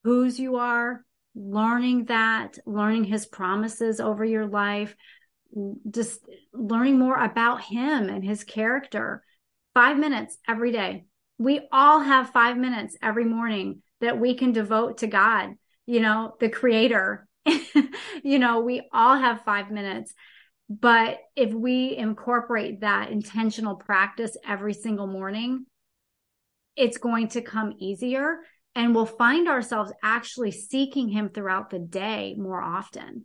whose 0.05 0.41
you 0.41 0.57
are, 0.57 1.05
learning 1.35 2.07
that, 2.07 2.57
learning 2.64 3.05
his 3.05 3.27
promises 3.27 4.01
over 4.01 4.25
your 4.25 4.47
life, 4.47 4.97
just 5.91 6.19
learning 6.55 6.99
more 6.99 7.23
about 7.23 7.61
him 7.61 8.09
and 8.09 8.25
his 8.25 8.43
character. 8.43 9.23
Five 9.75 9.99
minutes 9.99 10.39
every 10.49 10.73
day. 10.73 11.05
We 11.37 11.69
all 11.71 12.01
have 12.01 12.31
five 12.31 12.57
minutes 12.57 12.97
every 13.03 13.27
morning 13.27 13.83
that 14.01 14.19
we 14.19 14.35
can 14.35 14.53
devote 14.53 14.99
to 14.99 15.07
God, 15.07 15.51
you 15.87 16.01
know, 16.01 16.35
the 16.41 16.49
creator. 16.49 17.27
you 18.23 18.39
know, 18.39 18.61
we 18.61 18.89
all 18.93 19.17
have 19.17 19.45
five 19.45 19.71
minutes. 19.71 20.15
But 20.69 21.19
if 21.35 21.53
we 21.53 21.97
incorporate 21.97 22.81
that 22.83 23.11
intentional 23.11 23.77
practice 23.77 24.37
every 24.47 24.75
single 24.75 25.07
morning, 25.07 25.65
it's 26.77 26.99
going 26.99 27.29
to 27.29 27.41
come 27.41 27.75
easier 27.79 28.41
and 28.75 28.95
we'll 28.95 29.07
find 29.07 29.49
ourselves 29.49 29.93
actually 30.03 30.53
seeking 30.53 31.09
him 31.09 31.31
throughout 31.31 31.71
the 31.71 31.79
day 31.79 32.37
more 32.39 32.63
often. 32.63 33.25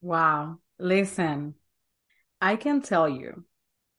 Wow. 0.00 0.58
Listen, 0.78 1.54
I 2.40 2.56
can 2.56 2.82
tell 2.82 3.08
you 3.08 3.44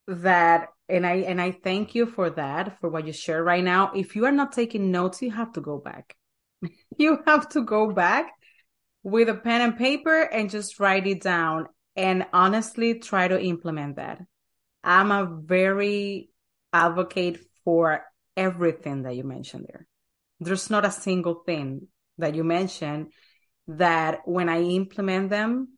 that 0.08 0.70
and 0.89 1.06
I 1.06 1.16
and 1.16 1.41
I 1.41 1.51
thank 1.51 1.95
you 1.95 2.06
for 2.06 2.30
that 2.32 2.80
for 2.80 2.89
what 2.89 3.08
you 3.08 3.14
share 3.14 3.43
right 3.43 3.64
now. 3.64 3.91
If 3.93 4.16
you 4.16 4.26
are 4.26 4.32
not 4.32 4.51
taking 4.51 4.91
notes, 4.91 5.22
you 5.22 5.32
have 5.32 5.54
to 5.54 5.62
go 5.62 5.78
back. 5.78 6.16
you 6.97 7.20
have 7.26 7.49
to 7.49 7.62
go 7.62 7.91
back 7.91 8.32
with 9.04 9.30
a 9.30 9.36
pen 9.36 9.62
and 9.62 9.78
paper 9.78 10.22
and 10.22 10.49
just 10.49 10.80
write 10.80 11.08
it 11.08 11.22
down 11.22 11.68
and 11.95 12.26
honestly 12.34 12.99
try 12.99 13.28
to 13.28 13.41
implement 13.41 13.97
that. 13.97 14.20
I'm 14.84 15.12
a 15.12 15.26
very 15.26 16.30
advocate 16.72 17.39
for 17.64 18.04
everything 18.36 19.04
that 19.04 19.16
you 19.16 19.24
mentioned 19.24 19.66
there. 19.70 19.88
There's 20.39 20.70
not 20.70 20.86
a 20.86 20.91
single 20.91 21.43
thing 21.45 21.88
that 22.18 22.36
you 22.36 22.43
mentioned 22.43 23.12
that 23.68 24.20
when 24.26 24.49
I 24.49 24.62
implement 24.62 25.30
them, 25.30 25.78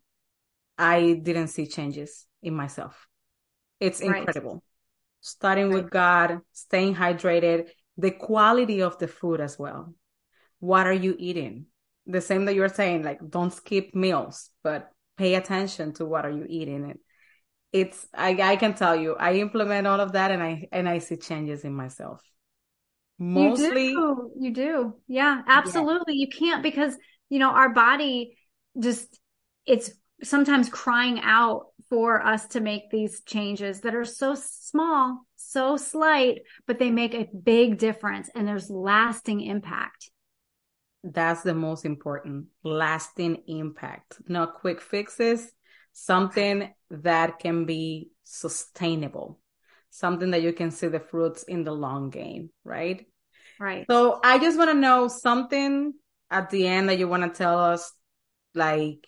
I 0.77 1.19
didn't 1.21 1.49
see 1.49 1.67
changes 1.67 2.25
in 2.41 2.55
myself. 2.55 3.07
It's 3.79 3.99
incredible. 3.99 4.53
Right. 4.53 4.61
Starting 5.21 5.69
right. 5.69 5.83
with 5.83 5.91
God, 5.91 6.41
staying 6.53 6.95
hydrated, 6.95 7.69
the 7.97 8.11
quality 8.11 8.81
of 8.81 8.97
the 8.99 9.07
food 9.07 9.41
as 9.41 9.57
well. 9.57 9.93
What 10.59 10.87
are 10.87 10.93
you 10.93 11.15
eating? 11.17 11.67
The 12.07 12.21
same 12.21 12.45
that 12.45 12.55
you're 12.55 12.69
saying, 12.69 13.03
like 13.03 13.19
don't 13.27 13.53
skip 13.53 13.95
meals, 13.95 14.49
but 14.63 14.91
pay 15.17 15.35
attention 15.35 15.93
to 15.93 16.05
what 16.05 16.25
are 16.25 16.31
you 16.31 16.45
eating. 16.47 16.89
It, 16.89 16.99
it's 17.73 18.07
I, 18.13 18.29
I 18.41 18.55
can 18.55 18.73
tell 18.73 18.95
you, 18.95 19.15
I 19.15 19.33
implement 19.33 19.87
all 19.87 19.99
of 19.99 20.13
that 20.13 20.31
and 20.31 20.41
I 20.41 20.67
and 20.71 20.87
I 20.87 20.99
see 20.99 21.17
changes 21.17 21.63
in 21.63 21.73
myself. 21.73 22.21
Mostly 23.17 23.89
you 23.89 24.31
do. 24.37 24.45
You 24.45 24.51
do. 24.51 24.93
Yeah, 25.07 25.41
absolutely. 25.47 26.15
Yeah. 26.15 26.21
You 26.21 26.27
can't 26.27 26.63
because 26.63 26.95
you 27.29 27.39
know 27.39 27.49
our 27.49 27.69
body 27.69 28.37
just 28.79 29.19
it's 29.65 29.91
sometimes 30.23 30.69
crying 30.69 31.19
out 31.21 31.67
for 31.89 32.25
us 32.25 32.47
to 32.47 32.59
make 32.59 32.89
these 32.89 33.21
changes 33.21 33.81
that 33.81 33.95
are 33.95 34.05
so 34.05 34.35
small, 34.35 35.25
so 35.35 35.77
slight, 35.77 36.41
but 36.67 36.79
they 36.79 36.91
make 36.91 37.13
a 37.13 37.29
big 37.43 37.77
difference 37.77 38.29
and 38.35 38.47
there's 38.47 38.69
lasting 38.69 39.41
impact. 39.41 40.09
That's 41.03 41.43
the 41.43 41.53
most 41.53 41.85
important 41.85 42.47
lasting 42.63 43.43
impact, 43.47 44.17
not 44.27 44.55
quick 44.55 44.81
fixes, 44.81 45.51
something 45.93 46.73
that 46.89 47.39
can 47.39 47.65
be 47.65 48.09
sustainable, 48.23 49.39
something 49.91 50.31
that 50.31 50.41
you 50.41 50.51
can 50.51 50.71
see 50.71 50.87
the 50.87 50.99
fruits 50.99 51.43
in 51.43 51.63
the 51.63 51.71
long 51.71 52.09
game, 52.09 52.49
right? 52.63 53.05
Right. 53.59 53.85
So 53.89 54.19
I 54.23 54.39
just 54.39 54.57
want 54.57 54.71
to 54.71 54.77
know 54.77 55.07
something 55.07 55.93
at 56.31 56.49
the 56.49 56.67
end 56.67 56.89
that 56.89 56.97
you 56.97 57.07
want 57.07 57.23
to 57.23 57.37
tell 57.37 57.59
us, 57.59 57.93
like 58.53 59.05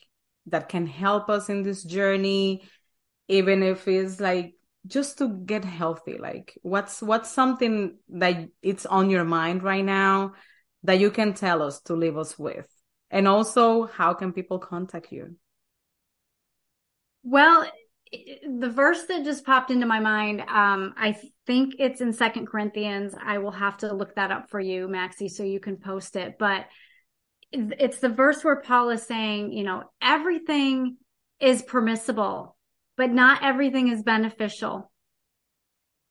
that 0.47 0.69
can 0.69 0.87
help 0.87 1.29
us 1.29 1.49
in 1.49 1.63
this 1.63 1.83
journey 1.83 2.63
even 3.27 3.61
if 3.63 3.87
it's 3.87 4.19
like 4.19 4.53
just 4.85 5.17
to 5.17 5.27
get 5.27 5.65
healthy. 5.65 6.17
Like 6.17 6.57
what's 6.61 7.01
what's 7.01 7.29
something 7.31 7.97
that 8.09 8.49
it's 8.61 8.85
on 8.85 9.09
your 9.09 9.25
mind 9.25 9.63
right 9.63 9.83
now 9.83 10.33
that 10.83 10.99
you 10.99 11.11
can 11.11 11.33
tell 11.33 11.61
us 11.61 11.81
to 11.81 11.93
leave 11.93 12.17
us 12.17 12.37
with? 12.39 12.67
And 13.11 13.27
also 13.27 13.85
how 13.85 14.13
can 14.13 14.33
people 14.33 14.59
contact 14.59 15.11
you? 15.11 15.35
Well 17.23 17.69
the 18.47 18.69
verse 18.69 19.03
that 19.07 19.25
just 19.25 19.45
popped 19.45 19.69
into 19.69 19.85
my 19.85 19.99
mind 19.99 20.39
um 20.47 20.93
i 20.95 21.13
think 21.45 21.75
it's 21.79 22.01
in 22.01 22.13
second 22.13 22.45
corinthians. 22.45 23.15
I 23.21 23.37
will 23.39 23.51
have 23.51 23.77
to 23.77 23.93
look 23.93 24.15
that 24.15 24.31
up 24.31 24.49
for 24.49 24.59
you 24.59 24.87
maxie 24.87 25.29
so 25.29 25.43
you 25.43 25.59
can 25.59 25.77
post 25.77 26.15
it. 26.15 26.37
But 26.37 26.65
it's 27.51 27.99
the 27.99 28.09
verse 28.09 28.43
where 28.43 28.61
Paul 28.61 28.89
is 28.89 29.03
saying, 29.03 29.53
you 29.53 29.63
know, 29.63 29.83
everything 30.01 30.97
is 31.39 31.61
permissible, 31.61 32.57
but 32.95 33.11
not 33.11 33.43
everything 33.43 33.87
is 33.87 34.03
beneficial. 34.03 34.91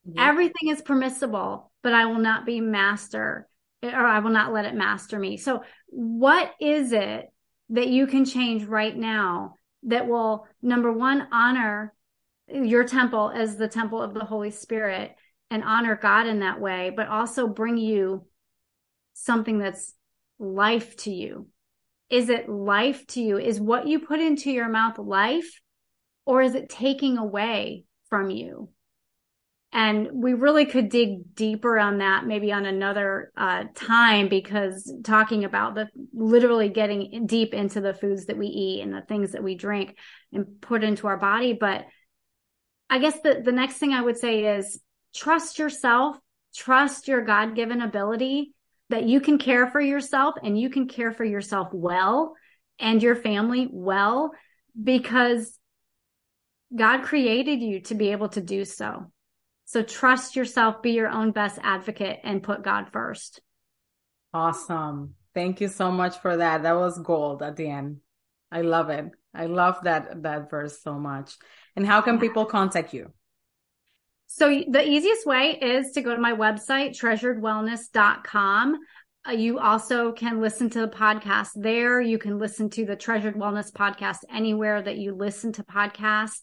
Yeah. 0.04 0.28
Everything 0.28 0.68
is 0.70 0.82
permissible, 0.82 1.70
but 1.82 1.92
I 1.92 2.06
will 2.06 2.20
not 2.20 2.46
be 2.46 2.60
master 2.60 3.48
or 3.82 4.06
I 4.06 4.20
will 4.20 4.30
not 4.30 4.52
let 4.52 4.64
it 4.64 4.74
master 4.74 5.18
me. 5.18 5.36
So, 5.36 5.62
what 5.88 6.52
is 6.60 6.92
it 6.92 7.26
that 7.70 7.88
you 7.88 8.06
can 8.06 8.24
change 8.24 8.64
right 8.64 8.96
now 8.96 9.54
that 9.84 10.06
will, 10.06 10.46
number 10.62 10.92
one, 10.92 11.28
honor 11.32 11.92
your 12.48 12.84
temple 12.84 13.30
as 13.34 13.56
the 13.56 13.68
temple 13.68 14.00
of 14.00 14.14
the 14.14 14.24
Holy 14.24 14.50
Spirit 14.50 15.14
and 15.50 15.64
honor 15.64 15.96
God 16.00 16.26
in 16.26 16.40
that 16.40 16.60
way, 16.60 16.92
but 16.94 17.08
also 17.08 17.46
bring 17.46 17.76
you 17.76 18.24
something 19.14 19.58
that's 19.58 19.94
life 20.38 20.96
to 20.98 21.10
you? 21.10 21.48
Is 22.10 22.28
it 22.28 22.48
life 22.48 23.06
to 23.08 23.20
you? 23.20 23.38
Is 23.38 23.60
what 23.60 23.86
you 23.86 24.00
put 24.00 24.20
into 24.20 24.50
your 24.50 24.68
mouth 24.68 24.98
life, 24.98 25.60
or 26.24 26.42
is 26.42 26.54
it 26.54 26.68
taking 26.68 27.18
away 27.18 27.84
from 28.08 28.30
you? 28.30 28.70
And 29.72 30.08
we 30.12 30.32
really 30.32 30.64
could 30.64 30.88
dig 30.88 31.34
deeper 31.34 31.78
on 31.78 31.98
that 31.98 32.24
maybe 32.24 32.52
on 32.52 32.64
another 32.64 33.32
uh, 33.36 33.64
time 33.74 34.28
because 34.28 34.90
talking 35.04 35.44
about 35.44 35.74
the 35.74 35.88
literally 36.14 36.68
getting 36.68 37.26
deep 37.26 37.52
into 37.52 37.80
the 37.80 37.92
foods 37.92 38.26
that 38.26 38.38
we 38.38 38.46
eat 38.46 38.82
and 38.82 38.94
the 38.94 39.02
things 39.02 39.32
that 39.32 39.42
we 39.42 39.54
drink 39.54 39.98
and 40.32 40.60
put 40.60 40.82
into 40.82 41.08
our 41.08 41.18
body. 41.18 41.52
But 41.52 41.84
I 42.88 43.00
guess 43.00 43.20
the, 43.20 43.42
the 43.44 43.52
next 43.52 43.74
thing 43.74 43.92
I 43.92 44.00
would 44.00 44.16
say 44.16 44.56
is 44.56 44.80
trust 45.14 45.58
yourself, 45.58 46.16
trust 46.54 47.08
your 47.08 47.22
God 47.22 47.54
given 47.54 47.82
ability 47.82 48.54
that 48.88 49.04
you 49.04 49.20
can 49.20 49.38
care 49.38 49.66
for 49.66 49.80
yourself 49.80 50.34
and 50.42 50.58
you 50.58 50.70
can 50.70 50.86
care 50.88 51.12
for 51.12 51.24
yourself 51.24 51.68
well 51.72 52.34
and 52.78 53.02
your 53.02 53.16
family 53.16 53.68
well 53.70 54.32
because 54.80 55.58
God 56.74 57.02
created 57.02 57.60
you 57.60 57.80
to 57.82 57.94
be 57.94 58.12
able 58.12 58.28
to 58.30 58.40
do 58.40 58.64
so. 58.64 59.10
So 59.64 59.82
trust 59.82 60.36
yourself, 60.36 60.82
be 60.82 60.92
your 60.92 61.08
own 61.08 61.32
best 61.32 61.58
advocate 61.62 62.20
and 62.22 62.42
put 62.42 62.62
God 62.62 62.90
first. 62.92 63.40
Awesome. 64.32 65.14
Thank 65.34 65.60
you 65.60 65.68
so 65.68 65.90
much 65.90 66.18
for 66.18 66.36
that. 66.36 66.62
That 66.62 66.76
was 66.76 66.98
gold 66.98 67.42
at 67.42 67.56
the 67.56 67.68
end. 67.68 67.98
I 68.50 68.62
love 68.62 68.90
it. 68.90 69.06
I 69.34 69.46
love 69.46 69.78
that 69.82 70.22
that 70.22 70.50
verse 70.50 70.80
so 70.80 70.94
much. 70.94 71.36
And 71.74 71.86
how 71.86 72.00
can 72.00 72.18
people 72.18 72.46
contact 72.46 72.94
you? 72.94 73.12
So 74.26 74.48
the 74.68 74.86
easiest 74.86 75.26
way 75.26 75.58
is 75.60 75.92
to 75.92 76.02
go 76.02 76.14
to 76.14 76.20
my 76.20 76.32
website, 76.32 76.98
treasuredwellness.com. 76.98 78.78
Uh, 79.26 79.32
you 79.32 79.58
also 79.58 80.12
can 80.12 80.40
listen 80.40 80.70
to 80.70 80.80
the 80.80 80.88
podcast 80.88 81.50
there. 81.54 82.00
You 82.00 82.18
can 82.18 82.38
listen 82.38 82.70
to 82.70 82.84
the 82.84 82.96
Treasured 82.96 83.34
Wellness 83.34 83.72
podcast 83.72 84.18
anywhere 84.32 84.82
that 84.82 84.98
you 84.98 85.14
listen 85.14 85.52
to 85.54 85.64
podcasts. 85.64 86.40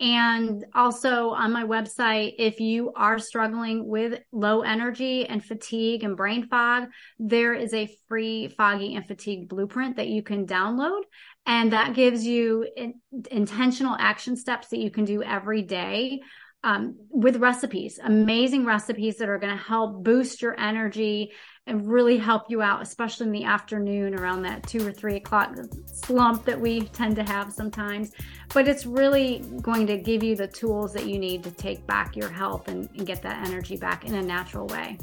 And 0.00 0.64
also 0.74 1.30
on 1.30 1.52
my 1.52 1.62
website, 1.62 2.34
if 2.38 2.58
you 2.58 2.92
are 2.96 3.20
struggling 3.20 3.86
with 3.86 4.20
low 4.32 4.62
energy 4.62 5.24
and 5.26 5.44
fatigue 5.44 6.02
and 6.02 6.16
brain 6.16 6.48
fog, 6.48 6.88
there 7.20 7.54
is 7.54 7.72
a 7.72 7.94
free 8.08 8.48
foggy 8.48 8.96
and 8.96 9.06
fatigue 9.06 9.48
blueprint 9.48 9.96
that 9.96 10.08
you 10.08 10.22
can 10.22 10.46
download. 10.46 11.02
And 11.46 11.72
that 11.72 11.94
gives 11.94 12.26
you 12.26 12.66
in, 12.76 12.94
intentional 13.30 13.94
action 13.96 14.36
steps 14.36 14.68
that 14.68 14.80
you 14.80 14.90
can 14.90 15.04
do 15.04 15.22
every 15.22 15.62
day 15.62 16.22
um, 16.64 16.96
with 17.10 17.36
recipes, 17.36 18.00
amazing 18.02 18.64
recipes 18.64 19.18
that 19.18 19.28
are 19.28 19.38
going 19.38 19.54
to 19.54 19.62
help 19.62 20.02
boost 20.02 20.40
your 20.40 20.58
energy 20.58 21.30
and 21.66 21.86
really 21.86 22.16
help 22.16 22.44
you 22.48 22.62
out, 22.62 22.80
especially 22.80 23.26
in 23.26 23.32
the 23.32 23.44
afternoon 23.44 24.14
around 24.14 24.42
that 24.42 24.66
two 24.66 24.86
or 24.86 24.90
three 24.90 25.16
o'clock 25.16 25.54
slump 25.86 26.44
that 26.46 26.58
we 26.58 26.80
tend 26.80 27.16
to 27.16 27.22
have 27.22 27.52
sometimes. 27.52 28.12
But 28.54 28.66
it's 28.66 28.86
really 28.86 29.44
going 29.60 29.86
to 29.88 29.98
give 29.98 30.22
you 30.22 30.36
the 30.36 30.48
tools 30.48 30.94
that 30.94 31.06
you 31.06 31.18
need 31.18 31.44
to 31.44 31.50
take 31.50 31.86
back 31.86 32.16
your 32.16 32.30
health 32.30 32.68
and, 32.68 32.88
and 32.96 33.06
get 33.06 33.20
that 33.22 33.46
energy 33.46 33.76
back 33.76 34.06
in 34.06 34.14
a 34.14 34.22
natural 34.22 34.66
way. 34.68 34.98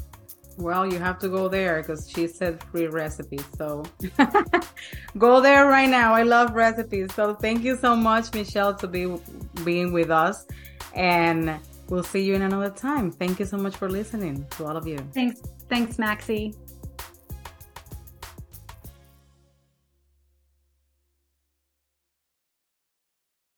Well, 0.58 0.92
you 0.92 0.98
have 0.98 1.18
to 1.20 1.28
go 1.28 1.48
there 1.48 1.80
because 1.80 2.10
she 2.10 2.26
said 2.26 2.62
free 2.64 2.88
recipes. 2.88 3.44
So 3.56 3.84
go 5.18 5.40
there 5.40 5.66
right 5.66 5.88
now. 5.88 6.12
I 6.12 6.24
love 6.24 6.54
recipes. 6.54 7.14
So 7.14 7.34
thank 7.34 7.62
you 7.62 7.76
so 7.76 7.94
much, 7.94 8.34
Michelle, 8.34 8.74
to 8.74 8.88
be 8.88 9.16
being 9.64 9.92
with 9.92 10.10
us. 10.10 10.44
And 10.94 11.58
we'll 11.88 12.02
see 12.02 12.22
you 12.22 12.34
in 12.34 12.42
another 12.42 12.70
time. 12.70 13.10
Thank 13.10 13.38
you 13.40 13.46
so 13.46 13.56
much 13.56 13.76
for 13.76 13.88
listening 13.88 14.46
to 14.50 14.66
all 14.66 14.76
of 14.76 14.86
you. 14.86 14.98
Thanks. 15.14 15.40
Thanks, 15.68 15.98
Maxie. 15.98 16.54